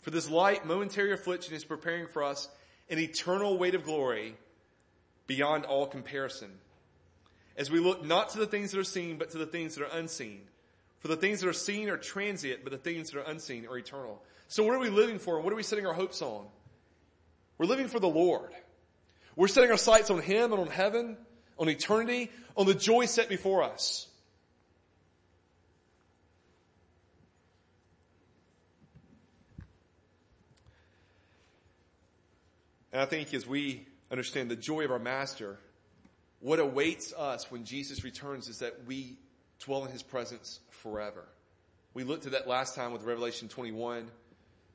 For 0.00 0.10
this 0.10 0.28
light 0.28 0.66
momentary 0.66 1.12
affliction 1.12 1.54
is 1.54 1.64
preparing 1.64 2.08
for 2.08 2.24
us 2.24 2.48
an 2.88 2.98
eternal 2.98 3.56
weight 3.56 3.76
of 3.76 3.84
glory 3.84 4.34
beyond 5.28 5.64
all 5.64 5.86
comparison. 5.86 6.50
As 7.56 7.70
we 7.70 7.78
look 7.78 8.04
not 8.04 8.30
to 8.30 8.38
the 8.38 8.46
things 8.46 8.72
that 8.72 8.80
are 8.80 8.84
seen, 8.84 9.16
but 9.16 9.30
to 9.30 9.38
the 9.38 9.46
things 9.46 9.76
that 9.76 9.84
are 9.84 9.98
unseen. 9.98 10.40
For 11.00 11.08
the 11.08 11.16
things 11.16 11.40
that 11.40 11.48
are 11.48 11.54
seen 11.54 11.88
are 11.88 11.96
transient, 11.96 12.62
but 12.62 12.72
the 12.72 12.78
things 12.78 13.10
that 13.10 13.18
are 13.18 13.30
unseen 13.30 13.66
are 13.66 13.76
eternal. 13.76 14.22
So 14.48 14.62
what 14.62 14.74
are 14.74 14.78
we 14.78 14.90
living 14.90 15.18
for? 15.18 15.40
What 15.40 15.52
are 15.52 15.56
we 15.56 15.62
setting 15.62 15.86
our 15.86 15.94
hopes 15.94 16.22
on? 16.22 16.44
We're 17.56 17.66
living 17.66 17.88
for 17.88 17.98
the 17.98 18.08
Lord. 18.08 18.52
We're 19.34 19.48
setting 19.48 19.70
our 19.70 19.78
sights 19.78 20.10
on 20.10 20.20
Him 20.20 20.52
and 20.52 20.60
on 20.60 20.68
heaven, 20.68 21.16
on 21.58 21.68
eternity, 21.68 22.30
on 22.56 22.66
the 22.66 22.74
joy 22.74 23.06
set 23.06 23.28
before 23.28 23.62
us. 23.62 24.06
And 32.92 33.00
I 33.00 33.06
think 33.06 33.32
as 33.34 33.46
we 33.46 33.86
understand 34.10 34.50
the 34.50 34.56
joy 34.56 34.84
of 34.84 34.90
our 34.90 34.98
Master, 34.98 35.58
what 36.40 36.58
awaits 36.58 37.12
us 37.12 37.50
when 37.50 37.64
Jesus 37.64 38.02
returns 38.02 38.48
is 38.48 38.58
that 38.58 38.84
we 38.86 39.16
dwell 39.60 39.84
in 39.84 39.92
His 39.92 40.02
presence 40.02 40.60
forever. 40.70 41.24
We 41.94 42.04
looked 42.04 42.26
at 42.26 42.32
that 42.32 42.48
last 42.48 42.74
time 42.74 42.92
with 42.92 43.02
Revelation 43.02 43.48
21 43.48 44.10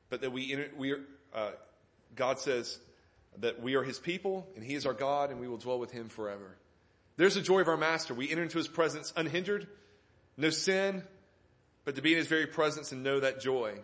but 0.08 0.20
that 0.20 0.32
we, 0.32 0.52
enter, 0.52 0.68
we 0.76 0.92
are, 0.92 1.00
uh, 1.34 1.50
God 2.14 2.38
says 2.38 2.78
that 3.38 3.60
we 3.60 3.74
are 3.74 3.82
his 3.82 3.98
people 3.98 4.46
and 4.54 4.64
he 4.64 4.74
is 4.74 4.86
our 4.86 4.94
God 4.94 5.30
and 5.30 5.40
we 5.40 5.48
will 5.48 5.56
dwell 5.56 5.78
with 5.78 5.90
him 5.90 6.08
forever. 6.08 6.56
There's 7.16 7.34
the 7.34 7.40
joy 7.40 7.60
of 7.60 7.68
our 7.68 7.76
master. 7.76 8.14
We 8.14 8.30
enter 8.30 8.42
into 8.42 8.58
his 8.58 8.68
presence 8.68 9.12
unhindered, 9.16 9.66
no 10.36 10.50
sin, 10.50 11.02
but 11.84 11.96
to 11.96 12.02
be 12.02 12.12
in 12.12 12.18
his 12.18 12.26
very 12.26 12.46
presence 12.46 12.92
and 12.92 13.02
know 13.02 13.20
that 13.20 13.40
joy. 13.40 13.78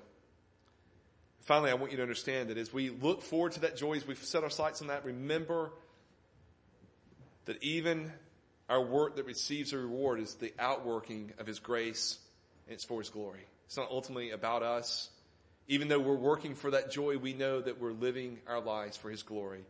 Finally, 1.41 1.71
I 1.71 1.75
want 1.75 1.91
you 1.91 1.97
to 1.97 2.03
understand 2.03 2.51
that 2.51 2.59
as 2.59 2.73
we 2.73 2.91
look 2.91 3.23
forward 3.23 3.53
to 3.53 3.61
that 3.61 3.77
joy, 3.77 3.95
as 3.95 4.07
we've 4.07 4.23
set 4.23 4.45
our 4.45 4.51
sights 4.51 4.81
on 4.81 4.89
that, 4.89 5.05
remember 5.05 5.71
that 7.47 7.61
even 7.63 8.13
our 8.73 8.81
work 8.81 9.17
that 9.17 9.27
receives 9.27 9.75
a 9.75 9.79
reward 9.79 10.19
is 10.19 10.35
the 10.37 10.51
outworking 10.59 11.31
of 11.39 11.47
his 11.47 11.59
grace 11.59 12.19
and 12.67 12.73
it's 12.73 12.85
for 12.85 13.01
his 13.01 13.11
glory. 13.11 13.45
It's 13.67 13.77
not 13.77 13.91
ultimately 13.91 14.31
about 14.31 14.63
us. 14.63 15.11
Even 15.69 15.89
though 15.89 16.01
we're 16.01 16.15
working 16.15 16.55
for 16.55 16.71
that 16.71 16.91
joy, 16.91 17.19
we 17.19 17.35
know 17.35 17.61
that 17.61 17.79
we're 17.79 17.93
living 17.93 18.39
our 18.47 18.61
lives 18.61 18.97
for 18.97 19.11
His 19.11 19.23
glory 19.23 19.65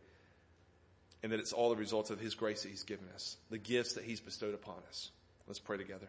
and 1.21 1.31
that 1.31 1.39
it's 1.39 1.53
all 1.53 1.69
the 1.69 1.75
result 1.75 2.11
of 2.11 2.19
His 2.19 2.33
grace 2.33 2.63
that 2.63 2.69
He's 2.69 2.83
given 2.83 3.07
us, 3.13 3.37
the 3.49 3.57
gifts 3.57 3.93
that 3.93 4.05
He's 4.05 4.19
bestowed 4.19 4.53
upon 4.53 4.77
us. 4.87 5.11
Let's 5.47 5.59
pray 5.59 5.77
together. 5.77 6.07